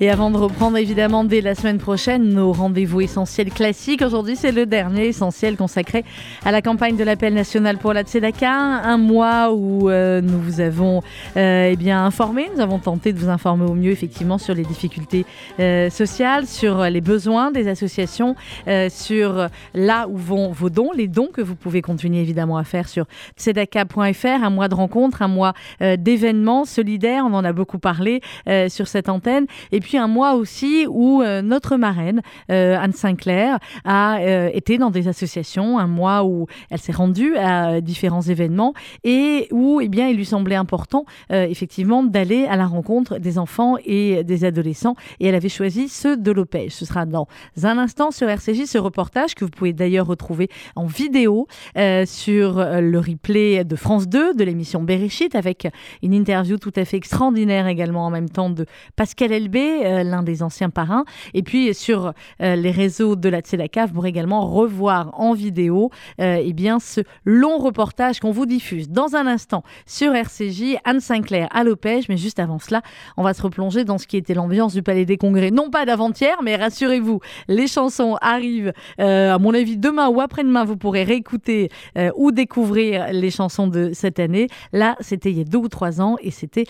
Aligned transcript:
Et 0.00 0.10
avant 0.10 0.32
de 0.32 0.36
reprendre 0.36 0.76
évidemment 0.76 1.22
dès 1.22 1.40
la 1.40 1.54
semaine 1.54 1.78
prochaine 1.78 2.28
nos 2.30 2.52
rendez-vous 2.52 3.00
essentiels 3.00 3.50
classiques, 3.50 4.02
aujourd'hui 4.02 4.34
c'est 4.34 4.50
le 4.50 4.66
dernier 4.66 5.06
essentiel 5.06 5.56
consacré 5.56 6.04
à 6.44 6.50
la 6.50 6.62
campagne 6.62 6.96
de 6.96 7.04
l'appel 7.04 7.32
national 7.32 7.78
pour 7.78 7.92
la 7.92 8.02
Tzedaka, 8.02 8.50
un 8.50 8.98
mois 8.98 9.52
où 9.52 9.88
euh, 9.88 10.20
nous 10.20 10.40
vous 10.40 10.60
avons 10.60 11.00
euh, 11.36 11.70
eh 11.70 11.76
bien 11.76 12.04
informé, 12.04 12.50
nous 12.52 12.60
avons 12.60 12.80
tenté 12.80 13.12
de 13.12 13.20
vous 13.20 13.28
informer 13.28 13.66
au 13.66 13.74
mieux 13.74 13.92
effectivement 13.92 14.36
sur 14.36 14.52
les 14.52 14.64
difficultés 14.64 15.26
euh, 15.60 15.88
sociales, 15.90 16.48
sur 16.48 16.82
les 16.82 17.00
besoins 17.00 17.52
des 17.52 17.68
associations, 17.68 18.34
euh, 18.66 18.88
sur 18.90 19.46
là 19.74 20.08
où 20.08 20.16
vont 20.16 20.50
vos 20.50 20.70
dons, 20.70 20.90
les 20.92 21.06
dons 21.06 21.28
que 21.32 21.40
vous 21.40 21.54
pouvez 21.54 21.82
continuer 21.82 22.20
évidemment 22.20 22.58
à 22.58 22.64
faire 22.64 22.88
sur 22.88 23.06
tzedaka.fr, 23.38 24.42
un 24.42 24.50
mois 24.50 24.66
de 24.66 24.74
rencontres, 24.74 25.22
un 25.22 25.28
mois 25.28 25.52
d'événements 25.80 26.64
solidaires, 26.64 27.24
on 27.24 27.34
en 27.34 27.44
a 27.44 27.52
beaucoup 27.52 27.78
parlé 27.78 28.22
sur 28.68 28.88
cette 28.88 29.08
antenne, 29.08 29.46
puis 29.84 29.98
un 29.98 30.08
mois 30.08 30.34
aussi 30.34 30.86
où 30.88 31.20
euh, 31.20 31.42
notre 31.42 31.76
marraine, 31.76 32.22
euh, 32.50 32.76
Anne 32.80 32.94
Sinclair, 32.94 33.58
a 33.84 34.18
euh, 34.20 34.48
été 34.54 34.78
dans 34.78 34.90
des 34.90 35.08
associations, 35.08 35.78
un 35.78 35.86
mois 35.86 36.24
où 36.24 36.46
elle 36.70 36.78
s'est 36.78 36.92
rendue 36.92 37.36
à 37.36 37.82
différents 37.82 38.22
événements 38.22 38.72
et 39.04 39.46
où 39.52 39.82
eh 39.82 39.88
bien, 39.88 40.08
il 40.08 40.16
lui 40.16 40.24
semblait 40.24 40.54
important 40.54 41.04
effectivement 41.30 42.02
d'aller 42.02 42.46
à 42.46 42.56
la 42.56 42.66
rencontre 42.66 43.18
des 43.18 43.38
enfants 43.38 43.76
et 43.84 44.24
des 44.24 44.44
adolescents 44.44 44.94
et 45.20 45.26
elle 45.26 45.34
avait 45.34 45.48
choisi 45.48 45.88
ceux 45.88 46.16
de 46.16 46.32
l'Opège. 46.32 46.72
Ce 46.72 46.86
sera 46.86 47.04
dans 47.04 47.26
un 47.62 47.76
instant 47.76 48.10
sur 48.10 48.28
RCJ 48.28 48.64
ce 48.64 48.78
reportage 48.78 49.34
que 49.34 49.44
vous 49.44 49.50
pouvez 49.50 49.72
d'ailleurs 49.72 50.06
retrouver 50.06 50.48
en 50.76 50.86
vidéo 50.86 51.46
sur 52.06 52.64
le 52.64 52.98
replay 52.98 53.64
de 53.64 53.76
France 53.76 54.08
2 54.08 54.34
de 54.34 54.44
l'émission 54.44 54.82
Bereshit 54.82 55.34
avec 55.34 55.68
une 56.02 56.14
interview 56.14 56.56
tout 56.56 56.72
à 56.76 56.84
fait 56.84 56.96
extraordinaire 56.96 57.66
également 57.66 58.06
en 58.06 58.10
même 58.10 58.30
temps 58.30 58.50
de 58.50 58.64
Pascal 58.96 59.32
Elbé, 59.32 59.73
euh, 59.82 60.02
l'un 60.02 60.22
des 60.22 60.42
anciens 60.42 60.70
parrains. 60.70 61.04
Et 61.34 61.42
puis 61.42 61.74
sur 61.74 62.12
euh, 62.40 62.56
les 62.56 62.70
réseaux 62.70 63.16
de 63.16 63.28
la 63.28 63.40
Tzedaka, 63.40 63.86
vous 63.86 63.94
pourrez 63.94 64.08
également 64.08 64.46
revoir 64.46 65.18
en 65.18 65.34
vidéo 65.34 65.90
euh, 66.20 66.40
eh 66.42 66.52
bien, 66.52 66.78
ce 66.78 67.00
long 67.24 67.58
reportage 67.58 68.20
qu'on 68.20 68.30
vous 68.30 68.46
diffuse 68.46 68.90
dans 68.90 69.16
un 69.16 69.26
instant 69.26 69.62
sur 69.86 70.14
RCJ, 70.14 70.76
Anne 70.84 71.00
Sinclair 71.00 71.48
à 71.50 71.64
l'Opège. 71.64 72.08
Mais 72.08 72.16
juste 72.16 72.38
avant 72.38 72.58
cela, 72.58 72.82
on 73.16 73.22
va 73.22 73.34
se 73.34 73.42
replonger 73.42 73.84
dans 73.84 73.98
ce 73.98 74.06
qui 74.06 74.16
était 74.16 74.34
l'ambiance 74.34 74.74
du 74.74 74.82
Palais 74.82 75.04
des 75.04 75.16
Congrès. 75.16 75.50
Non 75.50 75.70
pas 75.70 75.84
d'avant-hier, 75.84 76.36
mais 76.42 76.56
rassurez-vous, 76.56 77.20
les 77.48 77.66
chansons 77.66 78.16
arrivent, 78.20 78.72
à 78.98 79.38
mon 79.38 79.54
avis, 79.54 79.76
demain 79.76 80.08
ou 80.08 80.20
après-demain, 80.20 80.64
vous 80.64 80.76
pourrez 80.76 81.04
réécouter 81.04 81.70
ou 82.16 82.30
découvrir 82.30 83.08
les 83.12 83.30
chansons 83.30 83.66
de 83.66 83.90
cette 83.92 84.18
année. 84.18 84.48
Là, 84.72 84.96
c'était 85.00 85.30
il 85.30 85.38
y 85.38 85.40
a 85.40 85.44
deux 85.44 85.58
ou 85.58 85.68
trois 85.68 86.00
ans 86.00 86.16
et 86.20 86.30
c'était 86.30 86.66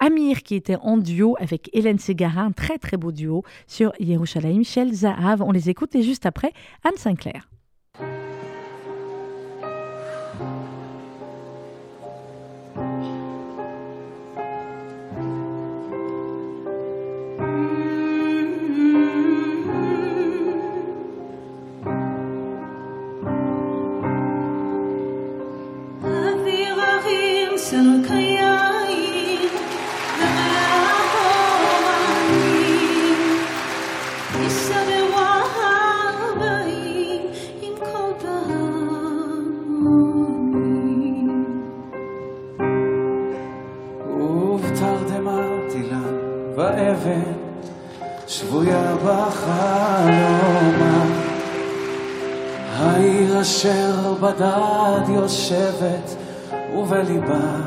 Amir 0.00 0.42
qui 0.42 0.54
était 0.54 0.76
en 0.82 0.96
duo 0.96 1.36
avec 1.38 1.70
Hélène 1.72 1.98
Ségara, 1.98 2.45
un 2.46 2.52
très 2.52 2.78
très 2.78 2.96
beau 2.96 3.12
duo 3.12 3.42
sur 3.66 3.92
Yerushalayim, 3.98 4.62
Shel 4.62 4.92
Zahav. 4.92 5.42
On 5.42 5.52
les 5.52 5.68
écoute 5.68 5.94
et 5.94 6.02
juste 6.02 6.26
après, 6.26 6.52
Anne 6.84 6.96
Sinclair. 6.96 7.48
ואת 54.38 55.08
יושבת 55.08 56.16
ובליבה 56.74 57.65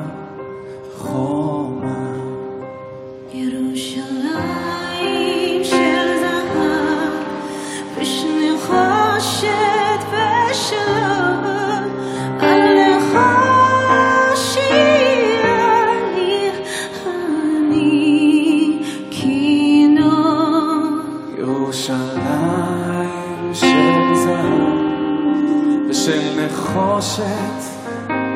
נחושת 27.19 27.61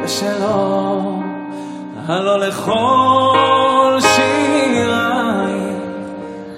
ושל 0.04 0.42
אור 0.42 1.22
הלא 2.06 2.38
לכל 2.38 3.98
שירייך 4.00 5.76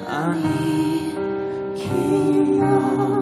אני 0.09 1.13
כינור 1.77 3.21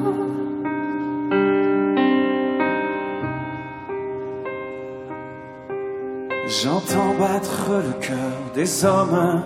J'entends 6.47 7.15
battre 7.23 7.71
le 7.87 7.95
cœur 8.07 8.37
des 8.55 8.85
hommes 8.85 9.43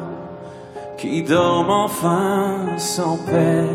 qui 0.99 1.23
dorment 1.23 1.79
enfin 1.87 2.79
sans 2.79 3.17
paix. 3.27 3.69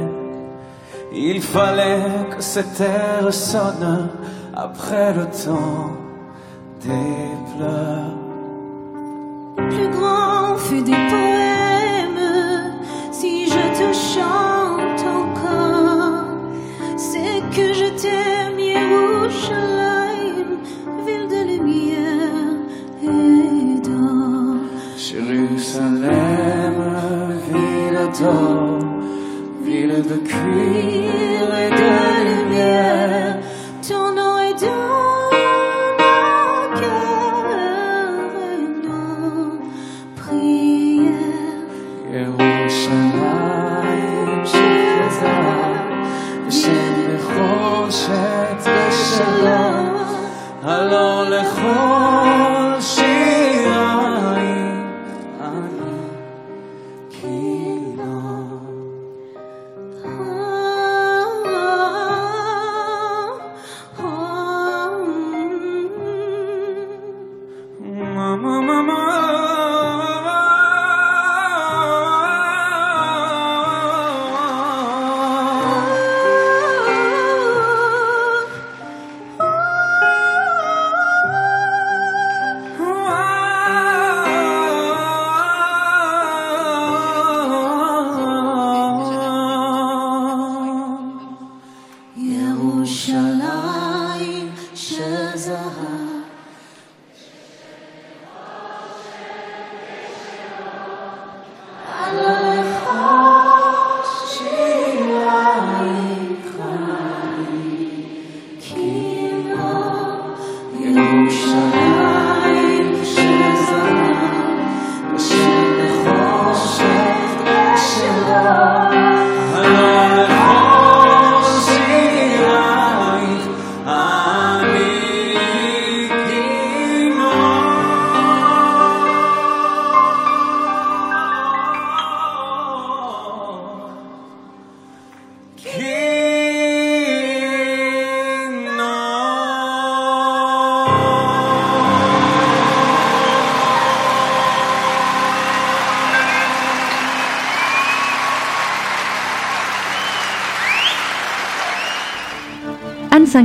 Il 1.14 1.42
fallait 1.42 2.30
que 2.32 2.42
cette 2.42 2.74
terre 2.76 3.34
sonne 3.34 4.10
après 4.55 5.15
le 5.15 5.27
temps 5.27 5.97
des 6.81 7.29
pleurs. 7.57 8.17
plus 9.57 9.89
grand 9.97 10.57
fut 10.57 10.83
des 10.83 10.93
poèmes 10.93 12.75
si 13.11 13.47
je 13.47 13.65
te 13.79 13.93
chante 13.93 15.05
encore. 15.21 16.25
C'est 16.97 17.41
que 17.57 17.73
je 17.73 17.89
t'aime 18.03 18.59
Yerushalayim 18.59 20.51
ville 21.07 21.29
de 21.29 21.41
lumière 21.53 22.57
et 23.03 23.81
d'or. 23.81 24.57
Jérusalem, 24.97 26.79
ville 27.49 28.05
d'or, 28.19 28.79
ville 29.65 30.03
de 30.11 30.17
cuir 30.29 31.22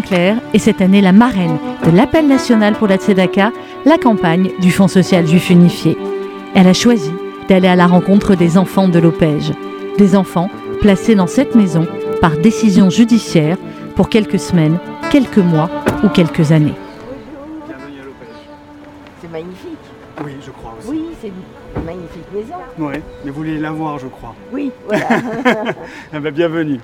Sinclair 0.07 0.37
est 0.53 0.59
cette 0.59 0.79
année 0.81 1.01
la 1.01 1.11
marraine 1.11 1.57
de 1.85 1.91
l'appel 1.91 2.27
national 2.27 2.75
pour 2.75 2.87
la 2.87 2.95
Tzedaka, 2.95 3.51
la 3.85 3.97
campagne 3.97 4.51
du 4.61 4.71
Fonds 4.71 4.87
social 4.87 5.27
juif 5.27 5.49
unifié. 5.49 5.97
Elle 6.55 6.67
a 6.67 6.73
choisi 6.73 7.11
d'aller 7.49 7.67
à 7.67 7.75
la 7.75 7.87
rencontre 7.87 8.35
des 8.35 8.57
enfants 8.57 8.87
de 8.87 8.99
l'Opège, 8.99 9.51
des 9.97 10.15
enfants 10.15 10.49
placés 10.79 11.15
dans 11.15 11.27
cette 11.27 11.55
maison 11.55 11.85
par 12.21 12.37
décision 12.37 12.89
judiciaire 12.89 13.57
pour 13.95 14.07
quelques 14.07 14.39
semaines, 14.39 14.77
quelques 15.11 15.39
mois 15.39 15.69
ou 16.03 16.07
quelques 16.07 16.53
années. 16.53 16.75
Bienvenue 17.67 17.99
à 17.99 18.05
l'Opège. 18.05 18.47
C'est 19.21 19.31
magnifique. 19.31 19.77
Oui, 20.23 20.31
je 20.45 20.51
crois 20.51 20.75
aussi. 20.79 20.89
Oui, 20.89 21.05
c'est 21.21 21.27
une 21.27 21.85
magnifique 21.85 22.31
maison. 22.33 22.55
Ouais, 22.79 23.01
mais 23.25 23.31
vous 23.31 23.37
voulez 23.37 23.57
la 23.57 23.71
voir, 23.71 23.99
je 23.99 24.07
crois. 24.07 24.33
Oui, 24.53 24.71
voilà. 24.87 25.05
Ah 26.13 26.19
bah, 26.21 26.31
bienvenue. 26.31 26.79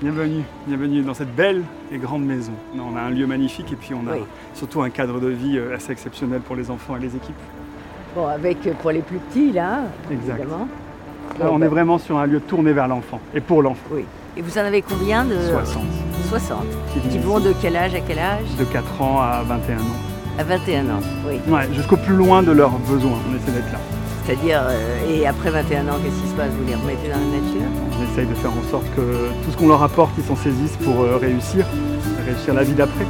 Bienvenue, 0.00 0.42
bienvenue 0.66 1.02
dans 1.02 1.12
cette 1.14 1.34
belle 1.34 1.62
et 1.92 1.98
grande 1.98 2.24
maison. 2.24 2.52
On 2.74 2.96
a 2.96 3.00
un 3.02 3.10
lieu 3.10 3.26
magnifique 3.26 3.70
et 3.72 3.76
puis 3.76 3.92
on 3.94 4.08
a 4.10 4.14
Oui. 4.14 4.22
surtout 4.54 4.80
un 4.80 4.88
cadre 4.90 5.20
de 5.20 5.28
vie 5.28 5.58
euh, 5.58 5.74
assez 5.76 5.92
exceptionnel 5.92 6.40
pour 6.40 6.56
les 6.56 6.70
enfants 6.70 6.96
et 6.96 7.00
les 7.00 7.14
équipes. 7.16 7.34
bon, 8.14 8.26
avec 8.26 8.66
euh, 8.66 8.72
pour 8.80 8.92
les 8.92 9.00
plus 9.02 9.18
petits, 9.18 9.52
là, 9.52 9.80
Exact. 10.10 10.38
évidemment. 10.40 10.68
On 11.42 11.60
est 11.62 11.68
vraiment 11.68 11.98
sur 11.98 12.18
un 12.18 12.26
lieu 12.26 12.40
tourné 12.40 12.72
vers 12.72 12.88
l'enfant 12.88 13.20
et 13.34 13.40
pour 13.40 13.62
l'enfant. 13.62 13.88
Oui. 13.92 14.04
Et 14.36 14.42
vous 14.42 14.56
en 14.58 14.62
avez 14.62 14.80
combien 14.82 15.24
de 15.24 15.36
60. 15.50 15.82
60. 16.30 16.64
Qui 17.10 17.18
vont 17.18 17.38
de 17.40 17.52
quel 17.60 17.76
âge 17.76 17.94
à 17.94 18.00
quel 18.00 18.18
âge 18.18 18.44
de 18.58 18.64
4 18.64 19.02
ans 19.02 19.20
à 19.20 19.42
21 19.42 19.76
ans. 19.78 19.80
À 20.38 20.44
21 20.44 20.84
ans, 20.86 21.00
oui. 21.28 21.38
Ouais, 21.48 21.68
jusqu'au 21.74 21.96
plus 21.98 22.14
loin 22.16 22.42
de 22.42 22.52
leurs 22.52 22.78
besoins, 22.78 23.18
on 23.30 23.36
essaie 23.36 23.52
d'être 23.52 23.70
là. 23.72 23.78
C'est-à-dire, 24.24 24.60
euh, 24.64 25.10
et 25.10 25.26
après 25.26 25.50
21 25.50 25.88
ans, 25.88 25.98
qu'est-ce 26.02 26.22
qui 26.22 26.28
se 26.28 26.34
passe? 26.34 26.50
Vous 26.52 26.66
les 26.66 26.74
remettez 26.74 27.08
dans 27.08 27.18
la 27.18 27.40
nature? 27.40 27.68
Essaye 28.10 28.26
de 28.26 28.34
faire 28.34 28.50
en 28.52 28.70
sorte 28.70 28.84
que 28.96 29.00
tout 29.44 29.50
ce 29.52 29.56
qu'on 29.56 29.68
leur 29.68 29.82
apporte, 29.82 30.12
ils 30.18 30.24
s'en 30.24 30.36
saisissent 30.36 30.76
pour 30.82 31.00
euh, 31.02 31.16
réussir, 31.16 31.66
réussir 32.26 32.54
la 32.54 32.62
vie 32.64 32.72
d'après, 32.72 33.06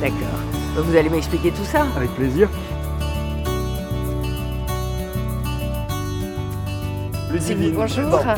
D'accord. 0.00 0.84
Vous 0.84 0.96
allez 0.96 1.08
m'expliquer 1.08 1.50
tout 1.50 1.64
ça? 1.64 1.86
Avec 1.96 2.10
plaisir. 2.10 2.48
Ludivine. 7.32 7.74
Bon, 7.74 7.86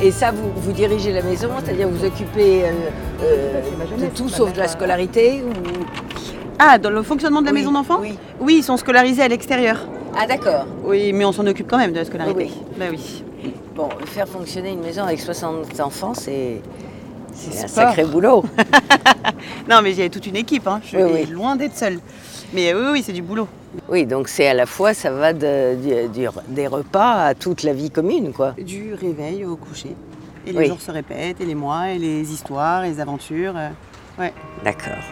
Et 0.03 0.11
ça, 0.11 0.31
vous, 0.31 0.51
vous 0.57 0.73
dirigez 0.73 1.13
la 1.13 1.23
maison, 1.23 1.49
c'est-à-dire 1.65 1.89
vous 1.89 2.05
occupez 2.05 2.65
euh, 2.65 2.71
euh, 3.23 3.61
de 3.99 4.07
tout 4.15 4.29
sauf 4.29 4.53
de 4.53 4.59
la 4.59 4.69
scolarité 4.69 5.43
ou... 5.43 5.51
Ah, 6.59 6.79
dans 6.79 6.91
le 6.91 7.03
fonctionnement 7.03 7.41
de 7.41 7.47
la 7.47 7.53
Oui, 7.53 7.59
maison 7.61 7.73
d'enfants? 7.73 7.99
Oui. 8.01 8.17
Oui, 8.41 8.57
ils 8.59 8.63
sont 8.63 8.77
scolarisés 8.77 9.23
à 9.23 9.29
l'extérieur. 9.29 9.79
Ah 10.19 10.27
d'accord. 10.27 10.67
Oui, 10.85 11.13
mais 11.13 11.25
on 11.25 11.33
s'en 11.33 11.47
occupe 11.47 11.69
quand 11.69 11.79
même 11.79 11.93
de 11.93 11.99
la 11.99 12.05
scolarité. 12.05 12.45
Oui, 12.51 12.53
Bah 12.79 12.87
oui. 12.91 13.25
Bon, 13.77 13.89
faire 14.07 14.27
fonctionner 14.29 14.71
une 14.73 14.81
maison 14.81 15.03
avec 15.03 15.21
60 15.21 15.81
enfants, 15.81 16.15
c'est 16.15 16.63
c'est 17.35 17.65
un 17.65 17.69
sacré 17.69 18.05
boulot. 18.05 18.45
Non, 19.69 19.81
mais 19.83 19.91
il 19.93 19.99
y 19.99 20.03
a 20.03 20.09
toute 20.09 20.27
une 20.27 20.37
équipe, 20.37 20.67
hein. 20.69 20.81
je 20.83 20.89
suis 20.89 20.97
Oui, 21.03 21.11
oui. 21.13 21.27
loin 21.27 21.57
d'être 21.57 21.77
seule. 21.77 21.99
Mais 22.55 22.73
oui, 22.73 22.85
oui, 22.93 23.03
c'est 23.05 23.13
du 23.13 23.21
boulot. 23.21 23.49
Oui, 23.89 24.07
donc 24.07 24.29
c'est 24.29 24.47
à 24.47 24.55
la 24.55 24.65
fois, 24.65 24.95
ça 24.95 25.11
va 25.11 25.33
de- 25.33 25.75
du- 25.75 26.09
du- 26.21 26.29
des 26.49 26.67
repas 26.69 27.25
à 27.25 27.35
toute 27.35 27.65
la 27.65 27.73
vie 27.73 27.91
commune, 27.91 28.33
quoi. 28.33 28.53
Du 28.57 28.95
réveil 28.95 29.45
au 29.45 29.57
coucher. 29.57 29.95
Et 30.47 30.53
les 30.53 30.59
Oui. 30.59 30.67
jours 30.69 30.81
se 30.81 30.93
répètent, 30.93 31.41
et 31.41 31.45
les 31.45 31.57
mois, 31.57 31.91
et 31.91 31.99
les 31.99 32.33
histoires, 32.33 32.85
et 32.85 32.91
les 32.91 33.01
aventures. 33.01 33.55
euh, 33.57 33.69
Ouais. 34.19 34.33
D'accord. 34.65 35.03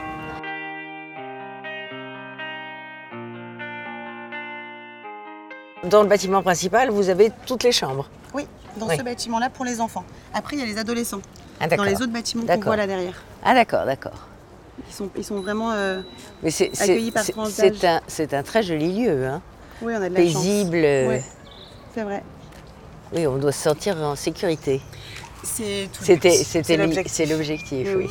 Dans 5.85 6.03
le 6.03 6.09
bâtiment 6.09 6.43
principal, 6.43 6.91
vous 6.91 7.11
avez 7.11 7.31
toutes 7.47 7.63
les 7.63 7.73
chambres. 7.73 8.09
Oui, 8.35 8.47
dans 8.77 8.89
Oui. 8.89 8.97
ce 8.99 9.03
bâtiment-là 9.03 9.49
pour 9.51 9.65
les 9.65 9.81
enfants. 9.81 10.05
Après, 10.33 10.57
il 10.57 10.61
y 10.61 10.63
a 10.63 10.67
les 10.67 10.77
adolescents. 10.79 11.21
Ah, 11.61 11.69
Dans 11.69 11.85
les 11.85 11.95
autres 11.95 12.13
bâtiments 12.13 12.45
qu'on 12.45 12.61
voit 12.61 12.77
là 12.77 12.87
derrière. 12.87 13.23
Ah 13.45 13.55
d'accord, 13.55 13.87
d'accord. 13.87 14.27
Ils 14.89 14.93
sont, 14.95 15.09
ils 15.17 15.25
sont 15.25 15.41
vraiment. 15.41 15.71
euh, 15.73 16.03
Mais 16.43 16.51
Accueillis 16.81 17.13
par 17.13 17.23
c'est- 17.25 17.85
un, 17.87 18.01
c'est 18.09 18.35
un 18.35 18.43
très 18.43 18.63
joli 18.63 19.05
lieu, 19.05 19.27
hein. 19.27 19.41
Oui, 19.81 19.93
on 19.97 20.03
a 20.03 20.09
de 20.09 20.15
la 20.15 20.21
paisible. 20.21 20.77
euh. 20.77 21.09
Ouais, 21.09 21.25
c'est 21.95 22.03
vrai. 22.03 22.23
Oui, 23.15 23.27
on 23.29 23.37
doit 23.37 23.53
se 23.53 23.63
sentir 23.63 23.97
en 23.99 24.17
sécurité. 24.17 24.81
C'est 25.45 25.89
l'objectif. 26.77 27.13
c'est 27.13 27.27
l'objectif. 27.27 27.89
Oui, 27.95 28.07
oui. 28.07 28.11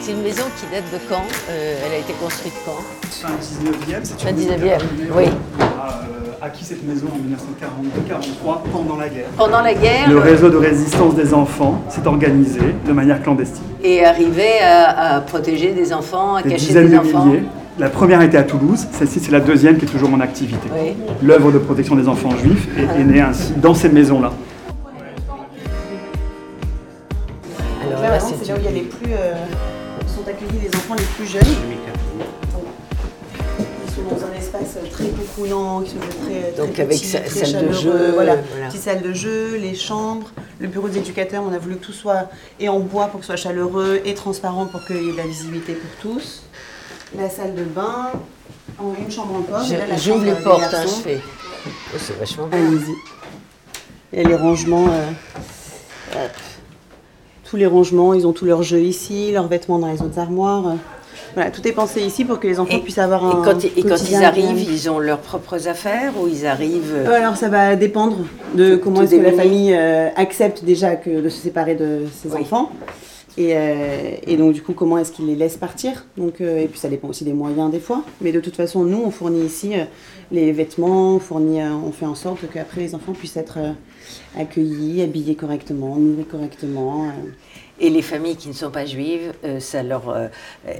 C'est 0.00 0.12
une 0.12 0.22
maison 0.22 0.44
qui 0.56 0.66
date 0.74 0.84
de 0.92 0.98
quand 1.08 1.22
Euh, 1.50 1.74
Elle 1.86 1.92
a 1.92 1.98
été 1.98 2.12
construite 2.14 2.54
quand? 2.64 2.82
Fin 3.10 3.28
19e, 3.28 4.00
c'est 4.02 4.20
Fin 4.20 4.30
une 4.30 4.36
maison 4.36 4.50
19e, 4.52 4.58
qui 4.60 4.68
a 4.70 4.78
terminé, 4.78 5.04
oui. 5.14 5.24
On 5.58 5.62
a 5.62 5.66
euh, 5.66 6.46
acquis 6.46 6.64
cette 6.64 6.84
maison 6.86 7.06
en 7.12 7.18
1942-43 7.18 8.58
pendant 8.72 8.96
la 8.96 9.08
guerre. 9.08 9.26
Pendant 9.36 9.60
la 9.62 9.74
guerre, 9.74 10.08
Le 10.08 10.18
réseau 10.18 10.48
de 10.48 10.56
résistance 10.56 11.14
des 11.14 11.34
enfants 11.34 11.82
s'est 11.88 12.06
organisé 12.06 12.60
de 12.86 12.92
manière 12.92 13.22
clandestine. 13.22 13.62
et 13.82 14.04
arrivé 14.04 14.60
à, 14.62 15.16
à 15.16 15.20
protéger 15.20 15.72
des 15.72 15.92
enfants, 15.92 16.36
à 16.36 16.42
Des 16.42 16.50
cacher 16.50 16.66
dizaines 16.68 16.88
des 16.88 16.94
de 16.96 16.98
enfants. 17.00 17.26
milliers. 17.26 17.42
La 17.78 17.88
première 17.90 18.20
était 18.22 18.36
à 18.38 18.42
Toulouse, 18.42 18.86
celle-ci 18.92 19.20
c'est 19.20 19.32
la 19.32 19.40
deuxième 19.40 19.76
qui 19.78 19.84
est 19.84 19.88
toujours 19.88 20.12
en 20.12 20.20
activité. 20.20 20.68
Oui. 20.74 20.92
L'œuvre 21.22 21.50
de 21.52 21.58
protection 21.58 21.94
des 21.96 22.08
enfants 22.08 22.30
juifs 22.36 22.68
est, 22.76 23.00
est 23.00 23.04
née 23.04 23.20
ainsi 23.20 23.52
dans 23.56 23.74
ces 23.74 23.88
maisons-là. 23.88 24.32
Alors 27.86 28.02
Là, 28.02 28.18
c'est 28.20 28.34
c'est 28.42 28.48
là 28.52 28.54
où 28.56 28.60
il 28.60 28.64
y 28.64 28.68
a 28.68 28.70
les 28.72 28.80
plus. 28.82 29.12
euh, 29.12 29.34
les 30.62 30.68
enfants 30.76 30.94
les 30.94 31.04
plus 31.04 31.26
jeunes. 31.26 31.42
Ils 33.86 33.94
sont 33.94 34.02
dans 34.02 34.24
un 34.26 34.32
espace 34.38 34.78
très 34.92 35.08
cocoonant, 35.08 35.80
qui 35.82 35.90
sont 35.90 35.96
très, 35.98 36.52
très 36.52 36.66
Donc 36.66 36.78
avec 36.78 36.88
petits, 36.96 37.06
sa- 37.06 37.20
très 37.20 37.44
salle 37.46 37.66
de 37.68 37.72
chaleureux, 37.72 37.98
jeu, 37.98 38.10
Voilà. 38.14 38.36
voilà. 38.36 38.66
Petite 38.68 38.82
salle 38.82 39.02
de 39.02 39.12
jeu, 39.12 39.56
les 39.56 39.74
chambres, 39.74 40.30
le 40.58 40.68
bureau 40.68 40.88
des 40.88 40.98
éducateurs. 40.98 41.42
On 41.48 41.52
a 41.52 41.58
voulu 41.58 41.76
que 41.76 41.84
tout 41.84 41.92
soit 41.92 42.28
et 42.58 42.68
en 42.68 42.80
bois 42.80 43.06
pour 43.08 43.20
que 43.20 43.26
ce 43.26 43.32
soit 43.32 43.42
chaleureux 43.42 44.00
et 44.04 44.14
transparent 44.14 44.66
pour 44.66 44.84
qu'il 44.86 45.02
y 45.02 45.08
ait 45.08 45.12
de 45.12 45.16
la 45.18 45.26
visibilité 45.26 45.74
pour 45.74 45.90
tous. 46.12 46.42
La 47.18 47.28
salle 47.28 47.54
de 47.54 47.64
bain, 47.64 48.12
en 48.78 48.94
une 48.98 49.10
chambre 49.10 49.34
en 49.36 49.42
pomme. 49.42 49.62
Et 49.72 49.98
J'ouvre 49.98 50.24
les 50.24 50.32
portes, 50.32 50.72
hein, 50.72 50.82
je 50.84 51.02
fais. 51.02 51.20
Oh, 51.66 51.98
c'est 51.98 52.18
vachement 52.18 52.46
bien. 52.46 52.58
Allez-y. 52.58 52.94
Il 54.12 54.22
y 54.22 54.24
a 54.24 54.28
les 54.28 54.34
rangements. 54.36 54.88
euh, 54.88 55.10
hop. 56.14 56.30
Tous 57.50 57.56
les 57.56 57.66
rangements, 57.66 58.14
ils 58.14 58.28
ont 58.28 58.32
tous 58.32 58.44
leurs 58.44 58.62
jeux 58.62 58.80
ici, 58.80 59.32
leurs 59.32 59.48
vêtements 59.48 59.80
dans 59.80 59.88
les 59.90 60.00
autres 60.02 60.20
armoires. 60.20 60.68
euh. 60.68 60.74
Voilà, 61.34 61.50
tout 61.50 61.66
est 61.66 61.72
pensé 61.72 62.00
ici 62.00 62.24
pour 62.24 62.38
que 62.38 62.46
les 62.46 62.60
enfants 62.60 62.76
Et, 62.76 62.80
puissent 62.80 62.98
avoir 62.98 63.24
un. 63.24 63.30
et 63.42 63.44
quand, 63.44 63.64
et 63.64 63.82
quand 63.82 63.88
quotidien 63.88 64.20
ils 64.20 64.24
arrivent, 64.24 64.68
ils 64.70 64.88
ont 64.90 65.00
leurs 65.00 65.18
propres 65.18 65.66
affaires 65.68 66.12
ou 66.20 66.28
ils 66.28 66.46
arrivent. 66.46 66.92
Euh, 66.94 67.12
Alors 67.12 67.36
ça 67.36 67.48
va 67.48 67.74
dépendre 67.74 68.18
de 68.54 68.76
Tout- 68.76 68.80
comment 68.84 69.02
est-ce 69.02 69.16
que 69.16 69.20
la 69.22 69.32
famille 69.32 69.74
euh, 69.74 70.08
accepte 70.16 70.64
déjà 70.64 70.94
que 70.94 71.20
de 71.20 71.28
se 71.28 71.40
séparer 71.40 71.74
de 71.74 72.02
ses 72.22 72.28
Oui. 72.28 72.40
enfants. 72.42 72.70
Et, 73.38 73.56
euh, 73.56 74.16
et 74.26 74.36
donc 74.36 74.52
du 74.52 74.62
coup 74.62 74.72
comment 74.72 74.98
est-ce 74.98 75.12
qu'ils 75.12 75.26
les 75.26 75.36
laissent 75.36 75.56
partir. 75.56 76.06
Donc, 76.16 76.40
euh, 76.40 76.58
et 76.58 76.66
puis 76.66 76.78
ça 76.78 76.88
dépend 76.88 77.08
aussi 77.08 77.24
des 77.24 77.32
moyens 77.32 77.70
des 77.70 77.80
fois. 77.80 78.02
Mais 78.20 78.32
de 78.32 78.40
toute 78.40 78.56
façon 78.56 78.84
nous 78.84 79.02
on 79.04 79.10
fournit 79.10 79.44
ici 79.44 79.74
euh, 79.74 79.84
les 80.32 80.52
vêtements, 80.52 81.20
on, 81.30 81.40
on 81.40 81.92
fait 81.92 82.06
en 82.06 82.14
sorte 82.14 82.40
qu'après 82.52 82.80
les 82.80 82.94
enfants 82.94 83.12
puissent 83.12 83.36
être 83.36 83.58
accueillis, 84.36 85.02
habillés 85.02 85.34
correctement, 85.34 85.96
nourris 85.96 86.24
correctement. 86.24 87.12
Et 87.82 87.88
les 87.88 88.02
familles 88.02 88.36
qui 88.36 88.48
ne 88.48 88.52
sont 88.52 88.70
pas 88.70 88.84
juives, 88.84 89.32
euh, 89.44 89.58
ça 89.58 89.82
leur, 89.82 90.10
euh, 90.10 90.26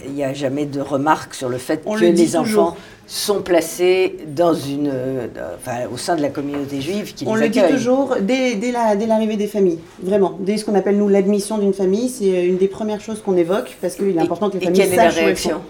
il 0.06 0.12
n'y 0.12 0.22
a 0.22 0.34
jamais 0.34 0.66
de 0.66 0.80
remarque 0.82 1.34
sur 1.34 1.48
le 1.48 1.56
fait 1.56 1.80
On 1.86 1.94
que 1.94 2.00
le 2.00 2.08
les 2.10 2.36
enfants 2.36 2.76
sont 3.06 3.40
placés 3.40 4.18
dans 4.28 4.52
une, 4.54 4.90
euh, 4.92 5.26
enfin, 5.56 5.86
au 5.92 5.96
sein 5.96 6.14
de 6.14 6.20
la 6.22 6.28
communauté 6.28 6.80
juive 6.82 7.14
qui 7.14 7.24
On 7.26 7.34
les 7.34 7.46
le 7.46 7.48
dit 7.48 7.60
toujours 7.70 8.16
dès, 8.20 8.54
dès 8.54 8.70
la- 8.70 8.96
dès 8.96 9.06
l'arrivée 9.06 9.36
des 9.36 9.46
familles, 9.46 9.78
vraiment. 10.02 10.36
Dès 10.40 10.58
ce 10.58 10.64
qu'on 10.66 10.74
appelle 10.74 10.98
nous 10.98 11.08
l'admission 11.08 11.56
d'une 11.58 11.72
famille, 11.74 12.08
c'est 12.10 12.44
une 12.46 12.58
des 12.58 12.68
premières 12.68 13.00
choses 13.00 13.20
qu'on 13.22 13.36
évoque 13.36 13.76
parce 13.80 13.94
qu'il 13.96 14.16
est 14.16 14.20
important 14.20 14.48
que 14.50 14.58
les 14.58 14.62
Et 14.62 14.64
familles 14.66 14.80
quelle 14.82 14.92
est 14.92 14.96
la 14.96 15.04
sachent 15.04 15.14
où 15.16 15.18
elles 15.20 15.24
réaction 15.24 15.50
sont. 15.56 15.60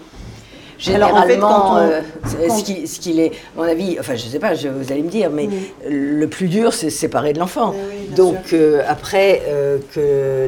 Généralement, 0.81 1.17
Alors, 1.17 1.23
en 1.23 1.27
fait, 1.27 1.37
quand 1.39 1.73
on- 1.73 1.77
euh, 1.77 2.49
ce 2.57 2.63
qui- 2.63 2.87
ce 2.87 2.99
qu'il 2.99 3.19
est, 3.19 3.31
à 3.55 3.61
mon 3.61 3.63
avis, 3.63 3.97
enfin 3.99 4.15
je 4.15 4.25
sais 4.25 4.39
pas, 4.39 4.55
je- 4.55 4.67
vous 4.67 4.91
allez 4.91 5.03
me 5.03 5.09
dire, 5.09 5.29
mais 5.29 5.47
le 5.87 6.25
plus 6.25 6.47
dur 6.47 6.73
c'est 6.73 6.89
se 6.89 6.97
séparer 6.97 7.33
de 7.33 7.39
l'enfant. 7.39 7.71
Oui, 7.75 7.77
oui, 7.91 7.95
bien 8.07 8.15
Donc 8.25 8.53
euh, 8.53 8.81
après 8.87 9.43
euh, 9.47 9.77
que 9.93 9.99
le, 9.99 10.47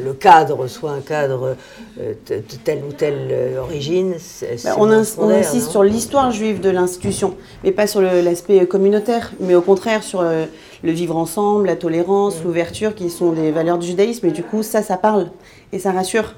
le- 0.00 0.04
le 0.04 0.12
cadre 0.12 0.66
soit 0.66 0.90
un 0.90 1.00
cadre 1.00 1.56
de 1.96 2.34
de 2.36 2.56
telle 2.62 2.82
ou 2.88 2.92
telle 2.92 3.56
origine, 3.58 4.14
Bah, 4.64 4.70
on, 4.78 4.90
ins- 4.92 5.16
on 5.18 5.30
insiste 5.30 5.70
sur 5.70 5.82
l'histoire 5.82 6.30
juive 6.30 6.60
de 6.60 6.68
l'institution, 6.70 7.34
mais 7.64 7.72
pas 7.72 7.86
sur 7.86 8.02
l'aspect 8.02 8.66
communautaire, 8.66 9.32
mais 9.40 9.54
au 9.54 9.62
contraire 9.62 10.02
sur 10.02 10.22
le 10.22 10.92
vivre 10.92 11.16
ensemble, 11.16 11.66
la 11.66 11.76
tolérance, 11.76 12.36
Mm. 12.40 12.44
l'ouverture, 12.44 12.94
qui 12.94 13.08
sont 13.10 13.32
des 13.32 13.50
valeurs 13.50 13.78
du 13.78 13.86
judaïsme. 13.86 14.26
Et 14.26 14.30
du 14.30 14.42
coup, 14.42 14.62
ça, 14.62 14.82
ça 14.82 14.96
parle 14.96 15.28
et 15.72 15.78
ça 15.78 15.92
rassure. 15.92 16.34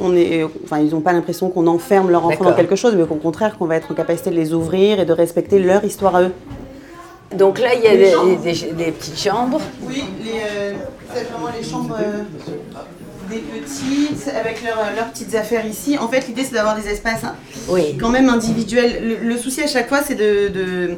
On 0.00 0.14
est, 0.16 0.44
enfin, 0.64 0.78
ils 0.78 0.90
n'ont 0.90 1.00
pas 1.00 1.12
l'impression 1.12 1.50
qu'on 1.50 1.66
enferme 1.66 2.10
leur 2.10 2.24
enfant 2.24 2.44
dans 2.44 2.52
quelque 2.54 2.76
chose, 2.76 2.94
mais 2.96 3.04
qu'au 3.04 3.16
contraire, 3.16 3.58
qu'on 3.58 3.66
va 3.66 3.76
être 3.76 3.90
en 3.90 3.94
capacité 3.94 4.30
de 4.30 4.36
les 4.36 4.54
ouvrir 4.54 5.00
et 5.00 5.04
de 5.04 5.12
respecter 5.12 5.58
leur 5.58 5.82
histoire 5.84 6.14
à 6.16 6.22
eux. 6.22 6.32
Donc 7.36 7.58
là, 7.58 7.74
il 7.74 7.82
y 7.82 7.86
a 7.88 7.96
des, 7.96 8.36
des- 8.42 8.72
des 8.72 8.92
petites 8.92 9.18
chambres. 9.18 9.60
Oui, 9.82 10.02
c'est 11.14 11.24
vraiment 11.24 11.48
les 11.56 11.64
chambres 11.68 11.96
des 13.30 13.38
petites, 13.38 14.28
avec 14.28 14.62
leurs, 14.64 14.78
leurs 14.96 15.10
petites 15.10 15.34
affaires 15.34 15.66
ici. 15.66 15.98
En 15.98 16.08
fait, 16.08 16.26
l'idée, 16.28 16.44
c'est 16.44 16.54
d'avoir 16.54 16.76
des 16.76 16.88
espaces 16.88 17.24
hein, 17.24 17.34
Oui. 17.68 17.96
quand 18.00 18.08
même 18.08 18.28
individuels. 18.30 19.02
Le, 19.22 19.28
le 19.28 19.36
souci 19.36 19.60
à 19.62 19.66
chaque 19.66 19.88
fois, 19.88 19.98
c'est 20.06 20.14
de, 20.14 20.48
de, 20.48 20.90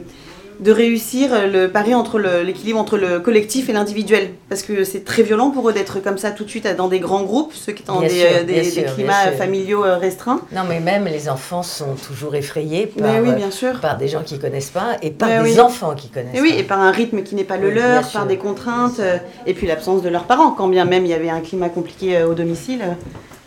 de 0.61 0.73
réussir 0.73 1.31
le 1.51 1.69
pari 1.69 1.95
entre 1.95 2.19
l'équilibre 2.19 2.79
entre 2.79 2.99
le 2.99 3.19
collectif 3.21 3.69
et 3.69 3.73
l'individuel. 3.73 4.31
Parce 4.49 4.63
que 4.63 4.85
c'est 4.85 5.05
très 5.05 5.23
violent 5.23 5.51
pour 5.51 5.69
eux 5.69 5.73
d'être 5.73 6.01
comme 6.01 6.19
ça 6.19 6.31
tout 6.31 6.45
de 6.45 6.51
suite 6.51 6.69
dans 6.77 6.89
des 6.89 7.01
grands 7.01 7.23
groupes, 7.23 7.53
ceux 7.55 7.73
qui 7.73 7.85
sont 7.85 7.95
dans 7.95 8.01
des, 8.03 8.09
sûr, 8.11 8.29
euh, 8.31 8.45
des- 8.45 8.63
sûr, 8.65 8.95
climats 8.95 9.33
familiaux 9.39 9.85
euh, 9.85 9.97
restreints. 9.97 10.41
Non, 10.55 10.63
mais 10.69 10.81
même 10.81 11.07
les 11.07 11.29
enfants 11.29 11.63
sont 11.63 11.95
toujours 12.07 12.35
effrayés 12.35 12.87
par, 12.87 13.09
Mais 13.11 13.21
oui, 13.21 13.31
euh, 13.31 13.35
bien 13.35 13.51
sûr. 13.51 13.81
par 13.81 13.97
des 13.97 14.07
gens 14.09 14.23
qui 14.23 14.39
connaissent 14.39 14.71
pas 14.71 14.97
et 15.03 15.11
par 15.11 15.29
Ouais, 15.31 15.43
des 15.45 15.55
oui. 15.55 15.61
enfants 15.61 15.95
qui 15.97 16.09
connaissent 16.11 16.37
Et 16.37 16.41
oui, 16.41 16.53
pas. 16.53 16.59
et 16.59 16.63
par 16.65 16.81
un 16.81 16.91
rythme 16.91 17.23
qui 17.23 17.35
n'est 17.35 17.45
pas 17.45 17.57
le 17.57 17.69
Oui, 17.69 17.75
leur, 17.75 18.05
sûr. 18.05 18.21
par 18.21 18.27
des 18.29 18.37
contraintes, 18.37 19.01
euh, 19.01 19.17
et 19.47 19.55
puis 19.55 19.67
l'absence 19.67 20.03
de 20.03 20.09
leurs 20.11 20.25
parents. 20.25 20.51
Quand 20.51 20.69
bien 20.69 20.85
même 20.85 21.05
il 21.07 21.11
y 21.11 21.15
avait 21.15 21.31
un 21.31 21.41
climat 21.41 21.71
compliqué 21.71 22.19
euh, 22.19 22.29
au 22.29 22.35
domicile, 22.35 22.81
euh, 22.83 22.93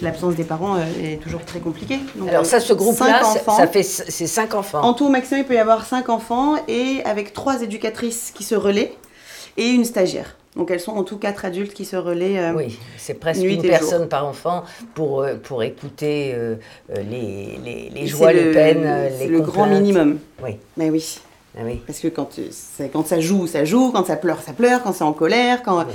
l'absence 0.03 0.35
des 0.35 0.43
parents 0.43 0.75
euh, 0.75 0.81
est 1.03 1.17
toujours 1.21 1.43
très 1.45 1.59
compliquée. 1.59 1.99
Donc, 2.15 2.29
Alors 2.29 2.41
euh, 2.41 2.45
ça, 2.45 2.59
ce 2.59 2.73
groupe-là, 2.73 3.21
c'est- 3.23 3.39
enfants. 3.39 3.57
ça 3.57 3.67
fait 3.67 3.83
c'est 3.83 4.27
cinq 4.27 4.53
enfants. 4.53 4.81
En 4.81 4.93
tout, 4.93 5.05
au 5.05 5.09
maximum, 5.09 5.41
il 5.41 5.47
peut 5.47 5.55
y 5.55 5.57
avoir 5.57 5.85
cinq 5.85 6.09
enfants 6.09 6.55
et 6.67 7.01
avec 7.05 7.33
trois 7.33 7.61
éducatrices 7.61 8.31
qui 8.35 8.43
se 8.43 8.55
relaient 8.55 8.93
et 9.57 9.67
une 9.69 9.85
stagiaire. 9.85 10.35
Donc 10.55 10.69
elles 10.69 10.79
sont 10.79 10.91
en 10.91 11.03
tout 11.03 11.17
quatre 11.17 11.45
adultes 11.45 11.73
qui 11.73 11.83
se 11.83 11.95
relaient. 11.95 12.37
euh, 12.37 12.53
Oui, 12.53 12.77
c'est 12.97 13.15
presque 13.15 13.41
une 13.43 13.63
personne 13.63 14.07
par 14.07 14.27
enfant 14.27 14.63
pour, 14.93 15.21
euh, 15.21 15.33
pour 15.41 15.63
écouter 15.63 16.31
euh, 16.35 16.55
euh, 16.91 16.95
les, 17.09 17.57
les, 17.65 17.89
les 17.89 18.07
joies, 18.07 18.33
les 18.33 18.43
le- 18.45 18.51
peines, 18.51 18.83
euh, 18.85 19.09
c'est 19.17 19.25
les 19.25 19.31
le 19.31 19.41
grand 19.41 19.65
minimum. 19.65 20.19
Oui, 20.43 20.57
Mais 20.77 20.91
oui. 20.91 21.19
Ah 21.57 21.61
oui. 21.65 21.81
Parce 21.85 21.99
que 21.99 22.07
quand, 22.07 22.29
ça 23.05 23.19
joue, 23.19 23.45
ça 23.47 23.63
joue, 23.63 23.91
quand 23.91 24.05
ça 24.07 24.15
pleure, 24.15 24.41
ça 24.45 24.53
pleure, 24.53 24.81
quand 24.81 24.91
c'est 24.93 25.03
en 25.03 25.13
colère, 25.13 25.61
quand... 25.63 25.85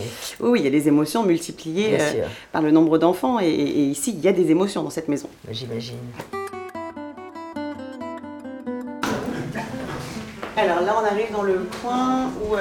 Oui. 0.41 0.61
Il 0.61 0.65
y 0.65 0.69
a 0.69 0.71
des 0.71 0.87
émotions 0.89 1.25
multipliées 1.25 1.97
euh, 2.01 2.25
par 2.53 2.63
le 2.63 2.71
nombre 2.71 2.97
d'enfants. 2.99 3.41
Et, 3.41 3.49
et 3.49 3.83
ici, 3.87 4.15
il 4.17 4.25
y 4.25 4.29
a 4.29 4.33
des 4.33 4.51
émotions 4.51 4.83
dans 4.85 4.91
cette 4.91 5.09
maison. 5.09 5.29
j'imagine. 5.51 5.97
Alors 10.57 10.81
là, 10.81 10.97
on 11.01 11.05
arrive 11.07 11.31
dans 11.33 11.43
le 11.43 11.61
coin 11.81 12.31
où 12.43 12.55
euh, 12.57 12.59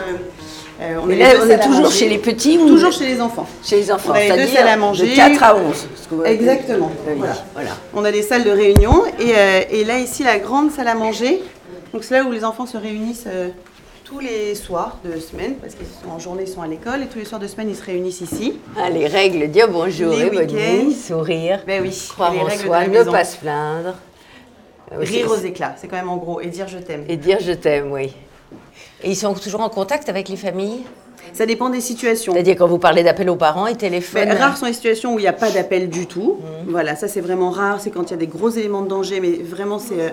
euh, 0.82 1.00
on 1.02 1.10
est, 1.10 1.16
là, 1.16 1.30
on 1.44 1.50
est 1.50 1.60
toujours 1.60 1.92
chez 1.92 2.08
les 2.08 2.20
petits 2.20 2.60
ou 2.60 2.68
Toujours 2.68 2.92
chez 2.92 3.06
les 3.08 3.20
enfants. 3.20 3.48
chez 3.64 3.78
les 3.78 3.92
enfants 3.92 4.12
On 4.12 4.14
a 4.14 4.20
les 4.20 4.28
deux 4.30 4.36
c'est-à-dire 4.36 4.54
salles 4.60 4.68
à 4.68 4.78
manger. 4.78 5.10
de 5.10 5.16
4 5.16 5.44
à 5.44 5.56
11. 5.56 5.64
parce 5.64 6.08
que 6.08 6.16
vous- 6.16 6.24
Exactement. 6.24 6.92
Voilà. 7.18 7.34
voilà. 7.54 7.70
On 7.96 8.06
a 8.06 8.12
des 8.12 8.22
salles 8.22 8.44
de 8.44 8.52
réunion 8.52 9.04
et, 9.20 9.32
euh, 9.36 9.62
et 9.72 9.84
là 9.84 9.98
ici 9.98 10.22
la 10.24 10.38
grande 10.38 10.72
salle 10.72 10.88
à 10.90 10.94
manger. 10.96 11.42
Donc 11.94 12.04
c'est 12.04 12.16
là 12.18 12.24
où 12.24 12.32
les 12.32 12.44
enfants 12.44 12.66
se 12.66 12.78
réunissent 12.78 13.26
euh, 13.28 13.50
tous 14.04 14.20
les 14.20 14.56
soirs 14.56 14.98
de 15.04 15.20
semaine 15.20 15.56
parce 15.56 15.76
qu'ils 15.76 15.86
sont 15.88 16.10
en 16.10 16.20
journée 16.20 16.44
ils 16.46 16.50
sont 16.52 16.62
à 16.62 16.68
l'école 16.68 17.04
et 17.04 17.08
tous 17.08 17.20
les 17.20 17.26
soirs 17.26 17.42
de 17.42 17.48
semaine 17.48 17.70
ils 17.70 17.76
se 17.76 17.84
réunissent 17.84 18.22
ici. 18.22 18.60
Ah, 18.78 18.90
les 18.90 19.08
règles, 19.08 19.48
dire 19.50 19.70
bonjour 19.70 20.12
Les 20.14 20.26
et 20.28 20.30
bonne 20.30 20.48
nuit, 20.86 20.94
sourire, 20.94 21.62
Ben 21.66 21.82
oui. 21.82 22.08
croire 22.10 22.34
les 22.34 22.40
en 22.40 22.50
soi, 22.50 22.88
ne 22.88 23.04
pas 23.04 23.24
se 23.26 23.38
plaindre. 23.38 23.96
Euh, 24.92 24.98
Rire 25.00 25.30
aux 25.32 25.36
éclats, 25.36 25.76
c'est 25.78 25.88
quand 25.88 25.98
même 25.98 26.10
en 26.10 26.18
gros 26.18 26.40
et 26.40 26.48
dire 26.48 26.68
je 26.68 26.78
t'aime. 26.78 27.04
Et 27.10 27.18
dire 27.18 27.40
je 27.42 27.52
t'aime, 27.52 27.92
oui. 27.92 28.14
Et 29.04 29.12
ils 29.12 29.16
sont 29.16 29.34
toujours 29.34 29.62
en 29.62 29.70
contact 29.70 30.08
avec 30.10 30.30
les 30.30 30.38
familles? 30.38 30.84
Ça 31.34 31.46
dépend 31.46 31.70
des 31.70 31.82
situations. 31.82 32.34
C'est-à-dire 32.34 32.56
quand 32.58 32.68
vous 32.68 32.80
parlez 32.80 33.04
d'appel 33.04 33.30
aux 33.30 33.36
parents 33.36 33.68
et 33.68 33.76
téléphone 33.76 34.32
rares 34.32 34.58
sont 34.58 34.66
les 34.66 34.74
situations 34.74 35.14
où 35.14 35.20
il 35.20 35.24
n'y 35.24 35.28
a 35.28 35.34
pas 35.34 35.50
d'appel 35.52 35.90
du 35.90 36.06
tout. 36.08 36.38
Mmh. 36.40 36.72
Voilà, 36.72 36.96
ça 36.96 37.08
c'est 37.08 37.22
vraiment 37.22 37.50
rare. 37.52 37.80
C'est 37.80 37.92
quand 37.92 38.04
il 38.04 38.12
y 38.12 38.14
a 38.14 38.18
des 38.18 38.28
gros 38.28 38.50
éléments 38.50 38.82
de 38.82 38.88
danger, 38.90 39.20
mais 39.20 39.32
vraiment 39.44 39.80
c'est 39.80 40.00
euh, 40.00 40.10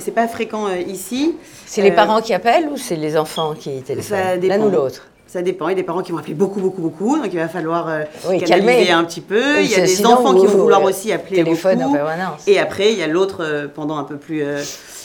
c'est 0.00 0.10
pas 0.14 0.28
fréquent 0.28 0.66
euh, 0.66 0.76
ici. 0.86 1.36
C'est 1.66 1.82
les 1.82 1.90
Euh, 1.90 1.94
parents 1.94 2.20
qui 2.20 2.34
appellent 2.34 2.68
ou 2.72 2.76
c'est 2.76 2.96
les 2.96 3.16
enfants 3.16 3.54
qui 3.58 3.82
téléphonent? 3.82 4.40
L'un 4.42 4.60
ou 4.60 4.70
l'autre? 4.70 5.06
Ça 5.28 5.42
dépend. 5.42 5.68
Il 5.68 5.72
y 5.72 5.74
a 5.74 5.76
des 5.76 5.82
parents 5.82 6.00
qui 6.02 6.10
vont 6.10 6.16
appeler 6.18 6.32
beaucoup, 6.32 6.58
beaucoup, 6.60 6.80
beaucoup. 6.80 7.16
Donc 7.18 7.28
il 7.30 7.38
va 7.38 7.48
falloir 7.48 7.86
euh, 7.88 8.02
Oui, 8.30 8.40
calmer. 8.42 8.90
un 8.90 9.04
petit 9.04 9.20
peu. 9.20 9.58
Oui, 9.58 9.64
il 9.66 9.70
y 9.70 9.74
a 9.74 9.80
des 9.84 10.06
enfants 10.06 10.34
qui 10.34 10.46
vont 10.46 10.56
vouloir 10.62 10.80
euh, 10.82 10.88
aussi 10.88 11.12
appeler 11.12 11.44
téléphone 11.44 11.76
beaucoup. 11.80 11.90
en 11.90 11.92
permanence. 11.92 12.40
Et 12.46 12.58
après, 12.58 12.92
il 12.92 12.98
y 12.98 13.02
a 13.02 13.06
l'autre 13.06 13.44
euh, 13.44 13.68
pendant 13.72 13.98
un 13.98 14.04
peu 14.04 14.16
plus 14.16 14.42
euh, 14.42 14.62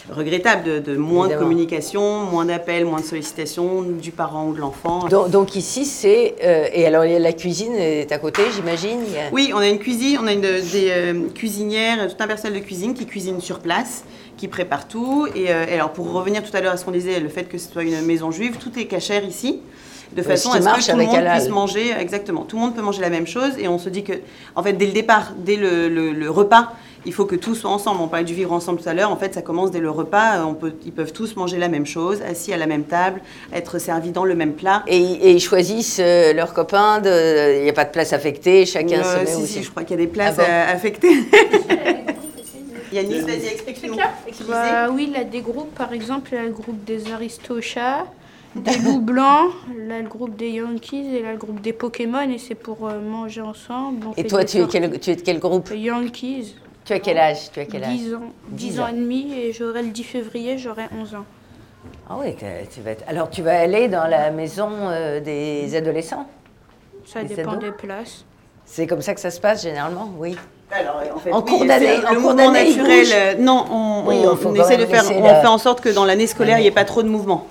regrettable 0.10 0.64
de, 0.64 0.80
de 0.80 0.96
moins 0.96 1.26
Évidemment. 1.26 1.42
de 1.42 1.44
communication, 1.46 2.20
moins 2.24 2.46
d'appels, 2.46 2.86
moins 2.86 3.02
de 3.02 3.06
sollicitations 3.06 3.82
du 3.82 4.12
parent 4.12 4.48
ou 4.48 4.54
de 4.54 4.60
l'enfant. 4.60 5.08
donc, 5.10 5.30
donc 5.30 5.56
ici, 5.58 5.84
c'est... 5.86 6.36
et 6.74 6.86
alors 6.86 7.04
la 7.04 7.34
cuisine 7.34 7.74
est 7.76 8.12
à 8.12 8.18
côté, 8.18 8.44
j'imagine 8.56 9.00
a- 9.18 9.34
Oui, 9.34 9.52
on 9.54 9.60
a 9.60 9.68
une 9.68 9.80
cuisine, 9.80 10.20
on 10.22 10.28
a 10.28 10.34
une, 10.34 10.42
des 10.42 11.14
cuisinières, 11.36 12.08
tout 12.08 12.22
un 12.22 12.28
personnel 12.28 12.60
de 12.60 12.66
cuisine 12.66 12.94
qui 12.94 13.06
cuisine 13.06 13.40
sur 13.42 13.60
place, 13.60 14.04
qui 14.38 14.48
prépare 14.50 14.88
tout. 14.88 15.28
Et, 15.36 15.50
euh, 15.52 15.66
et 15.70 15.74
alors 15.76 15.92
pour 15.92 16.12
revenir 16.12 16.44
tout 16.44 16.56
à 16.56 16.62
l'heure 16.62 16.74
à 16.74 16.78
ce 16.78 16.84
qu'on 16.86 16.92
disait, 16.92 17.20
le 17.20 17.30
fait 17.30 17.44
que 17.46 17.58
ce 17.58 17.70
soit 17.72 17.84
une 17.84 18.02
maison 18.02 18.30
juive, 18.32 18.58
tout 18.58 18.78
est 18.78 18.86
cachère 18.86 19.24
ici. 19.26 19.62
De 20.16 20.22
Oui, 20.22 20.28
façon 20.28 20.52
à 20.52 20.62
ce 20.62 20.88
que 20.88 20.92
tout 20.92 20.98
le 20.98 21.06
monde 21.06 21.16
halal. 21.16 21.38
puisse 21.40 21.50
manger, 21.50 21.92
exactement, 22.00 22.44
tout 22.44 22.56
le 22.58 22.62
monde 22.62 22.76
peut 22.76 22.82
manger 22.84 23.02
la 23.02 23.10
même 23.10 23.26
chose. 23.28 23.52
Et 23.58 23.68
on 23.68 23.80
se 23.80 23.90
dit 23.90 24.04
que, 24.04 24.14
en 24.56 24.62
fait, 24.62 24.74
dès 24.74 24.86
le 24.86 24.92
départ, 24.92 25.34
dès 25.38 25.56
le, 25.56 25.90
le- 25.90 26.12
le 26.12 26.30
repas, 26.30 26.72
il 27.06 27.14
faut 27.14 27.26
que 27.26 27.36
tout 27.36 27.56
soit 27.56 27.70
ensemble. 27.72 28.00
On 28.02 28.08
parlait 28.08 28.24
du 28.24 28.34
vivre 28.36 28.54
ensemble 28.54 28.80
tout 28.80 28.88
à 28.88 28.94
l'heure. 28.94 29.12
En 29.12 29.18
fait, 29.18 29.34
ça 29.34 29.42
commence 29.42 29.72
dès 29.72 29.80
le 29.80 29.90
repas. 29.90 30.46
On 30.46 30.54
peut, 30.54 30.74
ils 30.86 30.92
peuvent 30.92 31.12
tous 31.14 31.36
manger 31.36 31.58
la 31.58 31.68
même 31.68 31.86
chose, 31.88 32.22
assis 32.22 32.54
à 32.54 32.58
la 32.58 32.68
même 32.68 32.84
table, 32.84 33.22
être 33.52 33.80
servis 33.80 34.12
dans 34.12 34.24
le 34.24 34.36
même 34.36 34.54
plat. 34.54 34.84
Et, 34.88 34.98
et 35.02 35.32
ils 35.32 35.40
choisissent 35.42 36.00
euh, 36.00 36.32
leurs 36.34 36.54
copains, 36.54 37.02
il 37.04 37.64
n'y 37.64 37.70
a 37.70 37.74
pas 37.74 37.86
de 37.86 37.92
place 37.92 38.14
affectée, 38.14 38.66
chacun 38.68 39.00
Euh, 39.02 39.14
se 39.16 39.20
met 39.20 39.26
si, 39.26 39.36
où 39.42 39.46
si, 39.46 39.54
c'est- 39.54 39.64
je 39.64 39.70
crois 39.72 39.84
qu'il 39.84 40.00
y 40.00 40.02
a 40.02 40.06
des 40.06 40.12
places 40.12 40.36
Ah 40.38 40.44
bon 40.44 40.48
euh, 40.50 40.74
affectées. 40.74 41.18
Yannis, 42.94 43.22
vas-y, 43.22 43.48
explique-nous. 43.48 43.96
Bah 44.48 44.90
oui, 44.92 45.08
il 45.10 45.14
y 45.18 45.22
a 45.22 45.24
des 45.24 45.42
groupes, 45.42 45.74
par 45.76 45.92
exemple, 45.94 46.30
il 46.32 46.36
y 46.36 46.38
a 46.38 46.44
le 46.44 46.52
groupe 46.52 46.84
des 46.86 47.12
Aristochats, 47.12 48.06
des 48.56 48.78
loups 48.80 49.02
blancs, 49.02 49.52
là 49.88 50.00
le 50.00 50.08
groupe 50.08 50.36
des 50.36 50.50
Yankees 50.52 51.16
et 51.16 51.22
là 51.24 51.32
le 51.32 51.38
groupe 51.38 51.62
des 51.62 51.74
Pokémon 51.74 52.30
et 52.30 52.38
c'est 52.38 52.56
pour 52.56 52.88
euh, 52.88 53.00
manger 53.00 53.42
ensemble. 53.42 54.08
on 54.08 54.12
Et 54.14 54.24
fait 54.24 54.28
toi, 54.28 54.40
des 54.42 54.46
tu 54.46 54.58
es, 54.62 54.68
quel, 54.68 55.00
tu 55.00 55.10
es 55.12 55.16
de 55.16 55.22
quel 55.22 55.40
groupe 55.40 55.70
Yankees, 55.74 56.56
Tu 56.86 56.94
as 56.94 57.00
quel 57.00 57.18
âge 57.18 57.52
Tu 57.52 57.60
as 57.60 57.66
quel 57.66 57.84
âge 57.84 57.90
10 57.98 58.14
ans. 58.16 58.20
10 58.50 58.66
10 58.72 58.80
ans 58.80 58.84
ans. 58.84 58.88
et 58.90 58.94
demi 58.94 59.34
et 59.34 59.54
j'aurai 59.54 59.82
le 59.82 59.90
10 59.90 60.04
février, 60.04 60.58
j'aurai 60.58 60.84
11 61.00 61.16
ans. 61.16 61.26
Ah 62.10 62.16
oui, 62.20 62.36
tu 62.74 62.82
vas 62.82 62.92
être- 62.92 63.04
alors 63.08 63.30
tu 63.30 63.42
vas 63.42 63.60
aller 63.60 63.88
dans 63.88 64.06
la 64.08 64.30
maison 64.32 64.70
euh, 64.72 65.20
des 65.20 65.76
adolescents? 65.76 66.28
Ça 67.06 67.24
dépend 67.24 67.52
ados? 67.54 67.64
des 67.64 67.72
places. 67.72 68.24
C'est 68.66 68.88
comme 68.88 69.02
ça 69.02 69.14
que 69.14 69.20
ça 69.20 69.32
se 69.32 69.42
passe 69.42 69.64
généralement, 69.64 70.10
oui. 70.18 70.36
Alors, 70.72 71.02
en 71.16 71.20
fait, 71.20 71.32
En 71.32 71.42
oui, 71.44 71.52
cours 71.52 71.66
d'année- 71.66 71.98
en 72.10 72.16
cours 72.22 72.34
d'année, 72.34 72.76
naturel. 72.76 73.06
euh, 73.14 73.36
non, 73.38 73.66
on, 73.70 74.04
Oui, 74.08 74.16
essaie 74.60 74.78
de 74.78 74.86
faire, 74.86 75.04
on 75.16 75.22
la- 75.24 75.42
fait 75.42 75.48
en 75.48 75.58
sorte 75.58 75.82
que 75.82 75.90
dans 75.90 76.06
l'année 76.06 76.26
scolaire, 76.28 76.58
il 76.58 76.62
n'y 76.62 76.68
ait 76.68 76.72
pas 76.72 76.86
trop 76.86 77.04
de 77.04 77.10
mouvement. 77.10 77.46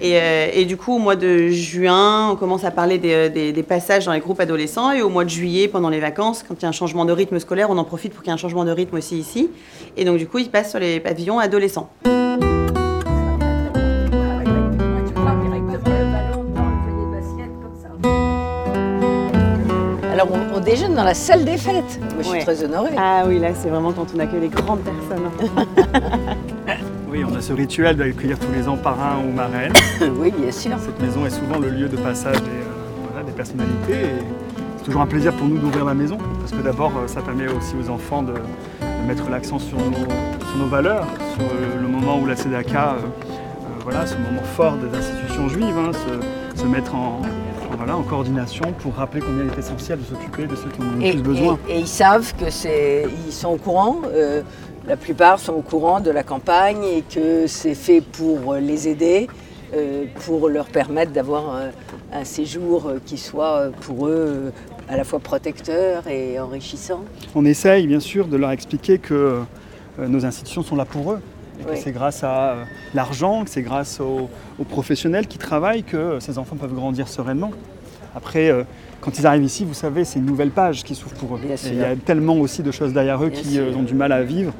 Et, 0.00 0.18
euh, 0.18 0.48
et 0.52 0.64
du 0.64 0.76
coup, 0.76 0.94
au 0.94 0.98
mois 0.98 1.16
de 1.16 1.48
juin, 1.48 2.30
on 2.30 2.36
commence 2.36 2.64
à 2.64 2.70
parler 2.70 2.98
des, 2.98 3.12
euh, 3.14 3.28
des- 3.28 3.52
des 3.52 3.62
passages 3.62 4.04
dans 4.06 4.12
les 4.12 4.20
groupes 4.20 4.40
adolescents. 4.40 4.90
Et 4.92 5.02
au 5.02 5.08
mois 5.08 5.24
de 5.24 5.30
juillet, 5.30 5.68
pendant 5.68 5.88
les 5.88 6.00
vacances, 6.00 6.44
quand 6.46 6.54
il 6.58 6.62
y 6.62 6.66
a 6.66 6.68
un 6.68 6.72
changement 6.72 7.04
de 7.04 7.12
rythme 7.12 7.38
scolaire, 7.38 7.68
on 7.70 7.78
en 7.78 7.84
profite 7.84 8.12
pour 8.12 8.22
qu'il 8.22 8.30
y 8.30 8.32
ait 8.32 8.34
un 8.34 8.38
changement 8.38 8.64
de 8.64 8.70
rythme 8.72 8.96
aussi 8.96 9.16
ici. 9.18 9.50
Et 9.96 10.04
donc, 10.04 10.18
du 10.18 10.26
coup, 10.26 10.38
ils 10.38 10.50
passent 10.50 10.70
sur 10.70 10.80
les 10.80 10.98
pavillons 11.00 11.38
adolescents. 11.38 11.90
Alors 20.12 20.28
on, 20.30 20.56
on 20.56 20.60
déjeune 20.60 20.94
dans 20.94 21.02
la 21.04 21.14
salle 21.14 21.44
des 21.44 21.56
fêtes. 21.56 21.98
Moi, 22.00 22.18
je 22.18 22.22
suis 22.22 22.32
Ouais. 22.38 22.44
très 22.44 22.62
honorée. 22.64 22.92
Ah 22.96 23.24
oui, 23.26 23.38
là, 23.38 23.48
c'est 23.54 23.68
vraiment 23.68 23.92
quand 23.92 24.06
on 24.14 24.18
accueille 24.20 24.42
les 24.42 24.48
grandes 24.48 24.80
personnes. 24.80 25.30
Oui, 27.14 27.22
on 27.24 27.32
a 27.36 27.40
ce 27.40 27.52
rituel 27.52 27.94
d'accueillir 27.96 28.36
tous 28.40 28.50
les 28.52 28.66
ans 28.66 28.76
parrain 28.76 29.18
ou 29.24 29.30
marraine. 29.32 29.72
oui, 30.18 30.32
bien 30.36 30.50
sûr. 30.50 30.72
Cette 30.84 31.00
maison 31.00 31.24
est 31.24 31.30
souvent 31.30 31.60
le 31.60 31.70
lieu 31.70 31.88
de 31.88 31.96
passage 31.96 32.34
des, 32.42 32.48
euh, 32.48 33.08
voilà, 33.08 33.24
des 33.24 33.30
personnalités. 33.30 34.08
C'est 34.78 34.84
toujours 34.86 35.02
un 35.02 35.06
plaisir 35.06 35.32
pour 35.34 35.46
nous 35.46 35.58
d'ouvrir 35.58 35.84
la 35.84 35.94
maison, 35.94 36.18
parce 36.40 36.50
que 36.50 36.60
d'abord, 36.60 36.90
euh, 36.96 37.06
ça 37.06 37.22
permet 37.22 37.46
aussi 37.46 37.74
aux 37.80 37.88
enfants 37.88 38.24
de, 38.24 38.32
de 38.32 39.06
mettre 39.06 39.30
l'accent 39.30 39.60
sur 39.60 39.78
nos, 39.78 39.92
sur 39.94 40.56
nos 40.58 40.66
valeurs, 40.66 41.06
sur 41.36 41.44
euh, 41.44 41.80
le 41.80 41.86
moment 41.86 42.18
où 42.18 42.26
la 42.26 42.34
euh, 42.34 42.96
voilà, 43.84 44.06
ce 44.06 44.14
moment 44.16 44.42
fort 44.56 44.74
des 44.76 44.98
institutions 44.98 45.48
juives, 45.48 45.76
hein, 45.78 45.92
se, 45.92 46.60
se 46.62 46.66
mettre 46.66 46.96
en, 46.96 47.20
voilà, 47.76 47.96
en 47.96 48.02
coordination 48.02 48.72
pour 48.80 48.94
rappeler 48.96 49.20
combien 49.20 49.44
il 49.44 49.50
est 49.52 49.58
essentiel 49.60 50.00
de 50.00 50.04
s'occuper 50.04 50.46
de 50.48 50.56
ceux 50.56 50.68
qui 50.68 50.80
en 50.80 50.86
ont 50.86 50.96
le 51.00 51.10
plus 51.12 51.22
besoin. 51.22 51.58
et- 51.68 51.74
et 51.76 51.78
ils 51.78 51.86
savent 51.86 52.34
que 52.36 52.50
c'est, 52.50 53.06
ils 53.28 53.32
sont 53.32 53.50
au 53.50 53.56
courant. 53.56 54.00
euh, 54.12 54.42
la 54.86 54.96
plupart 54.96 55.38
sont 55.38 55.54
au 55.54 55.62
courant 55.62 56.00
de 56.00 56.10
la 56.10 56.22
campagne 56.22 56.84
et 56.84 57.02
que 57.02 57.46
c'est 57.46 57.74
fait 57.74 58.00
pour 58.00 58.54
les 58.54 58.88
aider, 58.88 59.28
euh, 59.74 60.04
pour 60.26 60.48
leur 60.48 60.66
permettre 60.66 61.12
d'avoir 61.12 61.56
euh, 61.56 61.70
un 62.12 62.24
séjour 62.24 62.92
qui 63.06 63.16
soit 63.16 63.70
pour 63.80 64.06
eux 64.06 64.12
euh, 64.12 64.50
à 64.88 64.96
la 64.96 65.04
fois 65.04 65.20
protecteur 65.20 66.06
et 66.06 66.38
enrichissant. 66.38 67.02
On 67.34 67.44
essaye 67.44 67.86
bien 67.86 68.00
sûr 68.00 68.26
de 68.28 68.36
leur 68.36 68.50
expliquer 68.50 68.98
que 68.98 69.40
nos 69.98 70.26
institutions 70.26 70.62
sont 70.62 70.76
là 70.76 70.84
pour 70.84 71.12
eux. 71.12 71.20
Et 71.60 71.64
que 71.64 71.76
c'est 71.76 71.92
grâce 71.92 72.24
à 72.24 72.56
l'argent, 72.94 73.44
que 73.44 73.50
c'est 73.50 73.62
grâce 73.62 74.00
aux, 74.00 74.28
aux 74.58 74.64
professionnels 74.64 75.28
qui 75.28 75.38
travaillent 75.38 75.84
que 75.84 76.18
ces 76.18 76.36
enfants 76.36 76.56
peuvent 76.56 76.74
grandir 76.74 77.06
sereinement. 77.06 77.52
Après, 78.14 78.50
euh, 78.50 78.62
quand 79.04 79.18
ils 79.18 79.26
arrivent 79.26 79.44
ici, 79.44 79.66
vous 79.66 79.74
savez, 79.74 80.04
c'est 80.04 80.18
une 80.18 80.24
nouvelle 80.24 80.50
page 80.50 80.82
qui 80.82 80.94
s'ouvre 80.94 81.14
pour 81.16 81.36
eux. 81.36 81.40
Il 81.66 81.74
y 81.74 81.84
a 81.84 81.94
tellement 81.94 82.36
aussi 82.36 82.62
de 82.62 82.70
choses 82.70 82.94
derrière 82.94 83.22
eux 83.22 83.28
Bien 83.28 83.42
qui 83.42 83.58
euh, 83.58 83.70
sûr. 83.70 83.78
ont 83.78 83.82
du 83.82 83.92
mal 83.94 84.12
à 84.12 84.22
vivre. 84.22 84.52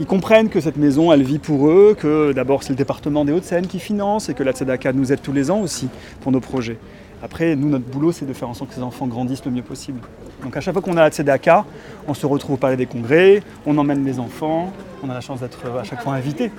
Ils 0.00 0.06
comprennent 0.06 0.48
que 0.48 0.60
cette 0.60 0.78
maison, 0.78 1.12
elle 1.12 1.22
vit 1.22 1.38
pour 1.38 1.68
eux, 1.68 1.94
que 1.98 2.32
d'abord 2.32 2.62
c'est 2.62 2.70
le 2.70 2.76
département 2.76 3.26
des 3.26 3.32
Hauts-de-Seine 3.32 3.66
qui 3.66 3.78
finance 3.78 4.30
et 4.30 4.34
que 4.34 4.42
la 4.42 4.52
Tzedaka 4.52 4.94
nous 4.94 5.12
aide 5.12 5.20
tous 5.20 5.32
les 5.32 5.50
ans 5.50 5.60
aussi 5.60 5.88
pour 6.22 6.32
nos 6.32 6.40
projets. 6.40 6.78
Après, 7.22 7.54
nous, 7.54 7.68
notre 7.68 7.84
boulot, 7.84 8.12
c'est 8.12 8.26
de 8.26 8.32
faire 8.32 8.48
en 8.48 8.54
sorte 8.54 8.70
que 8.70 8.76
ces 8.76 8.82
enfants 8.82 9.06
grandissent 9.06 9.44
le 9.44 9.50
mieux 9.50 9.62
possible. 9.62 10.00
Donc 10.42 10.56
à 10.56 10.60
chaque 10.60 10.72
fois 10.72 10.82
qu'on 10.82 10.96
a 10.96 11.02
la 11.02 11.10
Tzedaka, 11.10 11.66
on 12.08 12.14
se 12.14 12.24
retrouve 12.24 12.54
au 12.54 12.58
palais 12.58 12.76
des 12.76 12.86
congrès, 12.86 13.42
on 13.66 13.76
emmène 13.76 14.04
les 14.06 14.18
enfants, 14.18 14.72
on 15.02 15.10
a 15.10 15.14
la 15.14 15.20
chance 15.20 15.40
d'être 15.40 15.60
euh, 15.66 15.80
à 15.80 15.84
chaque 15.84 16.02
fois 16.02 16.14
invités. 16.14 16.50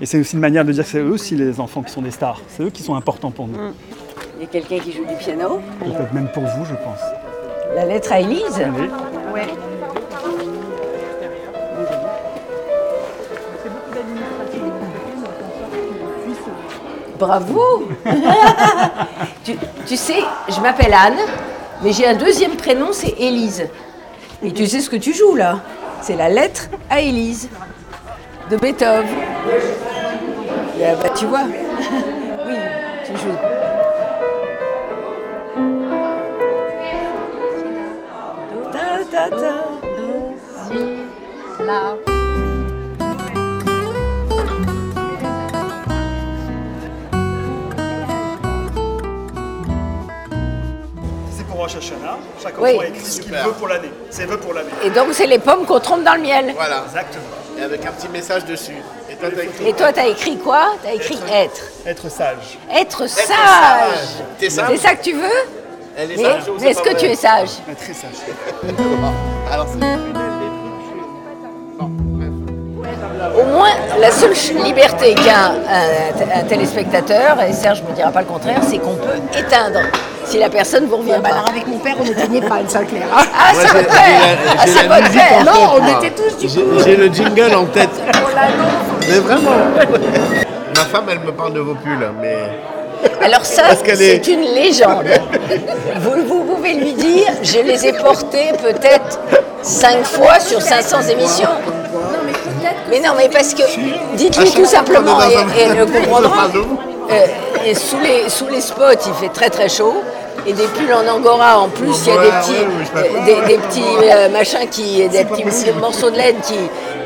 Et 0.00 0.06
c'est 0.06 0.18
aussi 0.18 0.34
une 0.34 0.40
manière 0.40 0.64
de 0.64 0.72
dire 0.72 0.82
que 0.82 0.90
c'est 0.90 0.98
eux 0.98 1.10
aussi 1.10 1.36
les 1.36 1.60
enfants 1.60 1.82
qui 1.82 1.92
sont 1.92 2.02
des 2.02 2.10
stars. 2.10 2.40
C'est 2.48 2.64
eux 2.64 2.70
qui 2.70 2.82
sont 2.82 2.96
importants 2.96 3.30
pour 3.30 3.46
nous. 3.46 3.56
Il 4.36 4.42
y 4.42 4.44
a 4.44 4.48
quelqu'un 4.48 4.78
qui 4.78 4.92
joue 4.92 5.04
du 5.06 5.14
piano. 5.14 5.60
Peut-être 5.80 6.12
même 6.12 6.28
pour 6.28 6.44
vous, 6.44 6.64
je 6.66 6.74
pense. 6.74 7.00
La 7.74 7.86
lettre 7.86 8.12
à 8.12 8.20
Élise. 8.20 8.60
Allez. 8.60 8.90
Bravo 17.18 17.88
tu, 19.44 19.56
tu 19.86 19.96
sais, 19.96 20.22
je 20.50 20.60
m'appelle 20.60 20.92
Anne, 20.92 21.16
mais 21.82 21.92
j'ai 21.92 22.06
un 22.06 22.14
deuxième 22.14 22.56
prénom, 22.56 22.88
c'est 22.92 23.14
Élise. 23.18 23.66
Et 24.42 24.52
tu 24.52 24.66
sais 24.66 24.80
ce 24.80 24.90
que 24.90 24.96
tu 24.96 25.14
joues 25.14 25.34
là? 25.34 25.60
C'est 26.02 26.16
la 26.16 26.28
lettre 26.28 26.68
à 26.90 27.00
Élise 27.00 27.48
de 28.50 28.56
Beethoven. 28.58 29.06
Et, 30.78 30.82
bah, 31.02 31.08
tu 31.16 31.24
vois 31.24 31.44
C'est 51.36 51.44
pour 51.46 51.56
Rosh 51.58 51.76
Hashanah. 51.76 52.18
Chaque 52.42 52.54
Oui. 52.60 52.70
enfant 52.74 52.80
a 52.80 52.86
écrit 52.86 53.00
ce 53.04 53.16
qu'il 53.20 53.24
Super. 53.24 53.46
veut 53.46 53.52
pour 53.52 53.68
l'année. 53.68 53.90
Ses 54.10 54.24
vœux 54.26 54.38
pour 54.38 54.54
l'année. 54.54 54.70
Et 54.84 54.90
donc 54.90 55.08
c'est 55.12 55.26
les 55.26 55.38
pommes 55.38 55.64
qu'on 55.66 55.80
trompe 55.80 56.04
dans 56.04 56.14
le 56.14 56.22
miel. 56.22 56.52
Voilà. 56.56 56.82
Exactement. 56.86 57.24
Et 57.58 57.62
avec 57.62 57.84
un 57.86 57.92
petit 57.92 58.08
message 58.08 58.44
dessus. 58.44 58.76
Et 59.10 59.14
toi, 59.16 59.28
t'as 59.34 59.42
écrit 59.44 59.68
Et 59.68 59.72
toi, 59.72 59.92
t'as 59.92 60.06
écrit 60.06 60.36
quoi? 60.36 60.74
T'as 60.82 60.92
écrit 60.92 61.18
être. 61.32 61.62
Être 61.86 62.10
sage. 62.10 62.58
Être 62.74 63.06
sage. 63.08 63.26
sage. 63.26 64.08
T'es 64.38 64.50
sage 64.50 64.66
C'est 64.70 64.76
ça 64.88 64.94
que 64.94 65.02
tu 65.02 65.12
veux? 65.14 65.28
Elle 65.98 66.12
est 66.12 66.16
Mais, 66.16 66.22
sage 66.22 66.48
ou 66.50 66.56
mais 66.60 66.68
est-ce 66.70 66.82
pas 66.82 66.90
que 66.92 66.96
tu 66.98 67.06
es 67.06 67.14
sage? 67.14 67.48
Très 67.78 67.94
sage. 67.94 68.10
Alors 69.50 69.66
c'est 69.72 69.78
la 74.00 74.10
seule 74.10 74.32
liberté 74.64 75.14
qu'a 75.14 75.52
un, 75.52 76.40
un 76.40 76.44
téléspectateur, 76.44 77.36
et 77.48 77.52
Serge 77.52 77.82
ne 77.82 77.88
me 77.90 77.94
dira 77.94 78.10
pas 78.10 78.20
le 78.20 78.26
contraire, 78.26 78.60
c'est 78.68 78.78
qu'on 78.78 78.94
peut 78.96 79.18
éteindre 79.38 79.80
si 80.24 80.38
la 80.38 80.48
personne 80.48 80.86
vous 80.86 80.96
revient 80.96 81.20
pas. 81.22 81.44
avec 81.48 81.66
mon 81.66 81.78
père, 81.78 81.94
on 82.00 82.04
n'éteignait 82.04 82.40
pas 82.42 82.60
une 82.60 82.68
seule 82.68 82.86
claire. 82.86 83.06
Ah, 83.14 83.52
votre 83.54 83.84
père 83.86 85.38
Ah, 85.40 85.44
Non, 85.44 85.80
on 85.80 85.98
était 86.02 86.10
tous 86.14 86.36
du 86.36 86.48
J'ai 86.48 86.64
j'ai 86.84 86.96
le 86.96 87.06
jingle 87.12 87.54
en 87.54 87.64
tête. 87.66 87.90
Mais 89.08 89.18
vraiment. 89.18 89.50
Ma 90.74 90.82
femme, 90.82 91.04
elle 91.10 91.20
me 91.20 91.32
parle 91.32 91.54
de 91.54 91.60
vos 91.60 91.74
pulls, 91.74 92.06
mais 92.20 92.36
Alors 93.24 93.44
ça, 93.46 93.62
c'est 93.84 93.98
est- 94.02 94.26
une 94.28 94.42
légende. 94.42 95.06
Vous, 96.00 96.26
vous 96.26 96.44
pouvez 96.44 96.74
lui 96.74 96.92
dire, 96.92 97.28
je 97.42 97.60
les 97.60 97.86
ai 97.86 97.92
portés 97.94 98.52
peut-être 98.62 99.20
cinq 99.62 100.04
fois 100.04 100.38
sur 100.40 100.60
500 100.60 101.02
émissions. 101.12 101.48
Mais 102.90 103.00
non, 103.00 103.10
mais 103.16 103.28
parce 103.28 103.54
que, 103.54 103.62
dites-lui 104.16 104.50
tout 104.52 104.64
simplement, 104.64 105.18
et, 105.22 105.58
et 105.58 105.62
elle 105.62 105.76
le 105.78 105.86
comprendra. 106.00 106.48
Euh, 107.10 107.26
et 107.64 107.74
sous 107.74 107.98
les, 108.00 108.28
sous 108.28 108.48
les 108.48 108.60
spots, 108.60 109.06
il 109.06 109.14
fait 109.14 109.28
très 109.32 109.50
très 109.50 109.68
chaud. 109.68 109.94
Et 110.46 110.52
des 110.52 110.66
pulls 110.68 110.92
en 110.92 111.06
angora 111.08 111.58
en 111.58 111.68
plus, 111.68 112.06
il 112.06 112.14
y 112.14 112.16
a 112.16 112.22
des 112.22 112.30
petits, 112.30 112.96
euh, 112.96 113.24
des, 113.24 113.54
des 113.54 113.58
petits 113.58 113.82
euh, 114.04 114.28
machins 114.28 114.68
qui, 114.70 115.08
des 115.08 115.24
petits 115.24 115.72
morceaux 115.80 116.10
de 116.10 116.16
laine 116.16 116.36
qui, 116.40 116.54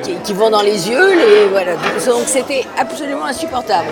qui, 0.02 0.14
qui 0.16 0.32
vont 0.34 0.50
dans 0.50 0.60
les 0.60 0.90
yeux. 0.90 1.14
Les, 1.14 1.48
voilà. 1.48 1.72
Donc 2.06 2.24
c'était 2.26 2.66
absolument 2.78 3.24
insupportable. 3.24 3.88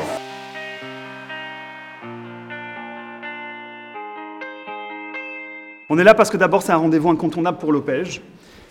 On 5.90 5.98
est 5.98 6.04
là 6.04 6.12
parce 6.12 6.28
que 6.28 6.36
d'abord, 6.36 6.62
c'est 6.62 6.72
un 6.72 6.76
rendez-vous 6.76 7.08
incontournable 7.08 7.56
pour 7.56 7.72
l'OPEJ, 7.72 8.20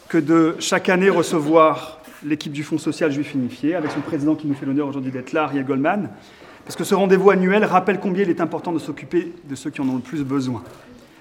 que 0.07 0.19
de 0.19 0.55
chaque 0.59 0.89
année 0.89 1.09
recevoir 1.09 1.96
l'équipe 2.25 2.51
du 2.51 2.63
Fonds 2.63 2.77
social 2.77 3.11
juif 3.11 3.33
unifié, 3.33 3.75
avec 3.75 3.91
son 3.91 4.01
président 4.01 4.35
qui 4.35 4.47
nous 4.47 4.55
fait 4.55 4.65
l'honneur 4.65 4.87
aujourd'hui 4.87 5.11
d'être 5.11 5.33
là, 5.33 5.43
Ariel 5.43 5.65
Goldman, 5.65 6.09
parce 6.65 6.75
que 6.75 6.83
ce 6.83 6.95
rendez-vous 6.95 7.29
annuel 7.29 7.63
rappelle 7.63 7.99
combien 7.99 8.23
il 8.23 8.29
est 8.29 8.41
important 8.41 8.71
de 8.71 8.79
s'occuper 8.79 9.33
de 9.47 9.55
ceux 9.55 9.69
qui 9.69 9.81
en 9.81 9.87
ont 9.87 9.95
le 9.95 10.01
plus 10.01 10.23
besoin. 10.23 10.63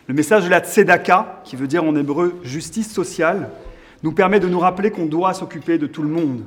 Le 0.09 0.15
message 0.15 0.45
de 0.45 0.51
la 0.51 0.61
tzedaka, 0.61 1.43
qui 1.45 1.57
veut 1.57 1.67
dire 1.67 1.85
en 1.85 1.95
hébreu 1.95 2.35
justice 2.43 2.93
sociale, 2.93 3.51
nous 4.03 4.13
permet 4.13 4.41
de 4.41 4.49
nous 4.49 4.59
rappeler 4.59 4.91
qu'on 4.91 5.07
doit 5.07 5.35
s'occuper 5.35 5.79
de 5.79 5.87
tout 5.87 6.03
le 6.03 6.09
monde, 6.09 6.43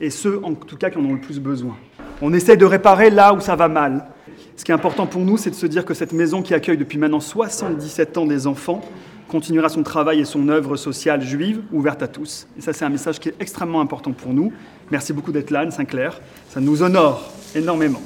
et 0.00 0.10
ceux 0.10 0.40
en 0.44 0.54
tout 0.54 0.76
cas 0.76 0.90
qui 0.90 0.98
en 0.98 1.04
ont 1.04 1.14
le 1.14 1.20
plus 1.20 1.40
besoin. 1.40 1.76
On 2.20 2.32
essaie 2.32 2.56
de 2.56 2.64
réparer 2.64 3.10
là 3.10 3.32
où 3.32 3.40
ça 3.40 3.56
va 3.56 3.68
mal. 3.68 4.06
Ce 4.56 4.64
qui 4.64 4.72
est 4.72 4.74
important 4.74 5.06
pour 5.06 5.22
nous, 5.22 5.36
c'est 5.36 5.50
de 5.50 5.54
se 5.54 5.66
dire 5.66 5.84
que 5.84 5.94
cette 5.94 6.12
maison 6.12 6.42
qui 6.42 6.54
accueille 6.54 6.76
depuis 6.76 6.98
maintenant 6.98 7.20
77 7.20 8.18
ans 8.18 8.26
des 8.26 8.46
enfants 8.46 8.82
continuera 9.28 9.68
son 9.68 9.82
travail 9.82 10.20
et 10.20 10.24
son 10.24 10.48
œuvre 10.48 10.76
sociale 10.76 11.22
juive 11.22 11.60
ouverte 11.70 12.02
à 12.02 12.08
tous. 12.08 12.46
Et 12.58 12.62
ça, 12.62 12.72
c'est 12.72 12.84
un 12.84 12.88
message 12.88 13.20
qui 13.20 13.28
est 13.28 13.34
extrêmement 13.38 13.80
important 13.80 14.12
pour 14.12 14.32
nous. 14.32 14.52
Merci 14.90 15.12
beaucoup 15.12 15.30
d'être 15.30 15.50
là, 15.50 15.60
Anne 15.60 15.70
Sinclair. 15.70 16.20
Ça 16.48 16.60
nous 16.60 16.82
honore 16.82 17.30
énormément. 17.54 18.00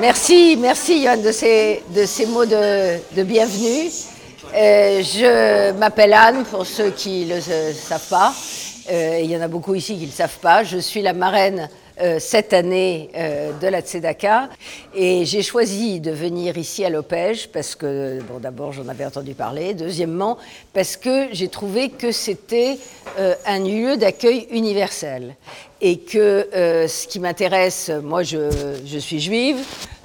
Merci, 0.00 0.56
merci 0.58 1.00
Yann 1.00 1.20
de 1.20 1.30
ces, 1.30 1.82
de 1.94 2.06
ces 2.06 2.24
mots 2.24 2.46
de, 2.46 2.96
de 3.14 3.22
bienvenue. 3.22 3.90
Euh, 4.54 5.02
je 5.02 5.72
m'appelle 5.72 6.14
Anne, 6.14 6.44
pour 6.50 6.64
ceux 6.64 6.90
qui 6.90 7.26
ne 7.26 7.34
le 7.34 7.40
euh, 7.50 7.72
savent 7.74 8.08
pas. 8.08 8.32
Euh, 8.90 9.20
il 9.22 9.30
y 9.30 9.36
en 9.36 9.42
a 9.42 9.48
beaucoup 9.48 9.74
ici 9.74 9.94
qui 9.96 10.02
ne 10.02 10.06
le 10.06 10.12
savent 10.12 10.38
pas. 10.40 10.64
Je 10.64 10.78
suis 10.78 11.02
la 11.02 11.12
marraine 11.12 11.68
cette 12.18 12.52
année 12.52 13.10
euh, 13.16 13.52
de 13.60 13.66
la 13.66 13.80
Tzedaka. 13.80 14.48
Et 14.94 15.24
j'ai 15.24 15.42
choisi 15.42 16.00
de 16.00 16.10
venir 16.10 16.56
ici 16.56 16.84
à 16.84 16.90
l'Opège 16.90 17.48
parce 17.48 17.74
que, 17.74 18.20
bon, 18.22 18.38
d'abord, 18.38 18.72
j'en 18.72 18.88
avais 18.88 19.04
entendu 19.04 19.34
parler. 19.34 19.74
Deuxièmement, 19.74 20.38
parce 20.72 20.96
que 20.96 21.28
j'ai 21.32 21.48
trouvé 21.48 21.90
que 21.90 22.12
c'était 22.12 22.78
euh, 23.18 23.34
un 23.46 23.58
lieu 23.60 23.96
d'accueil 23.96 24.46
universel. 24.50 25.36
Et 25.82 25.98
que 25.98 26.48
euh, 26.54 26.88
ce 26.88 27.06
qui 27.06 27.20
m'intéresse, 27.20 27.90
moi, 28.02 28.22
je, 28.22 28.78
je 28.84 28.98
suis 28.98 29.20
juive. 29.20 29.58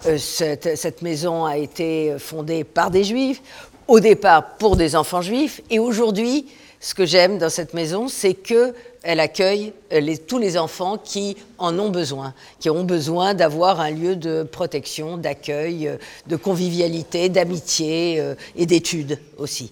Euh, 0.05 0.17
cette, 0.17 0.77
cette 0.77 1.01
maison 1.01 1.45
a 1.45 1.57
été 1.57 2.15
fondée 2.17 2.63
par 2.63 2.91
des 2.91 3.03
juifs, 3.03 3.41
au 3.87 3.99
départ 3.99 4.57
pour 4.57 4.75
des 4.75 4.95
enfants 4.95 5.21
juifs. 5.21 5.61
Et 5.69 5.79
aujourd'hui, 5.79 6.45
ce 6.79 6.93
que 6.93 7.05
j'aime 7.05 7.37
dans 7.37 7.49
cette 7.49 7.73
maison, 7.73 8.07
c'est 8.07 8.33
qu'elle 8.33 9.19
accueille 9.19 9.73
euh, 9.93 10.15
tous 10.27 10.37
les 10.37 10.57
enfants 10.57 10.97
qui 10.97 11.37
en 11.57 11.77
ont 11.79 11.89
besoin, 11.89 12.33
qui 12.59 12.69
ont 12.69 12.83
besoin 12.83 13.33
d'avoir 13.33 13.79
un 13.79 13.91
lieu 13.91 14.15
de 14.15 14.43
protection, 14.43 15.17
d'accueil, 15.17 15.87
euh, 15.87 15.97
de 16.27 16.35
convivialité, 16.35 17.29
d'amitié 17.29 18.19
euh, 18.19 18.35
et 18.55 18.65
d'études 18.65 19.19
aussi. 19.37 19.71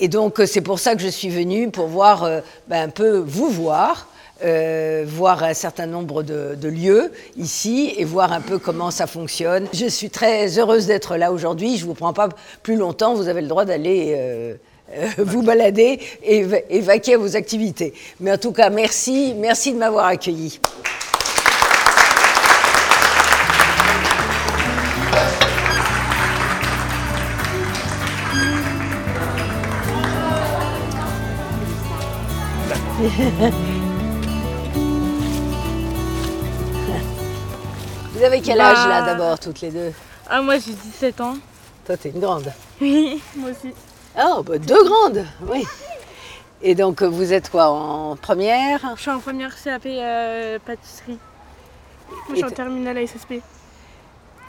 Et 0.00 0.08
donc, 0.08 0.40
c'est 0.46 0.60
pour 0.60 0.78
ça 0.78 0.94
que 0.94 1.02
je 1.02 1.08
suis 1.08 1.28
venue, 1.28 1.70
pour 1.70 1.86
voir 1.86 2.28
ben, 2.68 2.84
un 2.84 2.88
peu 2.88 3.18
vous 3.18 3.50
voir. 3.50 4.08
voir 4.42 5.42
un 5.42 5.52
certain 5.52 5.86
nombre 5.86 6.22
de, 6.22 6.68
lieux 6.68 7.12
ici 7.36 7.92
et 7.98 8.06
voir 8.06 8.32
un 8.32 8.40
peu 8.40 8.58
comment 8.58 8.90
ça 8.90 9.06
fonctionne. 9.06 9.66
Je 9.74 9.84
suis 9.84 10.08
très 10.08 10.58
heureuse 10.58 10.86
d'être 10.86 11.18
là 11.18 11.32
aujourd'hui. 11.32 11.76
Je 11.76 11.82
ne 11.82 11.88
vous 11.88 11.94
prends 11.94 12.14
pas 12.14 12.30
plus 12.62 12.76
longtemps. 12.76 13.14
Vous 13.14 13.28
avez 13.28 13.42
le 13.42 13.48
droit 13.48 13.66
d'aller 13.66 14.56
euh, 14.92 15.08
vous 15.18 15.42
balader 15.42 16.00
et, 16.22 16.46
et 16.70 16.80
vaquer 16.80 17.14
à 17.14 17.18
vos 17.18 17.36
activités. 17.36 17.92
Mais 18.20 18.32
en 18.32 18.38
tout 18.38 18.52
cas, 18.52 18.70
merci, 18.70 19.34
merci 19.36 19.72
de 19.72 19.78
m'avoir 19.78 20.06
accueilli. 20.06 20.60
Vous 38.12 38.22
avez 38.22 38.40
quel 38.40 38.60
âge 38.60 38.86
là 38.86 39.00
Bah. 39.00 39.06
d'abord, 39.06 39.38
toutes 39.38 39.60
les 39.60 39.70
deux? 39.70 39.92
Ah, 40.28 40.42
moi 40.42 40.58
j'ai 40.58 40.72
17 40.72 41.20
ans. 41.20 41.36
Toi, 41.86 41.96
t'es 41.96 42.10
une 42.10 42.20
grande. 42.20 42.52
Oui, 42.80 43.20
moi 43.36 43.50
aussi. 43.50 43.72
Oh, 44.18 44.42
bah, 44.42 44.58
deux 44.58 44.84
grandes, 44.84 45.24
oui. 45.48 45.64
Et 46.62 46.74
donc, 46.74 47.02
vous 47.02 47.32
êtes 47.32 47.48
quoi, 47.50 47.68
en 47.68 48.16
première? 48.16 48.80
Je 48.96 49.00
suis 49.00 49.10
en 49.10 49.18
première 49.20 49.54
CAP 49.62 49.82
euh, 49.86 50.58
pâtisserie. 50.64 51.18
Moi 52.10 52.18
je 52.30 52.34
suis 52.36 52.44
en 52.44 52.50
terminale 52.50 52.98
à 52.98 53.06
SSP. 53.06 53.34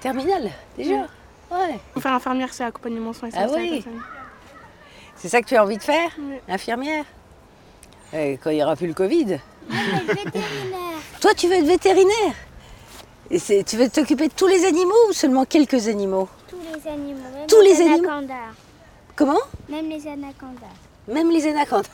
Terminale, 0.01 0.49
déjà? 0.77 1.07
Ouais. 1.51 1.79
Pour 1.93 2.01
faire 2.01 2.13
infirmière, 2.13 2.49
c'est 2.53 2.63
accompagnement 2.63 3.13
soins 3.13 3.29
Ah 3.35 3.45
oui. 3.55 3.85
C'est 5.15 5.29
ça 5.29 5.41
que 5.41 5.47
tu 5.47 5.55
as 5.55 5.63
envie 5.63 5.77
de 5.77 5.83
faire? 5.83 6.09
Oui. 6.17 6.35
Infirmière? 6.49 7.05
Eh, 8.13 8.37
Quand 8.43 8.49
il 8.49 8.55
n'y 8.55 8.63
aura 8.63 8.75
plus 8.75 8.87
le 8.87 8.93
Covid 8.95 9.37
Toi, 11.21 11.33
tu 11.35 11.47
veux 11.47 11.53
être 11.53 11.65
vétérinaire? 11.67 12.33
Et 13.29 13.37
c'est- 13.39 13.63
tu 13.63 13.77
veux 13.77 13.89
t'occuper 13.89 14.27
de 14.27 14.33
tous 14.33 14.47
les 14.47 14.65
animaux 14.65 14.95
ou 15.09 15.13
seulement 15.13 15.45
quelques 15.45 15.87
animaux? 15.87 16.27
Tous 16.49 16.57
les 16.59 16.89
animaux, 16.91 17.19
même 17.33 17.47
Tous 17.47 17.61
les 17.61 17.73
les 17.75 17.81
animaux? 17.81 18.09
anacondas. 18.09 18.33
Comment? 19.15 19.39
Même 19.69 19.89
les 19.89 20.07
anacondas. 20.07 20.75
Même 21.07 21.29
les 21.31 21.47
anacondes. 21.47 21.85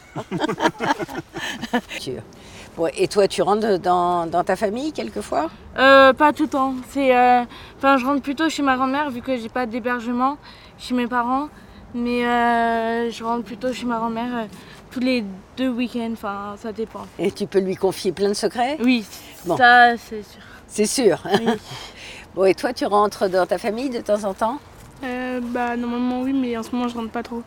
Sûr. 2.00 2.22
Bon, 2.78 2.88
et 2.96 3.08
toi, 3.08 3.28
tu 3.28 3.42
rentres 3.42 3.80
dans, 3.80 4.28
dans 4.28 4.44
ta 4.44 4.56
famille 4.56 4.92
quelquefois? 4.94 5.50
Euh, 5.80 6.14
pas 6.14 6.32
tout 6.32 6.44
le 6.44 6.50
temps. 6.50 6.76
C'est, 6.92 7.16
euh, 7.18 7.42
enfin, 7.78 7.98
je 7.98 8.06
rentre 8.06 8.22
plutôt 8.22 8.50
chez 8.52 8.62
ma 8.62 8.76
grand-mère 8.76 9.10
vu 9.10 9.22
que 9.24 9.36
j'ai 9.36 9.50
pas 9.50 9.66
d'hébergement 9.66 10.38
chez 10.78 10.94
mes 10.94 11.08
parents. 11.08 11.50
Mais 11.96 12.24
euh, 12.24 13.10
je 13.10 13.24
rentre 13.24 13.46
plutôt 13.46 13.74
chez 13.74 13.88
ma 13.88 13.98
grand-mère 13.98 14.30
euh, 14.32 14.46
tous 14.92 15.00
les 15.00 15.26
deux 15.58 15.70
week-ends. 15.70 16.12
Enfin, 16.14 16.54
ça 16.62 16.72
dépend. 16.72 17.08
Et 17.18 17.32
tu 17.32 17.48
peux 17.48 17.58
lui 17.62 17.76
confier 17.76 18.12
plein 18.12 18.30
de 18.30 18.36
secrets? 18.36 18.78
Oui, 18.80 19.04
Bon. 19.46 19.58
ça 19.58 19.98
c'est 19.98 20.22
sûr. 20.22 20.42
C'est 20.68 20.86
sûr. 20.86 21.18
Oui. 21.26 21.48
bon, 22.36 22.46
et 22.46 22.54
toi, 22.54 22.74
tu 22.74 22.86
rentres 22.86 23.28
dans 23.28 23.48
ta 23.48 23.58
famille 23.58 23.90
de 23.90 24.02
temps 24.02 24.24
en 24.24 24.36
temps? 24.36 24.60
Euh, 25.04 25.40
bah 25.42 25.78
normalement 25.78 26.22
oui, 26.22 26.34
mais 26.34 26.58
en 26.58 26.64
ce 26.64 26.72
moment 26.76 26.88
je 26.88 26.96
rentre 26.96 27.12
pas 27.12 27.24
trop. 27.24 27.44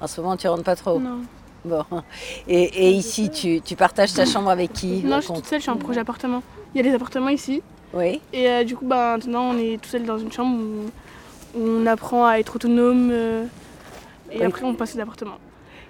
En 0.00 0.06
ce 0.06 0.20
moment, 0.20 0.36
tu 0.36 0.48
rentres 0.48 0.64
pas 0.64 0.76
trop 0.76 0.98
Non. 0.98 1.20
Bon. 1.64 1.82
Et, 2.48 2.62
et 2.88 2.90
ici, 2.90 3.30
tu, 3.30 3.60
tu 3.62 3.74
partages 3.76 4.12
ta 4.12 4.26
chambre 4.26 4.50
avec 4.50 4.72
qui 4.72 5.02
Non, 5.04 5.16
je 5.20 5.26
suis 5.26 5.32
toute 5.34 5.46
seule, 5.46 5.60
je 5.60 5.62
suis 5.62 5.70
en 5.70 5.76
projet 5.76 6.00
appartement. 6.00 6.42
Il 6.74 6.78
y 6.78 6.80
a 6.80 6.82
des 6.90 6.94
appartements 6.94 7.28
ici. 7.30 7.62
Oui. 7.94 8.20
Et 8.32 8.48
euh, 8.50 8.64
du 8.64 8.76
coup, 8.76 8.84
bah, 8.84 9.16
maintenant, 9.16 9.44
on 9.54 9.56
est 9.58 9.80
tout 9.80 9.88
seul 9.88 10.04
dans 10.04 10.18
une 10.18 10.30
chambre 10.32 10.58
où, 10.58 11.58
où 11.58 11.62
on 11.66 11.86
apprend 11.86 12.26
à 12.26 12.34
être 12.38 12.56
autonome. 12.56 13.08
euh, 13.12 13.44
et 14.30 14.38
Oui. 14.40 14.44
après, 14.44 14.64
on 14.64 14.74
passe 14.74 14.94
l'appartement. 14.94 15.36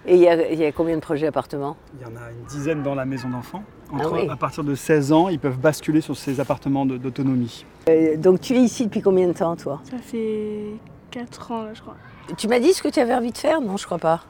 Et 0.07 0.15
il 0.17 0.21
y, 0.21 0.29
a, 0.29 0.53
il 0.53 0.59
y 0.61 0.65
a 0.67 0.71
combien 0.71 0.95
de 0.97 1.01
projets 1.01 1.27
appartements 1.27 1.77
Il 1.99 2.03
y 2.03 2.05
en 2.05 2.15
a 2.15 2.31
une 2.31 2.45
dizaine 2.47 2.83
dans 2.83 2.95
la 2.95 3.07
maison 3.07 3.31
d'enfants. 3.31 3.65
Ah 3.99 4.03
oui. 4.13 4.29
À 4.29 4.37
partir 4.37 4.63
de 4.63 4.75
16 4.75 5.13
ans, 5.13 5.29
ils 5.29 5.39
peuvent 5.41 5.59
basculer 5.59 6.03
sur 6.03 6.15
ces 6.17 6.39
appartements 6.41 6.85
d'autonomie. 6.87 7.65
Euh, 7.89 8.17
Donc, 8.17 8.43
tu 8.43 8.55
es 8.55 8.61
ici 8.61 8.85
depuis 8.85 9.01
combien 9.01 9.27
de 9.27 9.33
temps, 9.33 9.57
toi? 9.57 9.81
Ça 9.91 9.97
fait 9.99 10.67
4 11.15 11.53
ans, 11.53 11.63
là, 11.63 11.71
je 11.75 11.81
crois. 11.81 11.95
Tu 12.37 12.49
m'as 12.49 12.59
dit 12.59 12.73
ce 12.73 12.83
que 12.83 12.89
tu 12.89 12.99
avais 12.99 13.15
envie 13.15 13.31
de 13.31 13.39
faire? 13.39 13.61
Non, 13.61 13.77
je 13.77 13.87
crois 13.87 13.99
pas. 13.99 14.23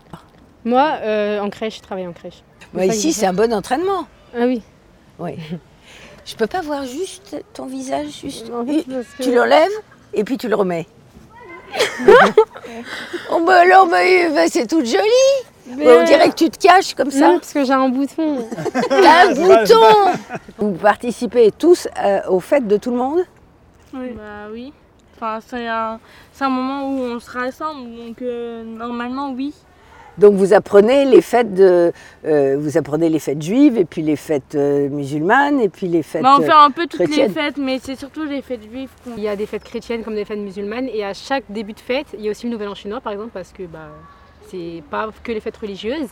Moi, 0.66 0.98
euh, 1.02 1.40
en 1.40 1.48
crèche, 1.48 1.78
je 1.78 1.82
travaille 1.82 2.06
en 2.06 2.12
crèche. 2.12 2.42
Bah, 2.74 2.84
ici, 2.84 3.14
c'est 3.14 3.24
un 3.24 3.32
bon 3.32 3.52
entraînement. 3.54 4.06
Ah 4.36 4.44
oui. 4.44 4.62
Oui. 5.18 5.36
Je 6.26 6.36
peux 6.36 6.46
pas 6.46 6.62
voir 6.62 6.86
juste 6.86 7.36
ton 7.52 7.66
visage, 7.66 8.20
juste. 8.22 8.48
Que- 8.48 9.22
Tu 9.22 9.34
l'enlèves 9.34 9.68
et 10.14 10.24
puis 10.24 10.38
tu 10.38 10.48
le 10.48 10.54
remets. 10.54 10.86
oh 13.30 13.44
bah 13.46 13.60
alors, 13.60 13.86
c'est 14.48 14.66
toute 14.66 14.86
jolie. 14.86 15.76
Mais, 15.76 15.86
on 15.86 16.04
dirait 16.04 16.30
que 16.30 16.34
tu 16.34 16.48
te 16.48 16.56
caches 16.56 16.94
comme 16.94 17.10
ça. 17.10 17.28
Non, 17.28 17.38
parce 17.40 17.52
que 17.52 17.62
j'ai 17.62 17.74
un 17.74 17.90
bouton. 17.90 18.48
T'as 18.88 19.28
un 19.28 19.34
bouton 19.34 20.18
Vous 20.56 20.72
participez 20.72 21.52
tous 21.52 21.88
euh, 22.02 22.20
aux 22.28 22.40
fêtes 22.40 22.66
de 22.66 22.78
tout 22.78 22.90
le 22.90 22.96
monde? 22.96 23.20
Oui. 23.92 24.12
Bah 24.16 24.48
oui. 24.50 24.72
Enfin, 25.24 25.40
c'est 26.34 26.44
un, 26.44 26.48
moment 26.50 26.90
où 26.90 27.00
on 27.00 27.18
se 27.18 27.30
rassemble, 27.30 27.96
donc 27.96 28.20
euh, 28.20 28.62
normalement 28.62 29.32
oui. 29.32 29.54
Donc 30.18 30.34
vous 30.34 30.52
apprenez 30.52 31.06
les 31.06 31.22
fêtes 31.22 31.54
de, 31.54 31.92
euh, 32.26 32.56
vous 32.60 32.76
apprenez 32.76 33.08
les 33.08 33.18
fêtes 33.18 33.40
juives 33.40 33.78
et 33.78 33.87
puis 33.87 34.02
les 34.02 34.16
fêtes 34.16 34.54
euh, 34.54 34.88
musulmanes 34.90 35.60
et 35.60 35.70
puis 35.70 35.88
les 35.88 36.02
fêtes. 36.02 36.22
Bah, 36.22 36.37
on 36.38 36.42
fait 36.42 36.52
un 36.52 36.70
peu 36.70 36.87
toutes 36.87 37.00
chrétiennes. 37.04 37.28
les 37.28 37.32
fêtes, 37.34 37.56
mais 37.56 37.78
c'est 37.82 37.96
surtout 37.96 38.24
les 38.24 38.42
fêtes 38.42 38.62
juives. 38.70 38.90
qu'on- 39.02 39.16
Il 39.16 39.22
y 39.22 39.28
a 39.28 39.34
des 39.34 39.46
fêtes 39.46 39.64
chrétiennes 39.64 40.04
comme 40.04 40.14
des 40.14 40.26
fêtes 40.26 40.38
musulmanes 40.38 40.88
et 40.92 41.04
à 41.04 41.14
chaque 41.14 41.44
début 41.48 41.72
de 41.72 41.80
fête, 41.80 42.08
il 42.18 42.24
y 42.24 42.28
a 42.28 42.30
aussi 42.30 42.46
le 42.46 42.52
Nouvel 42.52 42.68
An 42.68 42.74
chinois 42.74 43.00
par 43.00 43.12
exemple 43.14 43.30
parce 43.32 43.50
que 43.52 43.62
bah, 43.62 43.88
c'est 44.50 44.82
pas 44.90 45.08
que 45.22 45.32
les 45.32 45.40
fêtes 45.40 45.56
religieuses. 45.56 46.10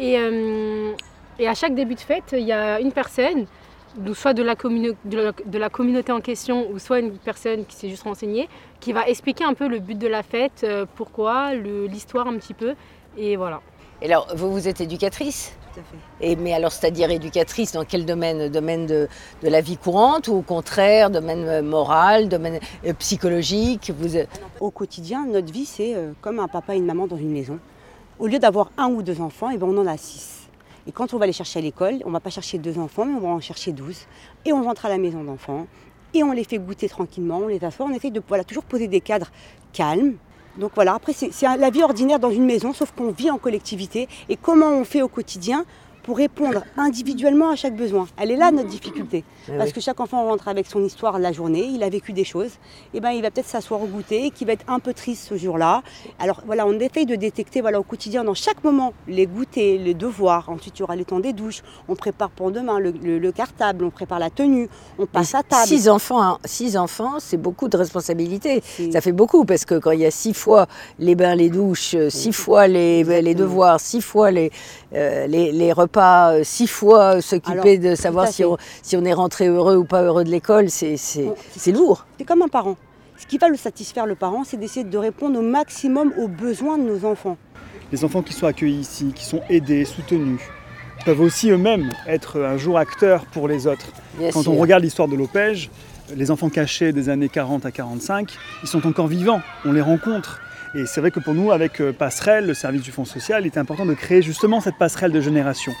Et, 0.00 0.18
euh, 0.18 0.92
et 1.38 1.46
à 1.46 1.54
chaque 1.54 1.76
début 1.76 1.94
de 1.94 2.00
fête, 2.00 2.32
il 2.32 2.40
y 2.44 2.52
a 2.52 2.80
une 2.80 2.92
personne, 2.92 3.46
donc 3.96 4.16
soit 4.16 4.34
de 4.34 4.42
la, 4.42 4.54
commune- 4.56 4.94
de, 5.04 5.18
la, 5.18 5.32
de 5.32 5.58
la 5.58 5.68
communauté 5.70 6.12
en 6.12 6.20
question 6.20 6.70
ou 6.70 6.78
soit 6.78 7.00
une 7.00 7.12
personne 7.18 7.64
qui 7.66 7.76
s'est 7.76 7.88
juste 7.88 8.02
renseignée, 8.04 8.48
qui 8.80 8.92
va 8.92 9.06
expliquer 9.08 9.44
un 9.44 9.54
peu 9.54 9.68
le 9.68 9.78
but 9.78 9.98
de 9.98 10.08
la 10.08 10.22
fête, 10.22 10.62
euh, 10.64 10.86
pourquoi, 10.96 11.54
l'histoire 11.54 12.26
un 12.26 12.36
petit 12.38 12.54
peu. 12.54 12.74
Et 13.16 13.36
voilà. 13.36 13.60
Et 14.00 14.06
alors, 14.06 14.26
vous, 14.34 14.50
vous 14.50 14.66
êtes 14.68 14.80
éducatrice? 14.80 15.54
Tout 15.74 15.80
à 15.80 15.82
fait. 15.84 16.26
et, 16.32 16.36
Mais 16.36 16.52
alors, 16.52 16.72
c'est-à-dire 16.72 17.10
éducatrice 17.10 17.72
dans 17.72 17.84
quel 17.84 18.04
domaine? 18.04 18.48
Domaine 18.48 18.86
de, 18.86 19.08
de 19.42 19.48
la 19.48 19.60
vie 19.60 19.76
courante 19.76 20.26
ou 20.28 20.34
au 20.34 20.42
contraire, 20.42 21.08
domaine 21.10 21.46
euh, 21.46 21.62
moral, 21.62 22.28
domaine 22.28 22.58
euh, 22.86 22.92
psychologique? 22.94 23.92
Vous, 23.96 24.16
êtes- 24.16 24.28
Au 24.60 24.70
quotidien, 24.70 25.24
notre 25.26 25.52
vie, 25.52 25.64
c'est 25.66 25.94
euh, 25.94 26.12
comme 26.20 26.40
un 26.40 26.48
papa 26.48 26.74
et 26.74 26.78
une 26.78 26.86
maman 26.86 27.06
dans 27.06 27.16
une 27.16 27.30
maison. 27.32 27.58
Au 28.18 28.26
lieu 28.26 28.38
d'avoir 28.38 28.70
un 28.76 28.88
ou 28.88 29.02
deux 29.02 29.20
enfants, 29.20 29.50
eh 29.52 29.56
ben, 29.56 29.66
on 29.68 29.78
en 29.78 29.86
a 29.86 29.96
six. 29.96 30.41
Et 30.86 30.92
quand 30.92 31.14
on 31.14 31.18
va 31.18 31.26
les 31.26 31.32
chercher 31.32 31.60
à 31.60 31.62
l'école, 31.62 32.00
on 32.04 32.08
ne 32.08 32.12
va 32.12 32.20
pas 32.20 32.30
chercher 32.30 32.58
deux 32.58 32.78
enfants, 32.78 33.04
mais 33.04 33.14
on 33.14 33.20
va 33.20 33.28
en 33.28 33.40
chercher 33.40 33.72
douze. 33.72 34.06
Et 34.44 34.52
on 34.52 34.62
rentre 34.62 34.86
à 34.86 34.88
la 34.88 34.98
maison 34.98 35.22
d'enfants. 35.22 35.66
Et 36.14 36.22
on 36.22 36.32
les 36.32 36.44
fait 36.44 36.58
goûter 36.58 36.88
tranquillement, 36.88 37.38
on 37.38 37.46
les 37.46 37.62
assoit. 37.64 37.86
On 37.86 37.94
essaie 37.94 38.10
de 38.10 38.20
toujours 38.42 38.64
poser 38.64 38.88
des 38.88 39.00
cadres 39.00 39.30
calmes. 39.72 40.14
Donc 40.58 40.72
voilà, 40.74 40.94
après, 40.94 41.12
c'est 41.14 41.30
la 41.42 41.70
vie 41.70 41.82
ordinaire 41.82 42.18
dans 42.18 42.30
une 42.30 42.44
maison, 42.44 42.74
sauf 42.74 42.92
qu'on 42.92 43.10
vit 43.10 43.30
en 43.30 43.38
collectivité. 43.38 44.08
Et 44.28 44.36
comment 44.36 44.70
on 44.70 44.84
fait 44.84 45.00
au 45.00 45.08
quotidien? 45.08 45.64
Pour 46.02 46.16
répondre 46.16 46.64
individuellement 46.76 47.50
à 47.50 47.56
chaque 47.56 47.76
besoin 47.76 48.06
Elle 48.20 48.30
est 48.30 48.36
là 48.36 48.50
notre 48.50 48.68
difficulté. 48.68 49.24
Ah 49.48 49.52
Parce 49.58 49.68
oui. 49.70 49.74
que 49.74 49.80
chaque 49.80 50.00
enfant 50.00 50.24
rentre 50.24 50.48
avec 50.48 50.66
son 50.66 50.84
histoire 50.84 51.18
la 51.18 51.32
journée, 51.32 51.64
il 51.64 51.82
a 51.82 51.88
vécu 51.88 52.12
des 52.12 52.24
choses, 52.24 52.50
et 52.94 53.00
ben 53.00 53.10
il 53.10 53.22
va 53.22 53.30
peut-être 53.30 53.46
s'asseoir 53.48 53.80
au 53.82 53.86
goûter, 53.86 54.30
qui 54.30 54.44
va 54.44 54.52
être 54.52 54.64
un 54.68 54.78
peu 54.80 54.92
triste 54.94 55.28
ce 55.28 55.36
jour-là. 55.36 55.82
Alors 56.18 56.42
voilà, 56.46 56.66
on 56.66 56.72
essaye 56.80 57.06
de 57.06 57.14
détecter 57.14 57.60
voilà, 57.60 57.78
au 57.78 57.82
quotidien, 57.82 58.24
dans 58.24 58.34
chaque 58.34 58.62
moment, 58.64 58.92
les 59.06 59.26
goûters, 59.26 59.78
les 59.78 59.94
devoirs. 59.94 60.48
Ensuite, 60.48 60.78
il 60.78 60.80
y 60.80 60.82
aura 60.82 60.96
le 60.96 61.04
temps 61.04 61.20
des 61.20 61.32
douches, 61.32 61.62
on 61.88 61.94
prépare 61.94 62.30
pour 62.30 62.50
demain 62.50 62.78
le, 62.78 62.90
le- 63.02 63.18
le 63.18 63.32
cartable, 63.32 63.84
on 63.84 63.90
prépare 63.90 64.18
la 64.18 64.30
tenue, 64.30 64.68
on 64.98 65.06
passe 65.06 65.34
à 65.34 65.42
table. 65.42 65.66
Six 65.66 65.88
enfants, 65.88 66.22
hein, 66.22 66.38
six 66.44 66.76
enfants, 66.76 67.14
c'est 67.18 67.36
beaucoup 67.36 67.68
de 67.68 67.76
responsabilités. 67.76 68.62
Ça 68.92 69.00
fait 69.00 69.12
beaucoup 69.12 69.44
parce 69.44 69.64
que 69.64 69.78
quand 69.78 69.92
il 69.92 70.00
y 70.00 70.06
a 70.06 70.10
six 70.10 70.34
fois 70.34 70.66
les 70.98 71.14
bains, 71.14 71.34
les 71.34 71.50
douches, 71.50 71.94
six 72.08 72.32
fois 72.32 72.66
les, 72.66 73.04
les 73.04 73.34
devoirs, 73.34 73.78
six 73.80 74.00
fois 74.00 74.30
les, 74.30 74.50
euh, 74.94 75.26
les, 75.26 75.52
les 75.52 75.72
repas, 75.72 75.91
euh, 76.00 76.44
six 76.44 76.66
fois 76.66 77.20
s'occuper 77.20 77.76
Alors, 77.76 77.90
de 77.90 77.94
savoir 77.94 78.28
si 78.28 78.44
on, 78.44 78.56
fait. 78.56 78.62
si 78.82 78.96
on 78.96 79.04
est 79.04 79.12
rentré 79.12 79.48
heureux 79.48 79.76
ou 79.76 79.84
pas 79.84 80.02
heureux 80.02 80.24
de 80.24 80.30
l'école, 80.30 80.70
c'est 80.70 80.96
lourd. 81.68 82.06
C'est 82.18 82.24
comme 82.24 82.42
un 82.42 82.48
parent. 82.48 82.76
Ce 83.18 83.26
qui 83.26 83.38
va 83.38 83.48
le 83.48 83.56
satisfaire 83.56 84.06
le 84.06 84.16
parent, 84.16 84.42
c'est 84.44 84.56
d'essayer 84.56 84.84
de 84.84 84.98
répondre 84.98 85.38
au 85.38 85.42
maximum 85.42 86.12
aux 86.18 86.28
besoins 86.28 86.76
de 86.76 86.82
nos 86.82 87.04
enfants. 87.04 87.36
Les 87.92 88.04
enfants 88.04 88.22
qui 88.22 88.32
sont 88.32 88.46
accueillis 88.46 88.80
ici, 88.80 89.12
qui 89.14 89.24
sont 89.24 89.40
aidés, 89.48 89.84
soutenus, 89.84 90.40
peuvent 91.04 91.20
aussi 91.20 91.50
eux-mêmes 91.50 91.90
être 92.06 92.40
un 92.42 92.56
jour 92.56 92.78
acteurs 92.78 93.24
pour 93.26 93.48
les 93.48 93.66
autres. 93.66 93.86
Bien 94.14 94.30
Quand 94.32 94.42
sûr. 94.42 94.52
on 94.52 94.56
regarde 94.56 94.82
l'histoire 94.82 95.08
de 95.08 95.16
l'Opège, 95.16 95.70
les 96.16 96.30
enfants 96.30 96.48
cachés 96.48 96.92
des 96.92 97.08
années 97.08 97.28
40 97.28 97.64
à 97.66 97.70
45, 97.70 98.32
ils 98.62 98.68
sont 98.68 98.86
encore 98.86 99.06
vivants, 99.06 99.40
on 99.64 99.72
les 99.72 99.80
rencontre. 99.80 100.40
Et 100.74 100.86
c'est 100.86 101.02
vrai 101.02 101.10
que 101.10 101.20
pour 101.20 101.34
nous, 101.34 101.52
avec 101.52 101.82
euh, 101.82 101.92
Passerelle, 101.92 102.46
le 102.46 102.54
service 102.54 102.80
du 102.80 102.92
Fonds 102.92 103.04
social, 103.04 103.42
il 103.44 103.48
était 103.48 103.58
important 103.58 103.84
de 103.84 103.92
créer 103.92 104.22
justement 104.22 104.62
cette 104.62 104.76
passerelle 104.78 105.12
de 105.12 105.20
génération. 105.20 105.72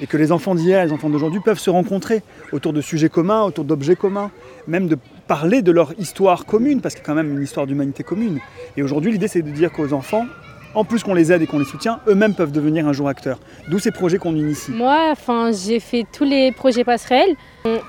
Et 0.00 0.08
que 0.08 0.16
les 0.16 0.32
enfants 0.32 0.56
d'hier 0.56 0.84
les 0.84 0.92
enfants 0.92 1.08
d'aujourd'hui 1.08 1.38
peuvent 1.38 1.60
se 1.60 1.70
rencontrer 1.70 2.22
autour 2.50 2.72
de 2.72 2.80
sujets 2.80 3.08
communs, 3.08 3.42
autour 3.42 3.64
d'objets 3.64 3.94
communs, 3.94 4.32
même 4.66 4.88
de 4.88 4.98
parler 5.28 5.62
de 5.62 5.70
leur 5.70 5.92
histoire 6.00 6.46
commune, 6.46 6.80
parce 6.80 6.96
qu'il 6.96 7.02
y 7.02 7.04
a 7.04 7.06
quand 7.06 7.14
même 7.14 7.36
une 7.36 7.44
histoire 7.44 7.68
d'humanité 7.68 8.02
commune. 8.02 8.40
Et 8.76 8.82
aujourd'hui, 8.82 9.12
l'idée, 9.12 9.28
c'est 9.28 9.42
de 9.42 9.50
dire 9.50 9.70
qu'aux 9.70 9.92
enfants, 9.92 10.26
en 10.74 10.84
plus 10.84 11.04
qu'on 11.04 11.14
les 11.14 11.30
aide 11.30 11.42
et 11.42 11.46
qu'on 11.46 11.60
les 11.60 11.64
soutient, 11.64 12.00
eux-mêmes 12.08 12.34
peuvent 12.34 12.50
devenir 12.50 12.88
un 12.88 12.92
jour 12.92 13.08
acteurs. 13.08 13.38
D'où 13.68 13.78
ces 13.78 13.92
projets 13.92 14.18
qu'on 14.18 14.34
initie. 14.34 14.72
Moi, 14.72 15.10
enfin, 15.12 15.52
j'ai 15.52 15.78
fait 15.78 16.04
tous 16.12 16.24
les 16.24 16.50
projets 16.50 16.82
passerelles. 16.82 17.36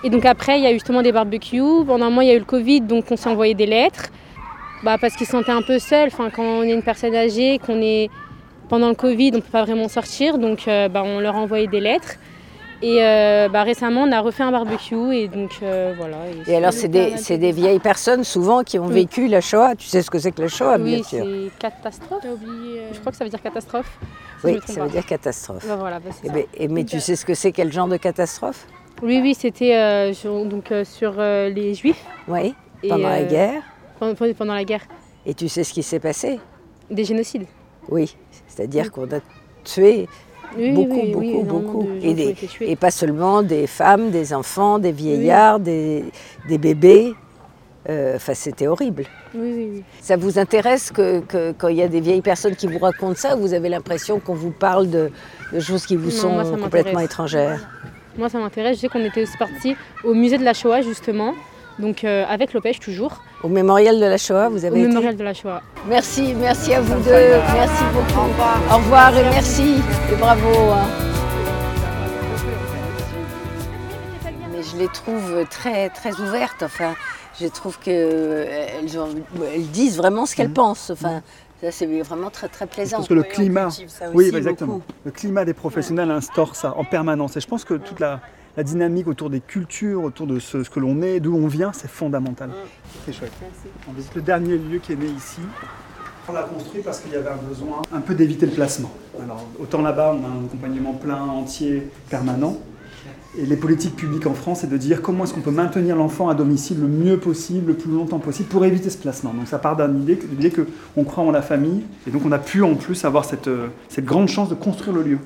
Et 0.04 0.12
donc 0.12 0.26
après, 0.26 0.60
il 0.60 0.64
y 0.64 0.68
a 0.68 0.72
eu 0.72 0.76
justement 0.76 1.02
des 1.02 1.12
barbecues. 1.12 1.86
Pendant 1.88 2.06
un 2.06 2.10
mois, 2.12 2.24
il 2.24 2.28
y 2.28 2.32
a 2.32 2.36
eu 2.36 2.40
le 2.40 2.46
Covid, 2.46 2.82
donc 2.82 3.06
on 3.10 3.16
s'est 3.16 3.30
envoyé 3.30 3.56
des 3.56 3.66
lettres. 3.66 4.12
Bah, 4.84 4.98
parce 5.00 5.16
qu'ils 5.16 5.28
se 5.28 5.32
sentaient 5.34 5.52
un 5.52 5.62
peu 5.62 5.80
seuls. 5.80 6.08
Enfin, 6.08 6.30
quand 6.30 6.44
on 6.44 6.64
est 6.64 6.72
une 6.74 6.84
personne 6.84 7.16
âgée, 7.16 7.60
qu'on 7.60 7.82
est 7.82 8.10
pendant 8.70 8.90
le 8.90 8.96
Covid, 8.96 9.32
on 9.34 9.38
ne 9.38 9.42
peut 9.42 9.52
pas 9.52 9.64
vraiment 9.64 9.88
sortir. 9.88 10.38
Donc 10.38 10.68
euh, 10.68 10.88
bah, 10.90 11.04
on 11.06 11.20
leur 11.20 11.36
a 11.36 11.40
envoyé 11.40 11.68
des 11.68 11.80
lettres. 11.80 12.16
Et 12.84 13.04
euh, 13.04 13.48
bah, 13.48 13.62
récemment, 13.62 14.04
on 14.04 14.12
a 14.12 14.20
refait 14.22 14.42
un 14.42 14.52
barbecue. 14.52 15.14
Et 15.14 15.28
donc 15.28 15.52
euh, 15.62 15.94
voilà. 15.96 16.18
Et 16.48 16.56
alors, 16.56 16.74
c'est 16.74 16.88
des, 16.88 17.16
c'est 17.18 17.38
des 17.38 17.52
vieilles 17.52 17.78
personnes 17.80 18.24
souvent 18.24 18.64
qui 18.64 18.80
ont 18.80 18.88
Oui. 18.88 18.94
vécu 18.94 19.28
la 19.28 19.40
Shoah. 19.40 19.76
Tu 19.76 19.88
sais 19.88 20.02
ce 20.02 20.10
que 20.10 20.18
c'est 20.18 20.32
que 20.32 20.42
la 20.42 20.48
Shoah, 20.48 20.80
bien 20.80 20.98
Oui, 20.98 21.04
sûr. 21.04 21.24
c'est 21.26 21.52
catastrophe. 21.60 22.24
Je 22.24 23.00
crois 23.00 23.12
que 23.12 23.18
ça 23.18 23.24
veut 23.24 23.30
dire 23.30 23.42
catastrophe. 23.44 24.00
si 24.40 24.48
Oui, 24.48 24.60
ça 24.66 24.84
veut 24.84 24.90
dire 24.90 25.06
catastrophe. 25.06 25.66
Bah, 25.68 25.76
voilà, 25.76 26.00
bah, 26.00 26.10
c'est 26.12 26.22
Eh 26.24 26.28
ça. 26.28 26.34
ben, 26.34 26.44
et 26.58 26.68
mais 26.68 26.84
tu 26.86 27.00
sais 27.00 27.16
ce 27.16 27.24
que 27.24 27.36
c'est, 27.36 27.52
quel 27.52 27.72
genre 27.72 27.88
de 27.88 27.98
catastrophe? 27.98 28.66
Oui, 29.04 29.20
oui, 29.22 29.36
c'était 29.36 29.76
euh, 29.76 30.14
sur, 30.14 30.46
donc, 30.46 30.72
euh, 30.72 30.84
sur 30.84 31.16
euh, 31.18 31.50
les 31.50 31.74
Juifs. 31.76 32.04
Oui, 32.28 32.54
Et, 32.84 32.88
pendant 32.90 33.10
la 33.10 33.24
guerre. 33.24 33.62
Pendant, 34.38 34.56
la 34.56 34.64
guerre. 34.64 34.82
Et 35.28 35.36
tu 35.36 35.48
sais 35.48 35.64
ce 35.64 35.74
qui 35.74 35.84
s'est 35.84 36.00
passé? 36.00 36.40
Des 36.90 37.04
génocides. 37.06 37.46
Oui, 37.88 38.16
c'est-à-dire 38.48 38.92
qu'on 38.92 39.04
a 39.06 39.20
tué 39.64 40.08
Oui, 40.58 40.72
beaucoup, 40.72 40.96
oui, 41.20 41.34
beaucoup, 41.34 41.44
beaucoup. 41.44 41.84
de 41.84 42.06
Et, 42.06 42.14
des- 42.66 42.76
pas 42.76 42.90
seulement 42.90 43.44
des 43.44 43.68
femmes, 43.68 44.10
des 44.10 44.34
enfants, 44.34 44.80
des 44.80 44.92
vieillards, 44.92 45.60
des, 45.60 46.04
des 46.48 46.58
bébés. 46.58 47.14
Euh, 47.90 48.16
Enfin, 48.16 48.34
c'était 48.34 48.66
horrible. 48.68 49.06
Ça 50.02 50.18
vous 50.18 50.40
intéresse 50.40 50.92
que, 50.92 51.20
que- 51.22 51.52
quand 51.52 51.68
il 51.68 51.78
y 51.78 51.82
a 51.84 51.88
des 51.88 52.02
vieilles 52.02 52.22
personnes 52.22 52.56
qui 52.56 52.66
vous 52.68 52.80
racontent 52.80 53.16
ça, 53.16 53.36
vous 53.36 53.54
avez 53.54 53.70
l'impression 53.70 54.20
qu'on 54.20 54.34
vous 54.36 54.52
parle 54.52 54.90
de, 54.90 55.12
de 55.54 55.60
choses 55.60 55.86
qui 55.86 55.96
vous 55.96 56.10
Non, 56.10 56.12
sont 56.12 56.30
moi, 56.32 56.58
complètement 56.58 57.00
étrangères? 57.02 57.60
Moi, 58.18 58.30
ça 58.30 58.40
m'intéresse. 58.40 58.78
Je 58.78 58.82
sais 58.82 58.88
qu'on 58.90 59.06
était 59.06 59.22
aussi 59.24 59.38
partis 59.38 59.76
au 60.04 60.14
musée 60.16 60.38
de 60.40 60.44
la 60.44 60.54
Shoah, 60.56 60.82
justement. 60.82 61.34
Donc 61.82 62.04
euh, 62.04 62.24
avec 62.30 62.54
l'Opège 62.54 62.80
toujours. 62.80 63.22
Au 63.44 63.50
mémorial 63.50 64.00
de 64.00 64.06
la 64.06 64.18
Shoah, 64.18 64.50
vous 64.50 64.64
avez 64.66 64.76
Au 64.76 64.80
été 64.80 64.88
mémorial 64.88 65.16
de 65.18 65.24
la 65.24 65.34
Shoah. 65.34 65.62
Merci, 65.88 66.36
merci 66.36 66.74
à 66.74 66.82
vous 66.82 66.94
deux. 67.04 67.40
Merci 67.54 67.84
beaucoup. 67.94 68.20
Au 68.20 68.30
revoir. 68.30 68.60
Au 68.72 68.78
revoir 68.78 69.18
et 69.18 69.24
merci. 69.24 69.82
Et 70.12 70.16
bravo. 70.16 70.48
hein. 70.72 70.86
Mais 74.54 74.62
je 74.62 74.78
les 74.78 74.88
trouve 74.90 75.46
très, 75.50 75.90
très 75.90 76.14
ouvertes. 76.20 76.62
Enfin, 76.62 76.94
je 77.40 77.48
trouve 77.48 77.80
qu'elles 77.80 78.88
elles 79.56 79.68
disent 79.72 79.98
vraiment 79.98 80.28
ce 80.28 80.36
qu'elles 80.36 80.54
pensent. 80.54 80.92
Enfin, 80.92 81.24
ça, 81.62 81.72
c'est 81.72 81.88
vraiment 82.02 82.30
très, 82.30 82.48
très 82.48 82.68
plaisant. 82.68 82.98
pense 82.98 83.08
que 83.08 83.14
le 83.16 83.24
climat, 83.24 83.70
oui, 84.14 84.32
exactement. 84.34 84.74
beaucoup. 84.74 84.84
Le 85.06 85.12
climat 85.12 85.46
des 85.46 85.54
professionnels 85.54 86.12
instaure 86.12 86.56
ça 86.56 86.76
en 86.78 86.84
permanence. 86.84 87.38
Et 87.38 87.40
je 87.40 87.48
pense 87.48 87.66
que 87.66 87.74
toute 87.76 88.00
la, 88.00 88.20
la 88.58 88.64
dynamique 88.64 89.08
autour 89.08 89.30
des 89.30 89.40
cultures, 89.40 90.04
autour 90.04 90.28
de 90.28 90.40
ce, 90.40 90.64
ce 90.64 90.70
que 90.70 90.80
l'on 90.80 91.02
est, 91.02 91.20
d'où 91.20 91.36
on 91.36 91.48
vient, 91.48 91.72
c'est 91.74 91.90
fondamental. 91.90 92.50
C'est 93.06 93.14
chouette. 93.14 93.32
On 93.90 93.94
visite 93.94 94.16
le 94.16 94.22
dernier 94.22 94.58
lieu 94.58 94.80
qui 94.80 94.94
est 94.94 94.98
né 94.98 95.08
ici. 95.08 95.42
On 96.30 96.34
l'a 96.34 96.44
construit 96.44 96.82
parce 96.82 97.00
qu'il 97.00 97.12
y 97.12 97.16
avait 97.16 97.30
un 97.30 97.50
besoin 97.50 97.82
un 97.94 98.02
peu 98.02 98.14
d'éviter 98.14 98.46
le 98.46 98.52
placement. 98.52 98.92
Alors, 99.22 99.44
autant 99.60 99.82
là-bas, 99.82 100.16
on 100.20 100.24
a 100.24 100.28
un 100.28 100.46
accompagnement 100.46 100.94
plein, 100.94 101.22
entier, 101.22 101.90
permanent. 102.10 102.58
Et 103.38 103.46
les 103.46 103.56
politiques 103.56 103.96
publiques 103.96 104.28
en 104.28 104.34
France, 104.34 104.60
c'est 104.62 104.70
de 104.70 104.78
dire 104.78 105.02
comment 105.02 105.24
est-ce 105.24 105.34
qu'on 105.34 105.42
peut 105.42 105.52
maintenir 105.52 105.96
l'enfant 105.96 106.28
à 106.28 106.36
domicile 106.36 106.82
le 106.82 106.88
mieux 106.88 107.18
possible, 107.18 107.68
le 107.70 107.74
plus 107.76 107.90
longtemps 107.90 108.20
possible, 108.20 108.50
pour 108.50 108.66
éviter 108.66 108.90
ce 108.90 108.98
placement. 108.98 109.34
Donc 109.34 109.48
ça 109.48 109.58
part 109.58 109.78
d'une 109.78 110.02
idée, 110.02 110.16
de 110.16 110.28
l'idée 110.30 110.52
qu'on 110.52 111.04
croit 111.06 111.24
en 111.24 111.32
la 111.32 111.42
famille, 111.42 111.84
et 112.06 112.12
donc 112.12 112.24
on 112.26 112.32
a 112.34 112.40
pu 112.40 112.62
en 112.62 112.76
plus 112.76 113.06
avoir 113.06 113.24
cette, 113.24 113.48
euh, 113.48 113.68
cette 113.88 114.04
grande 114.04 114.28
chance 114.28 114.50
de 114.50 114.56
construire 114.56 114.94
le 114.94 115.04
lieu. 115.04 115.20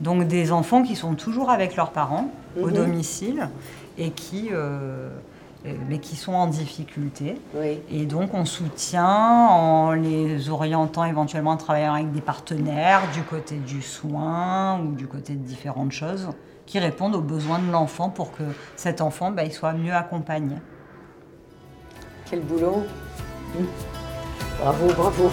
Donc 0.00 0.28
des 0.28 0.52
enfants 0.52 0.84
qui 0.84 0.94
sont 0.94 1.14
toujours 1.14 1.50
avec 1.50 1.74
leurs 1.74 1.90
parents 1.90 2.32
au 2.62 2.66
Mhm. 2.68 2.72
domicile 2.74 3.48
et 3.96 4.10
qui, 4.10 4.48
euh, 4.52 5.10
mais 5.88 5.98
qui 5.98 6.16
sont 6.16 6.32
en 6.32 6.46
difficulté. 6.46 7.40
Et 7.90 8.06
donc 8.06 8.32
on 8.34 8.44
soutient 8.44 9.06
en 9.06 9.92
les 9.92 10.48
orientant 10.50 11.04
éventuellement 11.04 11.52
à 11.52 11.56
travailler 11.56 11.86
avec 11.86 12.12
des 12.12 12.20
partenaires 12.20 13.02
du 13.12 13.22
côté 13.22 13.56
du 13.56 13.82
soin 13.82 14.80
ou 14.80 14.92
du 14.94 15.06
côté 15.06 15.34
de 15.34 15.42
différentes 15.44 15.92
choses 15.92 16.28
qui 16.66 16.78
répondent 16.78 17.14
aux 17.16 17.22
besoins 17.22 17.58
de 17.58 17.70
l'enfant 17.72 18.08
pour 18.10 18.30
que 18.32 18.44
cet 18.76 19.00
enfant 19.00 19.30
bah, 19.30 19.44
il 19.44 19.52
soit 19.52 19.72
mieux 19.72 19.94
accompagné. 19.94 20.56
Quel 22.30 22.40
boulot. 22.40 22.84
Mm. 23.58 23.64
Bravo, 24.60 25.30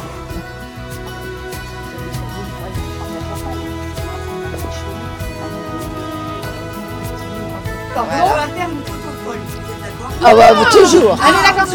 Ah 7.98 8.04
bah, 10.34 10.54
bah, 10.54 10.66
toujours. 10.72 11.18
Allez, 11.24 11.42
d'accord, 11.44 11.66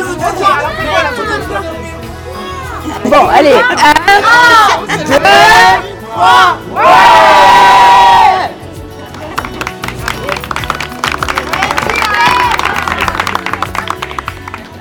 alors 0.58 0.72
la 1.02 1.12
photo. 1.12 1.32
Bon, 3.04 3.28
allez. 3.28 3.54
Un, 3.54 3.94
deux, 4.06 4.22
trois. 6.12 6.58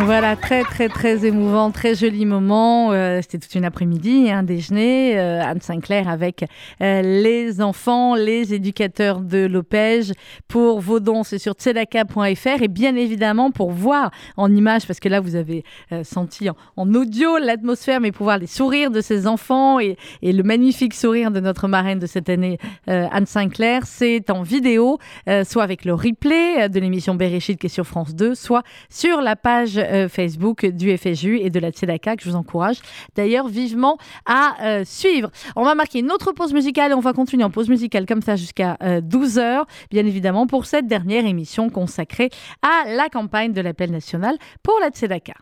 Voilà, 0.09 0.35
très 0.35 0.63
très 0.63 0.89
très 0.89 1.23
émouvant, 1.23 1.69
très 1.69 1.93
joli 1.93 2.25
moment. 2.25 2.91
Euh, 2.93 3.19
C'était 3.21 3.37
toute 3.37 3.53
une 3.53 3.63
après-midi, 3.63 4.31
un 4.31 4.41
déjeuner. 4.41 5.19
euh, 5.19 5.39
Anne 5.39 5.61
Sinclair 5.61 6.09
avec 6.09 6.45
euh, 6.81 7.03
les 7.03 7.61
enfants, 7.61 8.15
les 8.15 8.55
éducateurs 8.55 9.19
de 9.19 9.45
l'Opège. 9.45 10.13
Pour 10.47 10.79
vos 10.79 10.99
dons, 10.99 11.23
c'est 11.23 11.37
sur 11.37 11.53
tzedaka.fr 11.53 12.63
et 12.63 12.67
bien 12.67 12.95
évidemment 12.95 13.51
pour 13.51 13.69
voir 13.69 14.09
en 14.35 14.51
images, 14.51 14.87
parce 14.87 14.99
que 14.99 15.09
là 15.09 15.19
vous 15.19 15.35
avez 15.35 15.63
senti 16.01 16.49
en, 16.49 16.93
audio 16.95 17.37
l'atmosphère, 17.37 18.01
mais 18.01 18.11
pour 18.11 18.23
voir 18.23 18.39
les 18.39 18.47
sourires 18.47 18.89
de 18.89 19.01
ces 19.01 19.27
enfants 19.27 19.79
et, 19.79 19.95
et 20.23 20.33
le 20.33 20.41
magnifique 20.41 20.95
sourire 20.95 21.29
de 21.29 21.39
notre 21.39 21.67
marraine 21.67 21.99
de 21.99 22.07
cette 22.07 22.29
année, 22.29 22.57
Anne 22.87 23.27
Sinclair, 23.27 23.85
c'est 23.85 24.31
en 24.31 24.41
vidéo, 24.41 24.97
soit 25.45 25.61
avec 25.61 25.85
le 25.85 25.93
replay 25.93 26.67
de 26.67 26.79
l'émission 26.79 27.13
Bereshit 27.13 27.59
qui 27.59 27.67
est 27.67 27.69
sur 27.69 27.85
France 27.85 28.15
2, 28.15 28.33
soit 28.33 28.63
sur 28.89 29.21
la 29.21 29.35
page 29.35 29.79
Facebook 30.07 30.65
du 30.65 30.95
FSU 30.97 31.39
et 31.39 31.49
de 31.49 31.59
la 31.59 31.71
Tzedaka 31.71 32.15
que 32.15 32.23
je 32.23 32.29
vous 32.29 32.35
encourage 32.35 32.77
d'ailleurs 33.15 33.47
vivement 33.47 33.97
à 34.25 34.55
euh, 34.63 34.83
suivre. 34.85 35.29
On 35.55 35.63
va 35.63 35.75
marquer 35.75 35.99
une 35.99 36.11
autre 36.11 36.31
pause 36.31 36.53
musicale 36.53 36.91
et 36.91 36.93
on 36.95 36.99
va 36.99 37.13
continuer 37.13 37.43
en 37.43 37.49
pause 37.49 37.69
musicale 37.69 38.05
comme 38.05 38.21
ça 38.21 38.35
jusqu'à 38.35 38.77
12h, 38.81 39.63
bien 39.91 40.05
évidemment, 40.05 40.47
pour 40.47 40.65
cette 40.65 40.87
dernière 40.87 41.25
émission 41.25 41.69
consacrée 41.69 42.29
à 42.61 42.89
la 42.89 43.09
campagne 43.09 43.53
de 43.53 43.61
l'appel 43.61 43.91
national 43.91 44.37
pour 44.63 44.75
la 44.81 44.89
Tzedaka. 44.89 45.33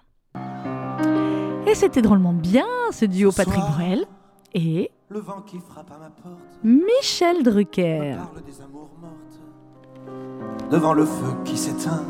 Et 1.68 1.76
c'était 1.76 2.02
drôlement 2.02 2.34
bien 2.34 2.66
ce 2.92 3.06
duo 3.06 3.32
Patrick 3.32 3.60
Bruel 3.74 4.06
et 4.54 4.90
Le 5.10 5.20
vent 5.20 5.42
qui 5.42 5.60
frappe 5.60 5.92
à 5.92 5.98
ma 5.98 6.10
porte 6.10 6.40
Michel 6.64 7.44
Drucker. 7.44 8.16
parle 8.16 8.44
des 8.44 8.62
amours 8.62 8.92
mortes 9.02 10.72
devant 10.72 10.94
le 10.94 11.06
feu 11.06 11.34
qui 11.44 11.58
s'éteint. 11.58 12.04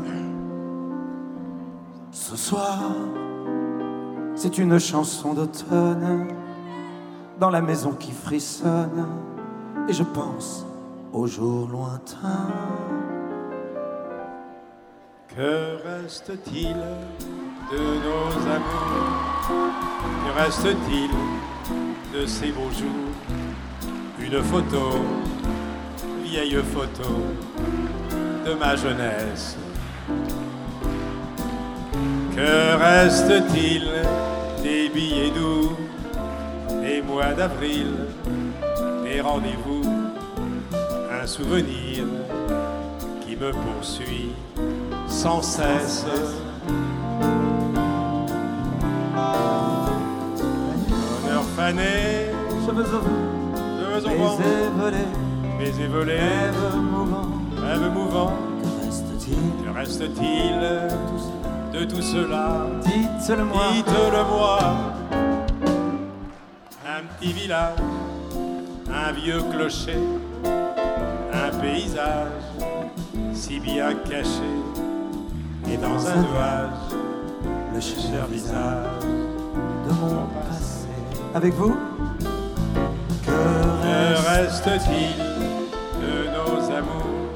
Ce 2.20 2.36
soir, 2.36 2.80
c'est 4.34 4.58
une 4.58 4.80
chanson 4.80 5.34
d'automne 5.34 6.26
dans 7.38 7.48
la 7.48 7.60
maison 7.62 7.92
qui 7.92 8.10
frissonne 8.10 9.06
et 9.88 9.92
je 9.92 10.02
pense 10.02 10.66
aux 11.12 11.28
jours 11.28 11.68
lointains. 11.68 12.50
Que 15.28 15.78
reste-t-il 15.86 16.76
de 17.70 17.78
nos 17.78 18.46
amours? 18.50 19.48
Que 20.26 20.42
reste-t-il 20.42 21.10
de 22.20 22.26
ces 22.26 22.50
beaux 22.50 22.72
jours? 22.72 23.14
Une 24.18 24.42
photo, 24.42 24.98
vieille 26.24 26.60
photo 26.74 27.10
de 28.44 28.54
ma 28.54 28.74
jeunesse. 28.74 29.56
Que 32.38 32.76
reste-t-il 32.76 33.82
des 34.62 34.88
billets 34.90 35.32
doux, 35.32 35.72
des 36.80 37.02
mois 37.02 37.34
d'avril, 37.34 37.88
des 39.02 39.20
rendez-vous 39.20 39.82
Un 41.20 41.26
souvenir 41.26 42.04
qui 43.22 43.34
me 43.34 43.50
poursuit 43.50 44.30
sans 45.08 45.42
cesse. 45.42 46.06
Bonheur 51.24 51.44
fané, 51.56 52.30
cheveux 52.64 52.84
au 52.84 53.00
vent, 53.00 53.18
cheveux 53.80 54.12
au 54.12 54.16
vent, 54.16 54.38
baisers 55.58 55.88
volés, 55.88 56.12
rêves 56.12 56.76
mouvants. 56.76 57.30
rêves 57.56 57.92
mouvants. 57.92 58.32
Que 58.62 58.86
reste-t-il 58.86 59.64
Que 59.64 59.76
reste-t-il 59.76 61.37
de 61.72 61.84
tout 61.84 62.02
cela 62.02 62.66
Dites-le-moi. 62.84 63.62
Dites-le-moi. 63.72 64.58
Un 66.86 67.02
petit 67.18 67.32
village, 67.32 67.78
un 68.92 69.12
vieux 69.12 69.42
clocher, 69.52 69.98
un 71.32 71.50
paysage 71.58 72.28
si 73.34 73.60
bien 73.60 73.94
caché, 74.08 74.50
et 75.70 75.76
dans 75.76 76.06
un 76.06 76.16
nuage, 76.16 76.70
le 77.74 77.80
cher 77.80 78.26
visage 78.26 79.04
de 79.86 79.92
mon 79.94 80.26
passé. 80.26 80.88
Avec 81.34 81.54
vous 81.54 81.76
Que 83.24 84.28
reste-t-il 84.28 85.16
de 86.02 86.14
nos 86.34 86.70
amours? 86.70 87.32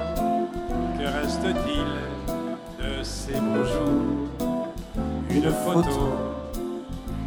Que 0.98 1.04
reste-t-il 1.04 1.86
de 2.84 3.02
ces 3.04 3.34
beaux 3.34 3.64
jours 3.64 3.71
Une 5.44 5.50
photo, 5.50 6.12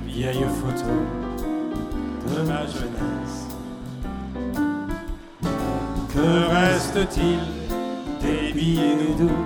vieille 0.06 0.46
photo 0.46 0.96
de 2.30 2.42
ma 2.48 2.62
jeunesse. 2.66 3.48
Que 6.14 6.28
reste-t-il 6.50 7.40
des 8.22 8.54
billets 8.54 9.16
doux, 9.20 9.44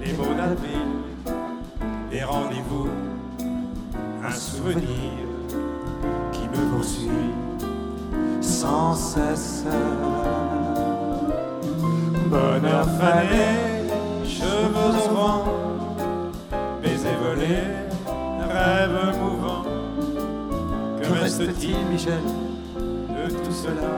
des 0.00 0.12
mots 0.12 0.34
d'avril, 0.36 0.90
des 2.12 2.22
rendez-vous, 2.22 2.88
un 4.24 4.32
souvenir 4.32 5.10
qui 6.30 6.42
me 6.42 6.70
poursuit 6.72 7.10
sans 8.40 8.94
cesse. 8.94 9.64
Bonheur 12.28 12.86
fané, 12.90 13.69
Que 21.40 21.46
reste-t-il, 21.46 21.86
Michel, 21.90 22.20
de 22.76 23.30
tout 23.30 23.50
cela 23.50 23.88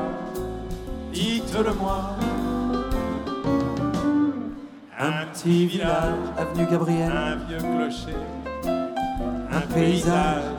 Dites-le-moi. 1.12 2.16
Un 4.96 5.26
petit 5.32 5.66
village, 5.66 6.14
avenue 6.38 6.66
Gabriel. 6.70 7.10
Un 7.10 7.36
vieux 7.46 7.58
clocher. 7.58 8.16
Un 9.50 9.60
paysage, 9.74 10.52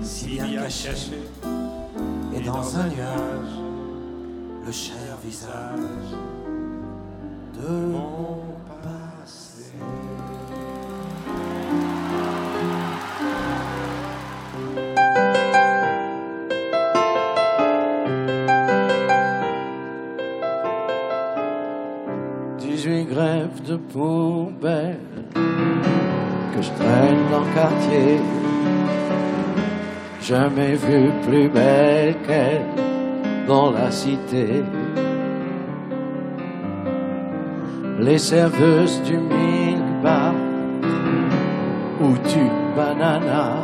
si 0.00 0.40
bien 0.40 0.62
caché. 0.62 0.92
Et 2.34 2.40
dans 2.40 2.78
un 2.78 2.84
nuage, 2.84 3.60
le 4.64 4.72
cher 4.72 5.18
visage 5.22 6.16
de 7.60 7.68
mon 7.68 8.49
Jamais 30.30 30.76
vu 30.76 31.10
plus 31.26 31.48
belle 31.48 32.14
qu'elle 32.24 32.64
dans 33.48 33.72
la 33.72 33.90
cité. 33.90 34.62
Les 37.98 38.18
serveuses 38.18 39.02
du 39.02 39.16
milk 39.16 39.82
bar 40.04 40.32
ou 42.00 42.12
du 42.12 42.44
banana 42.76 43.56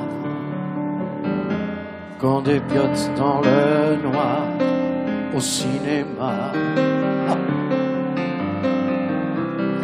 quand 2.18 2.40
des 2.40 2.58
piottes 2.58 3.10
dans 3.16 3.40
le 3.42 4.02
noir 4.02 4.42
au 5.36 5.38
cinéma. 5.38 6.50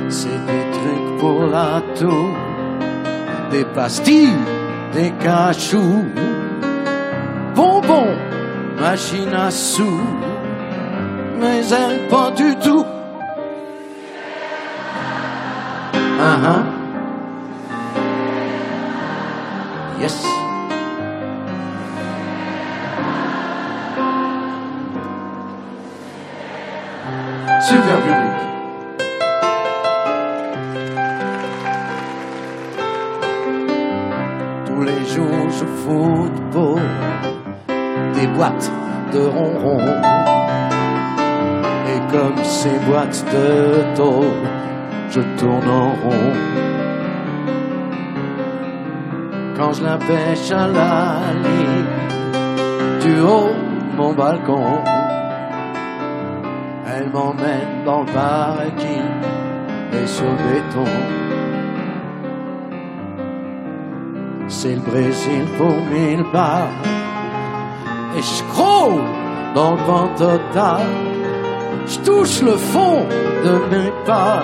C'est 0.08 0.40
des 0.50 0.64
trucs 0.78 1.18
pour 1.20 1.44
la 1.46 1.80
toux, 1.94 2.30
des 3.52 3.66
pastilles, 3.66 4.42
des 4.92 5.12
cachous, 5.20 6.06
machine 8.82 9.32
à 9.32 9.48
sous, 9.48 10.00
mais 11.38 11.60
elle 11.70 12.08
pas 12.08 12.32
du 12.32 12.56
tout. 12.56 12.84
Ah 16.20 16.38
ah. 16.52 16.62
Yes. 20.00 20.31
Je 45.14 45.20
tourne 45.38 45.68
en 45.68 45.90
rond. 46.02 46.32
Quand 49.56 49.72
je 49.74 49.82
la 49.84 49.98
pêche 49.98 50.50
à 50.50 50.66
la 50.68 51.20
ligne 51.46 51.84
du 53.02 53.20
haut 53.20 53.52
de 53.90 53.96
mon 53.96 54.14
balcon, 54.14 54.78
elle 56.86 57.10
m'emmène 57.10 57.84
dans 57.84 58.00
le 58.00 58.12
parking 58.12 59.10
et 59.92 60.06
sur 60.06 60.24
le 60.24 60.36
béton. 60.48 60.90
C'est 64.48 64.76
le 64.76 64.80
Brésil 64.80 65.44
pour 65.58 65.76
mille 65.92 66.24
balles 66.32 66.68
et 68.16 68.22
je 68.22 68.42
crôle 68.52 69.02
dans 69.54 69.72
le 69.72 69.82
vent 69.82 70.08
total. 70.16 70.86
Je 71.86 71.98
touche 71.98 72.40
le 72.40 72.56
fond 72.56 73.04
de 73.44 73.54
mes 73.70 73.92
pas, 74.06 74.42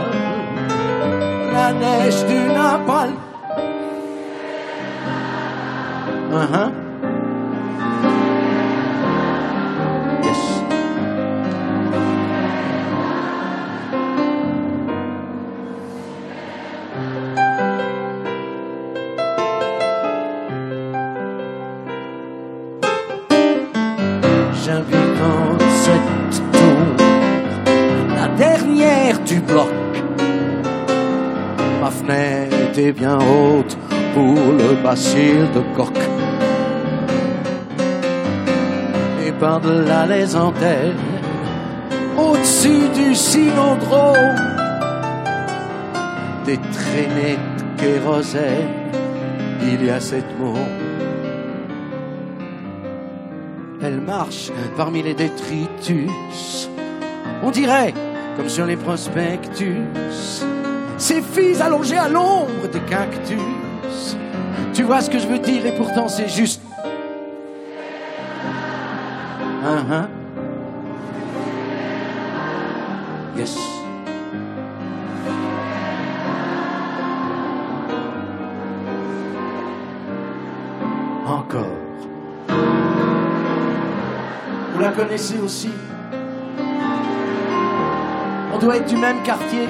la 1.58 1.72
du 2.28 2.38
napalm. 2.56 3.16
Uh-huh. 6.30 6.87
Bacille 34.82 35.46
de 35.54 35.60
coq. 35.76 35.98
Et 39.26 39.32
par-delà 39.32 40.06
les 40.06 40.36
antennes, 40.36 40.96
au-dessus 42.16 42.88
du 42.94 43.14
cylindrome, 43.14 44.16
des 46.44 46.58
traînées 46.58 47.38
de 47.58 47.80
kérosène, 47.80 48.68
il 49.62 49.84
y 49.84 49.90
a 49.90 50.00
cette 50.00 50.38
mot. 50.38 50.54
Elle 53.82 54.00
marche 54.00 54.50
parmi 54.76 55.02
les 55.02 55.14
détritus. 55.14 56.68
On 57.42 57.50
dirait, 57.50 57.94
comme 58.36 58.48
sur 58.48 58.66
les 58.66 58.76
prospectus, 58.76 59.82
ces 60.96 61.22
filles 61.22 61.62
allongées 61.62 61.98
à 61.98 62.08
l'ombre 62.08 62.68
des 62.72 62.80
cactus. 62.80 63.38
Tu 64.78 64.84
vois 64.84 65.00
ce 65.00 65.10
que 65.10 65.18
je 65.18 65.26
veux 65.26 65.40
dire 65.40 65.66
et 65.66 65.72
pourtant 65.72 66.06
c'est 66.06 66.28
juste. 66.28 66.62
Hein, 69.64 69.84
hein? 69.90 70.08
Yes. 73.36 73.58
Encore. 81.26 81.66
Vous 84.74 84.80
la 84.80 84.92
connaissez 84.92 85.40
aussi? 85.40 85.72
On 88.54 88.58
doit 88.58 88.76
être 88.76 88.86
du 88.88 88.96
même 88.96 89.24
quartier. 89.24 89.66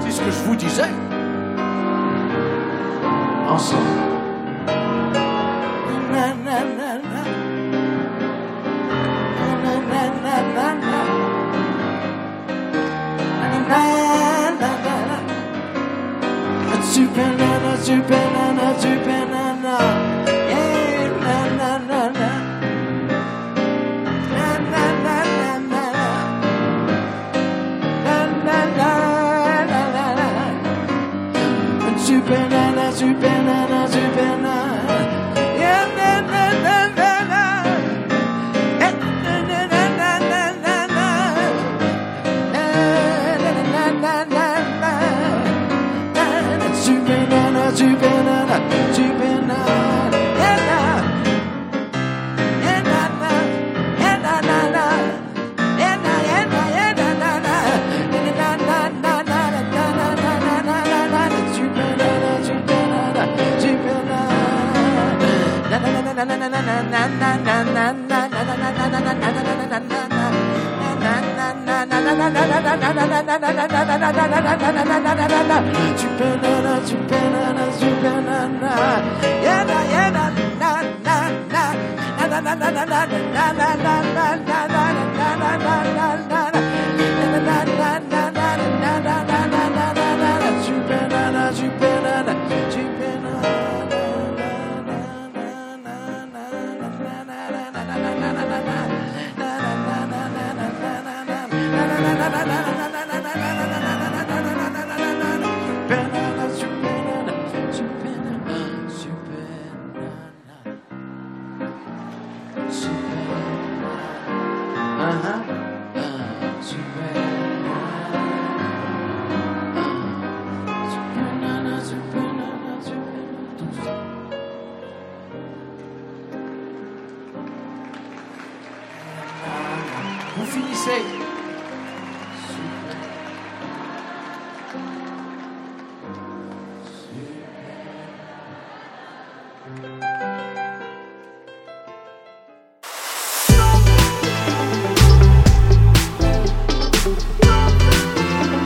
C'est 0.00 0.10
ce 0.10 0.20
que 0.20 0.30
je 0.30 0.38
vous 0.44 0.54
disais. 0.54 0.90
nosso. 3.52 4.11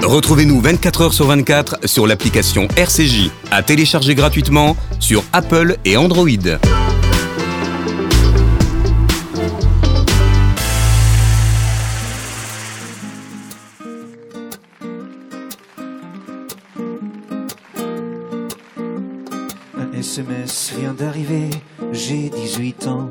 Retrouvez-nous 0.07 0.61
24 0.61 1.01
heures 1.01 1.13
sur 1.13 1.27
24 1.27 1.89
sur 1.89 2.07
l'application 2.07 2.69
RCJ, 2.77 3.29
à 3.51 3.65
télécharger 3.65 4.15
gratuitement 4.15 4.77
sur 5.01 5.25
Apple 5.33 5.79
et 5.85 5.97
Android. 5.97 6.29
Un 19.77 19.93
SMS 19.93 20.73
vient 20.79 20.95
d'arriver, 20.95 21.51
j'ai 21.91 22.31
18 22.31 22.87
ans. 22.87 23.11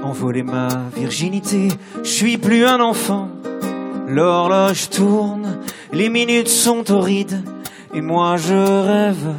Envolé 0.00 0.44
ma 0.44 0.68
virginité, 0.96 1.66
je 2.04 2.08
suis 2.08 2.38
plus 2.38 2.64
un 2.64 2.78
enfant. 2.78 3.28
L'horloge 4.06 4.88
tourne, 4.88 5.41
les 5.92 6.08
minutes 6.08 6.48
sont 6.48 6.90
horrides, 6.90 7.42
et 7.94 8.00
moi 8.00 8.36
je 8.36 8.54
rêve 8.54 9.34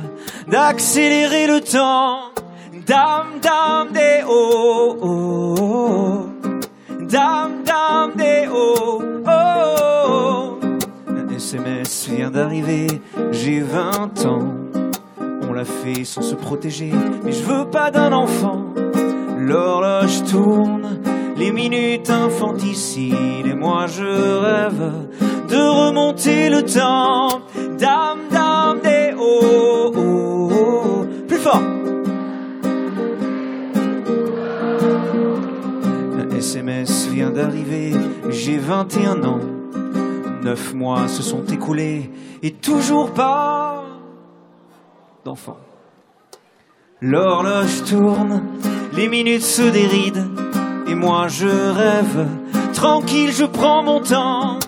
d'accélérer 0.48 1.48
le 1.48 1.60
temps. 1.62 2.32
Dame, 2.86 3.40
dame, 3.42 3.92
des 3.94 4.24
oh, 4.28 4.98
oh, 5.02 5.56
oh. 5.60 6.26
Dame, 7.02 7.64
dame, 7.66 8.12
des 8.16 8.48
oh, 8.54 9.02
oh. 9.26 10.60
Un 11.08 11.36
SMS 11.36 12.10
vient 12.10 12.30
d'arriver, 12.30 12.88
j'ai 13.32 13.62
20 13.62 14.26
ans. 14.26 14.54
On 15.50 15.54
l'a 15.54 15.66
fait 15.66 16.04
sans 16.04 16.22
se 16.22 16.36
protéger, 16.36 16.92
mais 17.24 17.32
je 17.32 17.44
veux 17.44 17.66
pas 17.66 17.90
d'un 17.90 18.12
enfant. 18.12 18.66
L'horloge 19.40 20.24
tourne, 20.30 21.00
les 21.38 21.52
minutes 21.52 22.10
infanticides, 22.10 23.46
et 23.46 23.54
moi 23.54 23.88
je 23.88 24.04
rêve 24.04 24.92
de 25.54 25.60
remonter 25.60 26.50
le 26.50 26.64
temps. 26.64 27.42
Dame, 27.78 28.22
dame, 28.32 28.80
des 28.82 29.14
oh, 29.18 29.92
oh. 29.96 31.06
Plus 31.28 31.38
fort. 31.38 31.62
Un 36.22 36.36
SMS 36.36 37.08
vient 37.08 37.30
d'arriver, 37.30 37.94
j'ai 38.30 38.58
21 38.58 39.24
ans. 39.24 39.40
Neuf 40.44 40.74
mois 40.74 41.08
se 41.08 41.22
sont 41.22 41.46
écoulés, 41.46 42.10
et 42.42 42.52
toujours 42.52 43.14
pas 43.14 43.84
d'enfant. 45.24 45.58
L'horloge 47.00 47.84
tourne, 47.90 48.44
les 48.94 49.08
minutes 49.08 49.44
se 49.44 49.62
dérident, 49.62 50.28
et 50.88 50.96
moi 50.96 51.28
je 51.28 51.48
rêve, 51.48 52.28
tranquille 52.74 53.32
je 53.32 53.46
prends 53.46 53.84
mon 53.84 54.02
temps. 54.02 54.60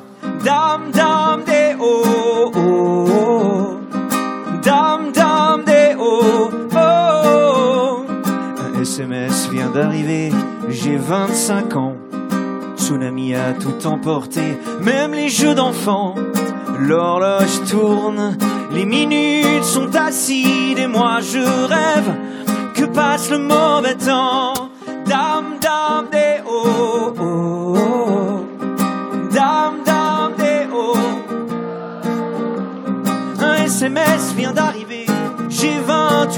Dame, 0.45 0.91
dame, 0.91 1.43
des 1.43 1.75
oh, 1.79 2.51
oh, 2.55 3.79
des 5.65 5.95
oh, 5.97 6.51
oh, 6.71 6.77
oh. 6.77 8.05
Un 8.59 8.79
SMS 8.79 9.49
vient 9.49 9.71
d'arriver, 9.71 10.31
j'ai 10.69 10.97
25 10.97 11.75
ans. 11.77 11.95
Tsunami 12.77 13.33
a 13.33 13.53
tout 13.53 13.87
emporté, 13.87 14.59
même 14.83 15.13
les 15.13 15.29
jeux 15.29 15.55
d'enfants. 15.55 16.13
L'horloge 16.79 17.63
tourne, 17.67 18.37
les 18.71 18.85
minutes 18.85 19.63
sont 19.63 19.95
acides 19.95 20.77
et 20.77 20.85
moi 20.85 21.21
je 21.21 21.39
rêve 21.39 22.13
que 22.75 22.85
passe 22.85 23.31
le 23.31 23.39
mauvais 23.39 23.95
temps. 23.95 24.53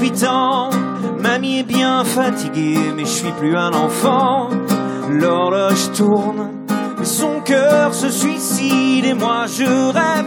28 0.00 0.24
ans. 0.28 0.70
Mamie 1.18 1.58
est 1.58 1.64
bien 1.64 2.04
fatiguée, 2.04 2.78
mais 2.94 3.04
je 3.04 3.10
suis 3.10 3.32
plus 3.32 3.56
un 3.56 3.72
enfant. 3.72 4.48
L'horloge 5.10 5.90
tourne, 5.92 6.50
mais 6.98 7.04
son 7.04 7.40
cœur 7.40 7.92
se 7.92 8.08
suicide 8.08 9.04
et 9.04 9.14
moi 9.14 9.46
je 9.46 9.64
rêve, 9.64 10.26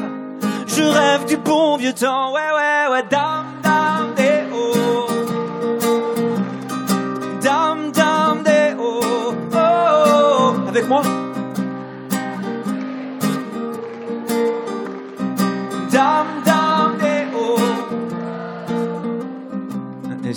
je 0.68 0.84
rêve 0.84 1.26
du 1.26 1.38
bon 1.38 1.78
vieux 1.78 1.94
temps. 1.94 2.34
Ouais, 2.34 2.42
ouais, 2.42 2.92
ouais, 2.92 3.04
dame, 3.10 3.46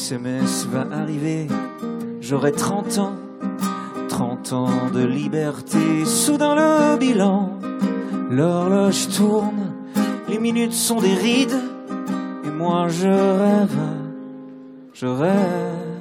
SMS 0.04 0.66
va 0.66 0.84
arriver, 0.94 1.46
j'aurai 2.20 2.52
30 2.52 2.98
ans. 2.98 3.14
30 4.10 4.52
ans 4.52 4.90
de 4.92 5.02
liberté, 5.02 6.04
soudain 6.04 6.54
le 6.54 6.98
bilan. 6.98 7.58
L'horloge 8.28 9.08
tourne, 9.16 9.72
les 10.28 10.38
minutes 10.38 10.74
sont 10.74 11.00
des 11.00 11.14
rides, 11.14 11.58
et 12.44 12.50
moi 12.50 12.88
je 12.88 13.08
rêve, 13.08 13.78
je 14.92 15.06
rêve 15.06 15.94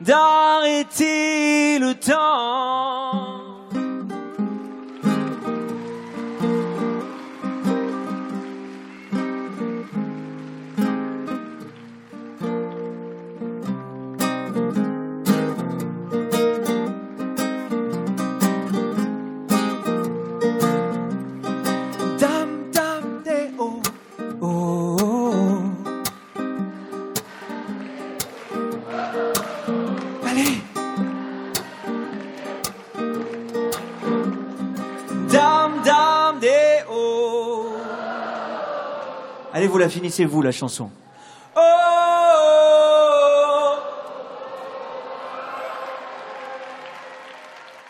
d'arrêter 0.00 1.80
le 1.80 1.94
temps. 1.94 2.65
Finissez, 39.88 40.24
vous, 40.24 40.42
la 40.42 40.52
chanson. 40.52 40.90
Oh, 41.56 41.60
oh, 41.60 41.86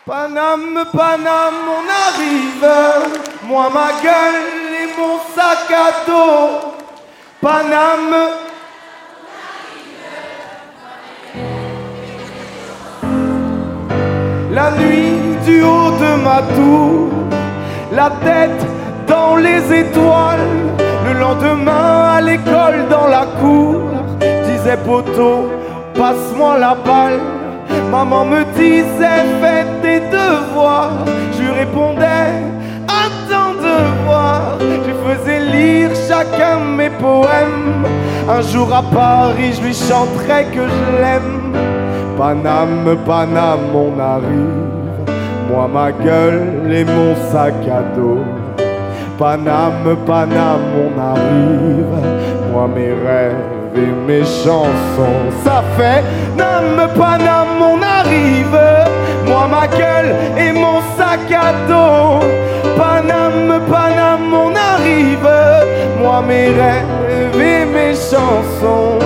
Paname, 0.05 0.85
Paname, 0.91 1.67
on 1.69 1.85
arrive. 2.07 2.67
Moi, 3.43 3.69
ma 3.73 3.91
gueule 4.01 4.43
et 4.81 4.87
mon 4.97 5.17
sac 5.35 5.71
à 5.71 6.05
dos. 6.05 6.73
Paname. 7.41 8.15
La 14.51 14.71
nuit 14.71 15.37
du 15.45 15.61
haut 15.61 15.91
de 15.91 16.15
ma 16.23 16.41
tour, 16.55 17.09
la 17.91 18.09
tête 18.23 18.65
dans 19.07 19.35
les 19.35 19.81
étoiles. 19.81 20.56
Le 21.17 21.23
lendemain 21.23 22.17
à 22.17 22.21
l'école 22.21 22.87
dans 22.91 23.07
la 23.07 23.25
cour, 23.41 23.81
je 24.21 24.51
disais 24.51 24.77
poteau, 24.85 25.49
passe-moi 25.95 26.59
la 26.59 26.75
balle. 26.75 27.19
Maman 27.89 28.23
me 28.25 28.43
disait 28.55 29.25
fais 29.41 29.65
tes 29.81 29.99
devoirs. 30.11 30.91
Je 31.33 31.51
répondais 31.51 32.33
attends 32.87 33.55
de 33.55 34.05
voir. 34.05 34.59
Je 34.59 34.93
faisais 35.05 35.39
lire 35.39 35.89
chacun 36.07 36.59
mes 36.59 36.91
poèmes. 36.91 37.87
Un 38.29 38.41
jour 38.41 38.71
à 38.71 38.83
Paris, 38.83 39.53
je 39.53 39.61
lui 39.63 39.73
chanterai 39.73 40.45
que 40.53 40.67
je 40.67 41.01
l'aime. 41.01 41.55
Paname, 42.15 42.95
Paname, 43.07 43.73
on 43.73 43.99
arrive. 43.99 44.67
Moi, 45.49 45.67
ma 45.73 45.91
gueule 45.91 46.71
et 46.71 46.85
mon 46.85 47.15
sac 47.31 47.55
à 47.67 47.81
dos. 47.97 48.23
Paname, 49.17 49.95
Paname, 50.05 50.61
on 50.77 50.99
arrive. 50.99 52.51
Moi, 52.51 52.67
mes 52.67 52.93
rêves 52.93 53.35
et 53.75 53.91
mes 54.07 54.23
chansons. 54.23 55.31
Ça 55.43 55.63
fait 55.75 56.03
Nam, 56.37 56.87
Paname, 56.95 57.59
on 57.59 57.81
arrive. 57.81 58.59
Moi, 59.25 59.47
ma 59.49 59.67
gueule 59.67 60.15
et 60.37 60.51
mon 60.51 60.81
sac 60.95 61.31
à 61.31 61.51
dos. 61.67 62.25
Paname, 62.77 63.59
Paname, 63.71 64.33
on 64.33 64.53
arrive. 64.55 65.29
Moi, 65.99 66.21
mes 66.27 66.49
rêves 66.49 67.41
et 67.41 67.65
mes 67.65 67.93
chansons. 67.95 68.99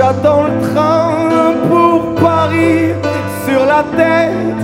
J'attends 0.00 0.44
le 0.44 0.56
train 0.72 1.54
pour 1.68 2.14
Paris. 2.14 2.94
Sur 3.46 3.62
la 3.66 3.82
tête, 3.96 4.60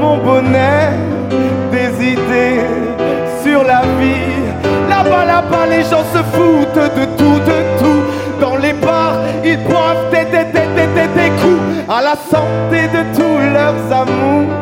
mon 0.00 0.16
bonnet, 0.18 0.90
des 1.72 1.90
idées 2.12 2.66
sur 3.42 3.62
la 3.62 3.82
vie. 3.98 4.34
Là-bas, 4.88 5.24
là-bas, 5.24 5.66
les 5.74 5.84
gens 5.90 6.06
se 6.14 6.22
foutent 6.34 6.88
de 7.00 7.04
tout, 7.18 7.38
de 7.50 7.58
tout. 7.80 8.02
Dans 8.40 8.56
les 8.56 8.72
bars, 8.72 9.18
ils 9.44 9.62
boivent 9.68 10.10
des, 10.10 10.24
des, 10.34 10.46
des, 10.52 11.08
des, 11.18 11.30
coups 11.40 11.64
à 11.88 12.02
la 12.02 12.16
santé 12.32 12.80
de 12.96 13.02
tous 13.16 13.38
leurs 13.56 13.82
amours 14.02 14.52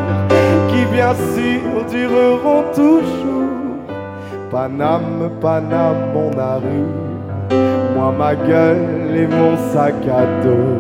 qui, 0.69 0.85
bien 0.97 1.15
sûr, 1.35 1.85
dureront 1.91 2.65
toujours. 2.75 3.49
Paname, 4.51 5.31
Paname, 5.41 6.15
on 6.15 6.39
arrive. 6.39 7.22
Moi, 7.95 8.13
ma 8.19 8.35
gueule 8.35 9.17
et 9.17 9.27
mon 9.27 9.57
sac 9.73 9.95
à 10.09 10.25
dos. 10.43 10.79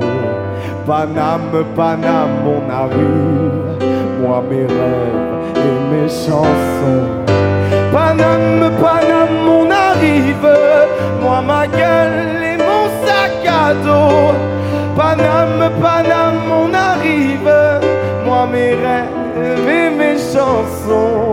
Paname, 0.86 1.64
Paname, 1.76 2.46
on 2.46 2.70
arrive. 2.70 3.92
Moi, 4.20 4.42
mes 4.50 4.66
rêves 4.66 5.52
et 5.56 5.76
mes 5.90 6.08
chansons. 6.08 7.06
Paname, 7.92 8.70
Paname, 8.80 9.48
on 9.48 9.70
arrive. 9.70 10.48
Moi, 11.20 11.40
ma 11.46 11.66
gueule 11.66 12.42
et 12.52 12.58
mon 12.58 12.84
sac 13.04 13.46
à 13.46 13.74
dos. 13.74 14.34
Paname, 14.96 15.70
Paname, 15.80 16.50
on 16.50 16.74
arrive. 16.74 17.52
Moi, 18.26 18.46
mes 18.52 18.74
rêves 18.74 19.68
et 19.68 19.90
mes 19.90 20.16
chansons. 20.18 21.32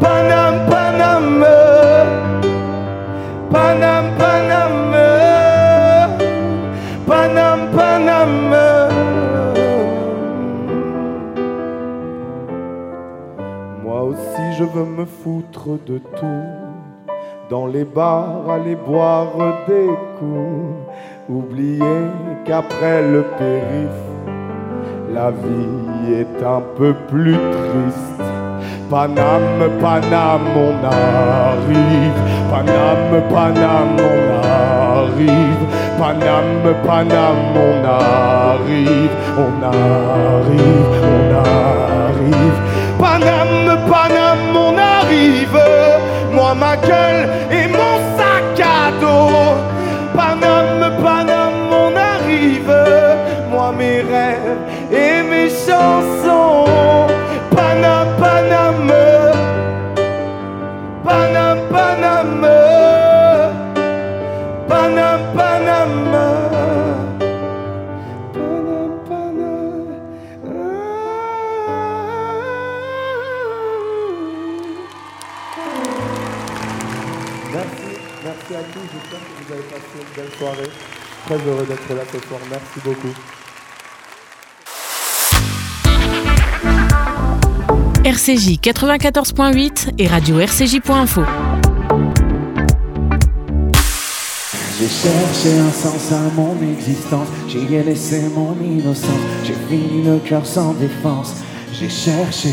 Paname, 0.00 0.60
Paname. 0.70 1.63
Paname, 3.54 4.10
Paname. 7.76 8.54
Moi 13.84 14.02
aussi 14.02 14.44
je 14.58 14.64
veux 14.64 14.84
me 14.84 15.04
foutre 15.04 15.68
de 15.86 15.98
tout. 15.98 16.44
Dans 17.48 17.66
les 17.66 17.84
bars, 17.84 18.50
aller 18.50 18.74
boire 18.74 19.36
des 19.68 19.90
coups. 20.18 20.74
Oublier 21.28 22.08
qu'après 22.44 23.02
le 23.02 23.22
périph', 23.38 24.14
la 25.12 25.30
vie 25.30 26.12
est 26.12 26.42
un 26.44 26.62
peu 26.76 26.92
plus 27.08 27.36
triste. 27.36 28.33
Paname, 28.94 29.66
Paname, 29.80 30.54
on 30.54 30.84
arrive. 30.86 32.18
Paname, 32.48 33.18
Paname, 33.28 33.98
on 34.06 34.30
arrive. 34.38 35.62
Paname, 35.98 36.70
Paname, 36.86 37.56
on 37.64 37.84
arrive. 37.84 39.14
On 39.42 39.56
arrive, 39.66 40.94
on 41.10 41.34
arrive. 41.42 42.58
Paname, 43.00 43.74
Paname, 43.90 44.56
on 44.64 44.78
arrive. 44.78 45.58
Moi, 46.32 46.54
ma 46.54 46.76
gueule 46.76 47.28
et 47.50 47.66
mon 47.66 47.96
sac 48.16 48.60
à 48.60 48.92
dos. 49.00 49.58
Paname, 50.14 51.02
Paname, 51.02 51.72
on 51.82 51.96
arrive. 51.96 52.72
Moi, 53.50 53.72
mes 53.76 54.02
rêves 54.02 54.62
et 54.92 55.20
mes 55.28 55.50
chansons. 55.50 56.23
Une 80.04 80.22
belle 80.22 80.32
soirée. 80.38 80.70
Très 81.26 81.36
heureux 81.36 81.66
d'être 81.66 81.94
là 81.94 82.02
ce 82.12 82.18
soir. 82.26 82.40
Merci 82.50 82.80
beaucoup. 82.84 83.14
RCJ 88.04 88.60
94.8 88.60 89.94
et 89.98 90.06
radio 90.06 90.38
RCJ.info. 90.40 91.22
J'ai 94.78 94.88
cherché 94.88 95.58
un 95.58 95.70
sens 95.70 96.12
à 96.12 96.20
mon 96.34 96.54
existence, 96.60 97.28
j'y 97.48 97.74
ai 97.74 97.82
laissé 97.82 98.24
mon 98.34 98.54
innocence, 98.62 99.08
j'ai 99.44 99.54
fini 99.68 100.02
le 100.04 100.18
cœur 100.18 100.44
sans 100.44 100.74
défense. 100.74 101.36
J'ai 101.72 101.88
cherché 101.88 102.50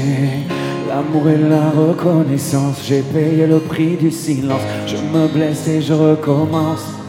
l'amour 0.88 1.28
et 1.28 1.38
la 1.38 1.70
reconnaissance, 1.72 2.78
j'ai 2.86 3.02
payé 3.02 3.48
le 3.48 3.60
prix 3.60 3.98
du 3.98 4.12
silence, 4.12 4.62
je 4.88 4.96
me 4.96 5.28
blesse 5.28 5.68
et 5.68 5.82
je 5.82 5.94
recommence. 5.94 7.01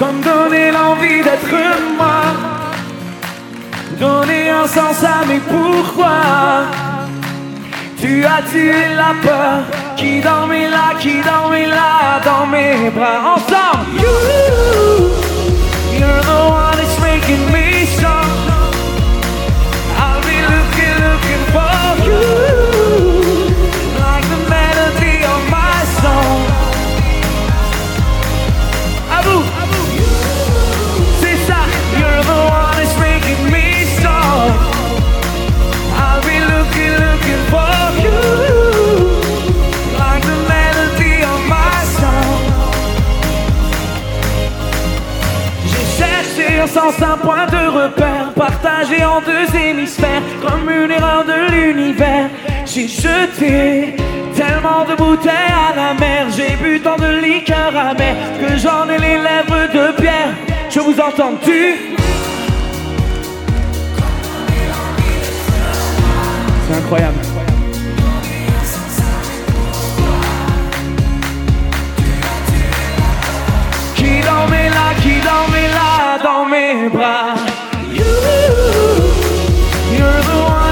Comme 0.00 0.20
donné 0.22 0.70
l'envie 0.70 1.22
d'être 1.22 1.54
moi, 1.98 2.22
donné 3.98 4.48
un 4.48 4.66
sens 4.66 5.04
à 5.04 5.26
mes 5.26 5.40
pourquoi. 5.40 6.16
Tu 8.00 8.24
as 8.24 8.40
tué 8.50 8.94
la 8.96 9.12
peur 9.22 9.58
qui 9.98 10.20
dormait 10.22 10.70
là, 10.70 10.94
qui 10.98 11.20
dormait 11.20 11.66
là 11.66 12.18
dans 12.24 12.46
mes 12.46 12.88
bras. 12.88 13.34
Ensemble, 13.34 14.00
you, 14.02 14.14
you're 15.98 16.22
the 16.30 16.40
one 16.48 16.76
that's 16.78 16.98
making 17.02 17.44
me 17.52 17.84
strong. 17.84 18.24
I'll 20.02 20.22
be 20.22 20.38
looking, 20.52 20.96
looking 21.08 21.44
for 21.52 21.72
you, 22.08 23.19
cherché 46.72 47.04
un 47.04 47.16
point 47.16 47.46
de 47.46 47.68
repère, 47.68 48.32
partagé 48.34 49.04
en 49.04 49.20
deux 49.20 49.56
hémisphères, 49.56 50.22
comme 50.40 50.70
une 50.70 50.90
erreur 50.90 51.24
de 51.24 51.52
l'univers. 51.52 52.28
J'ai 52.64 52.86
jeté 52.86 53.96
tellement 54.36 54.84
de 54.88 54.94
bouteilles 54.96 55.32
à 55.32 55.74
la 55.74 55.94
mer, 55.94 56.26
j'ai 56.30 56.56
bu 56.62 56.80
tant 56.80 56.96
de 56.96 57.20
liqueur 57.20 57.76
amère 57.76 58.16
que 58.40 58.56
j'en 58.56 58.88
ai 58.88 58.98
les 58.98 59.18
lèvres 59.18 59.72
de 59.72 60.00
pierre. 60.00 60.34
Je 60.68 60.80
vous 60.80 60.94
entends 61.00 61.34
tu? 61.42 61.76
C'est 66.68 66.76
incroyable. 66.76 67.29
Là, 75.24 76.18
dans 76.22 76.44
mes 76.44 76.88
bras. 76.88 77.34
You, 77.92 78.04
you're 79.96 80.22
the 80.22 80.38
one 80.48 80.69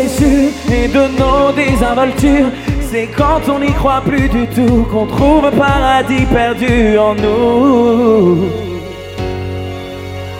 blessures 0.00 0.50
et 0.72 0.88
de 0.88 1.04
nos 1.18 1.52
désinvoltures. 1.52 2.50
C'est 2.90 3.08
quand 3.16 3.40
on 3.48 3.58
n'y 3.60 3.72
croit 3.72 4.02
plus 4.04 4.28
du 4.28 4.46
tout 4.48 4.86
qu'on 4.90 5.06
trouve 5.06 5.44
un 5.44 5.50
paradis 5.50 6.26
perdu 6.26 6.98
en 6.98 7.14
nous. 7.14 8.50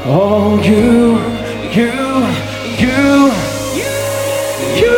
Oh, 0.08 0.58
you, 0.62 1.18
you, 1.72 1.92
you, 2.78 3.30
you, 4.80 4.96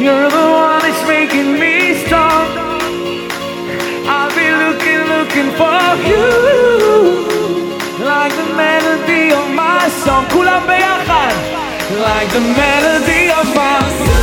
you're 0.00 0.28
the 0.30 0.46
one 0.66 0.80
that's 0.80 1.06
making 1.06 1.60
me 1.60 1.94
stop. 2.06 2.48
I've 4.08 4.34
been 4.34 4.56
looking, 4.64 5.02
looking 5.14 5.50
for 5.60 5.78
you, 6.10 6.26
like 8.04 8.32
the 8.34 8.48
melody 8.56 9.32
of 9.32 9.54
my 9.54 9.88
song. 10.04 10.24
Cool, 10.30 10.48
Like 11.98 12.30
the 12.30 12.40
melody 12.40 13.28
of 13.32 13.56
my 13.56 14.17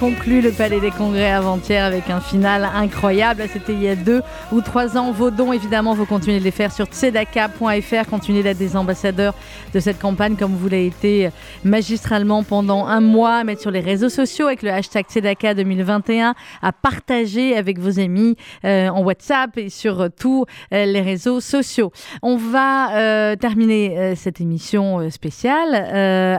conclu 0.00 0.40
le 0.40 0.50
Palais 0.50 0.80
des 0.80 0.90
Congrès 0.90 1.30
avant-hier 1.30 1.84
avec 1.84 2.08
un 2.08 2.20
final 2.20 2.66
incroyable. 2.74 3.42
C'était 3.52 3.74
il 3.74 3.82
y 3.82 3.88
a 3.88 3.94
deux 3.94 4.22
ou 4.50 4.62
trois 4.62 4.96
ans. 4.96 5.12
Vos 5.12 5.30
dons, 5.30 5.52
évidemment, 5.52 5.92
vous 5.92 6.06
continuez 6.06 6.38
de 6.38 6.44
les 6.44 6.50
faire 6.50 6.72
sur 6.72 6.86
tzedaka.fr. 6.86 8.08
Continuez 8.08 8.42
d'être 8.42 8.56
des 8.56 8.76
ambassadeurs 8.76 9.34
de 9.74 9.78
cette 9.78 9.98
campagne 9.98 10.36
comme 10.36 10.56
vous 10.56 10.70
l'avez 10.70 10.86
été 10.86 11.28
magistralement 11.64 12.42
pendant 12.42 12.86
un 12.86 13.02
mois. 13.02 13.34
À 13.34 13.44
mettre 13.44 13.60
sur 13.60 13.70
les 13.70 13.80
réseaux 13.80 14.08
sociaux 14.08 14.46
avec 14.46 14.62
le 14.62 14.70
hashtag 14.70 15.04
Tzedaka 15.04 15.52
2021. 15.52 16.34
À 16.62 16.72
partager 16.72 17.54
avec 17.54 17.78
vos 17.78 18.00
amis 18.00 18.36
euh, 18.64 18.88
en 18.88 19.02
WhatsApp 19.02 19.58
et 19.58 19.68
sur 19.68 20.08
tous 20.18 20.46
euh, 20.72 20.86
les 20.86 21.02
réseaux 21.02 21.40
sociaux. 21.40 21.92
On 22.22 22.38
va 22.38 22.96
euh, 22.96 23.36
terminer 23.36 24.14
cette 24.16 24.40
émission 24.40 25.10
spéciale 25.10 25.74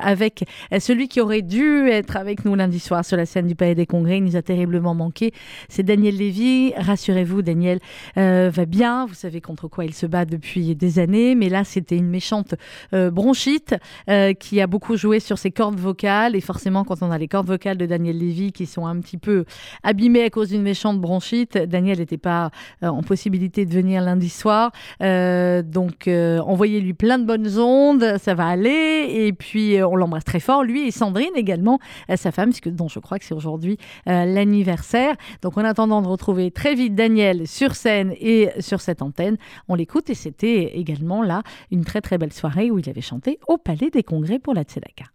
avec 0.01 0.45
celui 0.79 1.07
qui 1.07 1.21
aurait 1.21 1.43
dû 1.43 1.89
être 1.89 2.17
avec 2.17 2.43
nous 2.43 2.55
lundi 2.55 2.79
soir 2.79 3.05
sur 3.05 3.17
la 3.17 3.27
scène 3.27 3.50
du 3.51 3.55
Palais 3.55 3.75
des 3.75 3.85
Congrès. 3.85 4.19
Il 4.19 4.23
nous 4.23 4.37
a 4.37 4.41
terriblement 4.41 4.95
manqué. 4.95 5.33
C'est 5.67 5.83
Daniel 5.83 6.15
Lévy. 6.15 6.71
Rassurez-vous, 6.77 7.41
Daniel 7.41 7.79
euh, 8.17 8.49
va 8.49 8.65
bien. 8.65 9.05
Vous 9.05 9.13
savez 9.13 9.41
contre 9.41 9.67
quoi 9.67 9.83
il 9.83 9.93
se 9.93 10.05
bat 10.05 10.23
depuis 10.23 10.73
des 10.73 10.99
années. 10.99 11.35
Mais 11.35 11.49
là, 11.49 11.65
c'était 11.65 11.97
une 11.97 12.07
méchante 12.07 12.55
euh, 12.93 13.11
bronchite 13.11 13.75
euh, 14.09 14.33
qui 14.33 14.61
a 14.61 14.67
beaucoup 14.67 14.95
joué 14.95 15.19
sur 15.19 15.37
ses 15.37 15.51
cordes 15.51 15.77
vocales. 15.77 16.33
Et 16.37 16.39
forcément, 16.39 16.85
quand 16.85 17.03
on 17.03 17.11
a 17.11 17.17
les 17.17 17.27
cordes 17.27 17.47
vocales 17.47 17.77
de 17.77 17.85
Daniel 17.85 18.17
Lévy 18.17 18.53
qui 18.53 18.65
sont 18.65 18.85
un 18.85 19.01
petit 19.01 19.17
peu 19.17 19.43
abîmées 19.83 20.23
à 20.23 20.29
cause 20.29 20.47
d'une 20.49 20.61
méchante 20.61 21.01
bronchite, 21.01 21.57
Daniel 21.57 21.97
n'était 21.97 22.17
pas 22.17 22.51
en 22.81 23.03
possibilité 23.03 23.65
de 23.65 23.73
venir 23.73 24.01
lundi 24.01 24.29
soir. 24.29 24.71
Donc, 25.01 26.07
envoyez-lui 26.07 26.93
plein 26.93 27.19
de 27.19 27.25
bonnes 27.25 27.59
ondes. 27.59 28.17
Ça 28.17 28.33
va 28.33 28.47
aller. 28.47 29.07
Et 29.09 29.33
puis, 29.33 29.83
on 29.83 29.97
l'embrasse 29.97 30.23
très 30.23 30.39
fort. 30.39 30.63
Lui 30.63 30.87
et 30.87 30.91
Sandrine 30.91 31.35
également, 31.35 31.79
sa 32.15 32.31
femme, 32.31 32.51
dont 32.65 32.87
je 32.87 32.99
crois 32.99 33.19
que 33.19 33.25
c'est 33.25 33.33
aujourd'hui 33.41 33.77
euh, 34.07 34.25
l'anniversaire. 34.25 35.15
Donc, 35.41 35.57
en 35.57 35.65
attendant 35.65 36.01
de 36.01 36.07
retrouver 36.07 36.51
très 36.51 36.75
vite 36.75 36.95
Daniel 36.95 37.47
sur 37.47 37.75
scène 37.75 38.13
et 38.19 38.49
sur 38.59 38.81
cette 38.81 39.01
antenne, 39.01 39.37
on 39.67 39.75
l'écoute. 39.75 40.09
Et 40.09 40.15
c'était 40.15 40.77
également 40.77 41.23
là 41.23 41.41
une 41.71 41.83
très 41.83 42.01
très 42.01 42.17
belle 42.17 42.33
soirée 42.33 42.71
où 42.71 42.79
il 42.79 42.89
avait 42.89 43.01
chanté 43.01 43.39
au 43.47 43.57
Palais 43.57 43.89
des 43.89 44.03
Congrès 44.03 44.39
pour 44.39 44.53
la 44.53 44.63
Tzedaka. 44.63 45.05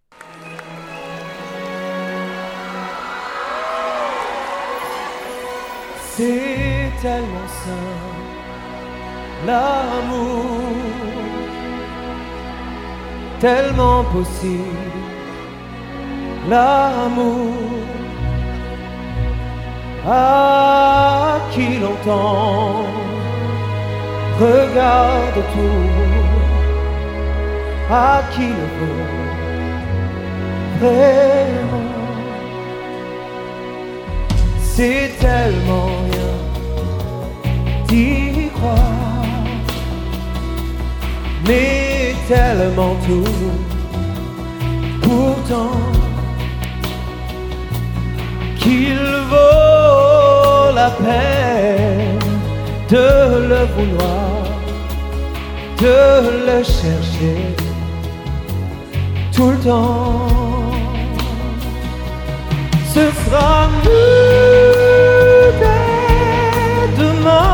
C'est 6.16 6.90
tellement 7.02 7.48
simple, 7.62 8.26
l'amour, 9.46 10.44
tellement 13.38 14.02
possible, 14.04 14.62
l'amour. 16.48 18.05
À 20.08 21.38
qui 21.52 21.78
l'entend, 21.78 22.84
regarde 24.38 25.36
autour, 25.36 26.26
à 27.90 28.22
qui 28.32 28.46
le 28.58 28.66
veut? 28.78 29.26
Vraiment. 30.78 31.90
C'est 34.60 35.10
tellement 35.18 35.90
rien 36.04 36.34
d'y 37.88 38.48
croire, 38.50 39.44
mais 41.48 42.14
tellement 42.28 42.94
tout. 43.06 43.24
Pourtant, 45.02 45.80
qu'il 48.60 48.98
vaut 49.30 49.65
la 50.86 50.92
peine 51.04 52.18
de 52.88 53.08
le 53.50 53.62
vouloir, 53.74 54.42
de 55.82 55.98
le 56.46 56.58
chercher 56.62 57.38
tout 59.34 59.50
le 59.50 59.58
temps. 59.58 60.28
Ce 62.94 63.04
sera 63.20 63.68
nous 63.84 64.00
dès 65.60 66.86
demain. 67.02 67.50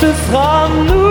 Ce 0.00 0.08
sera 0.22 0.52
nous 0.86 1.01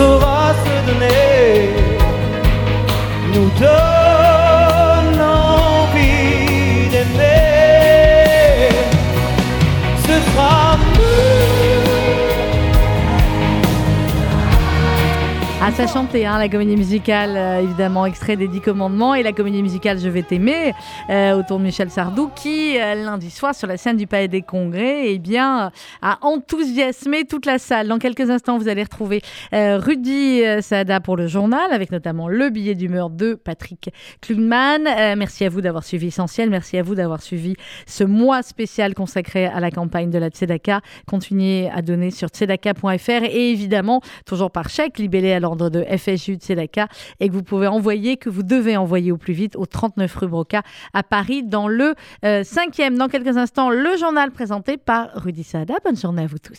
qu'on 0.00 0.39
Ça 15.80 15.86
chantait, 15.86 16.26
hein, 16.26 16.38
la 16.38 16.50
comédie 16.50 16.76
musicale, 16.76 17.38
euh, 17.38 17.62
évidemment, 17.62 18.04
extrait 18.04 18.36
des 18.36 18.48
Dix 18.48 18.60
Commandements, 18.60 19.14
et 19.14 19.22
la 19.22 19.32
comédie 19.32 19.62
musicale 19.62 19.98
Je 19.98 20.10
vais 20.10 20.22
t'aimer, 20.22 20.74
euh, 21.08 21.32
autour 21.32 21.56
de 21.58 21.64
Michel 21.64 21.88
Sardou, 21.88 22.28
qui, 22.36 22.78
euh, 22.78 22.96
lundi 22.96 23.30
soir, 23.30 23.54
sur 23.54 23.66
la 23.66 23.78
scène 23.78 23.96
du 23.96 24.06
Palais 24.06 24.28
des 24.28 24.42
Congrès, 24.42 25.04
eh 25.06 25.18
bien, 25.18 25.72
a 26.02 26.18
enthousiasmé 26.20 27.24
toute 27.24 27.46
la 27.46 27.58
salle. 27.58 27.88
Dans 27.88 27.98
quelques 27.98 28.28
instants, 28.28 28.58
vous 28.58 28.68
allez 28.68 28.82
retrouver 28.82 29.22
Rudy 29.52 30.42
Saada 30.60 31.00
pour 31.00 31.16
le 31.16 31.26
journal, 31.26 31.72
avec 31.72 31.92
notamment 31.92 32.28
le 32.28 32.50
billet 32.50 32.74
d'humeur 32.74 33.08
de 33.08 33.32
Patrick 33.32 33.88
Klugman. 34.20 34.84
Merci 35.16 35.46
à 35.46 35.48
vous 35.48 35.62
d'avoir 35.62 35.84
suivi 35.84 36.08
Essentiel, 36.08 36.50
merci 36.50 36.76
à 36.76 36.82
vous 36.82 36.94
d'avoir 36.94 37.22
suivi 37.22 37.56
ce 37.86 38.04
mois 38.04 38.42
spécial 38.42 38.92
consacré 38.92 39.46
à 39.46 39.60
la 39.60 39.70
campagne 39.70 40.10
de 40.10 40.18
la 40.18 40.28
Tzedaka. 40.28 40.82
Continuez 41.06 41.70
à 41.70 41.80
donner 41.80 42.10
sur 42.10 42.28
tzedaka.fr 42.28 43.24
et 43.24 43.50
évidemment, 43.50 44.02
toujours 44.26 44.50
par 44.50 44.68
chèque, 44.68 44.98
libellé 44.98 45.32
à 45.32 45.40
l'ordre 45.40 45.69
de 45.70 45.84
FSU 45.84 46.34
Tzedaka 46.34 46.88
et 47.20 47.28
que 47.28 47.32
vous 47.32 47.42
pouvez 47.42 47.66
envoyer, 47.66 48.16
que 48.16 48.28
vous 48.28 48.42
devez 48.42 48.76
envoyer 48.76 49.12
au 49.12 49.16
plus 49.16 49.32
vite 49.32 49.56
au 49.56 49.66
39 49.66 50.14
rue 50.16 50.28
Broca 50.28 50.62
à 50.92 51.02
Paris 51.02 51.42
dans 51.42 51.68
le 51.68 51.94
5e. 52.22 52.96
Dans 52.96 53.08
quelques 53.08 53.36
instants, 53.36 53.70
le 53.70 53.96
journal 53.96 54.30
présenté 54.30 54.76
par 54.76 55.10
Rudy 55.14 55.44
Saada. 55.44 55.74
Bonne 55.84 55.96
journée 55.96 56.22
à 56.22 56.26
vous 56.26 56.38
tous. 56.38 56.58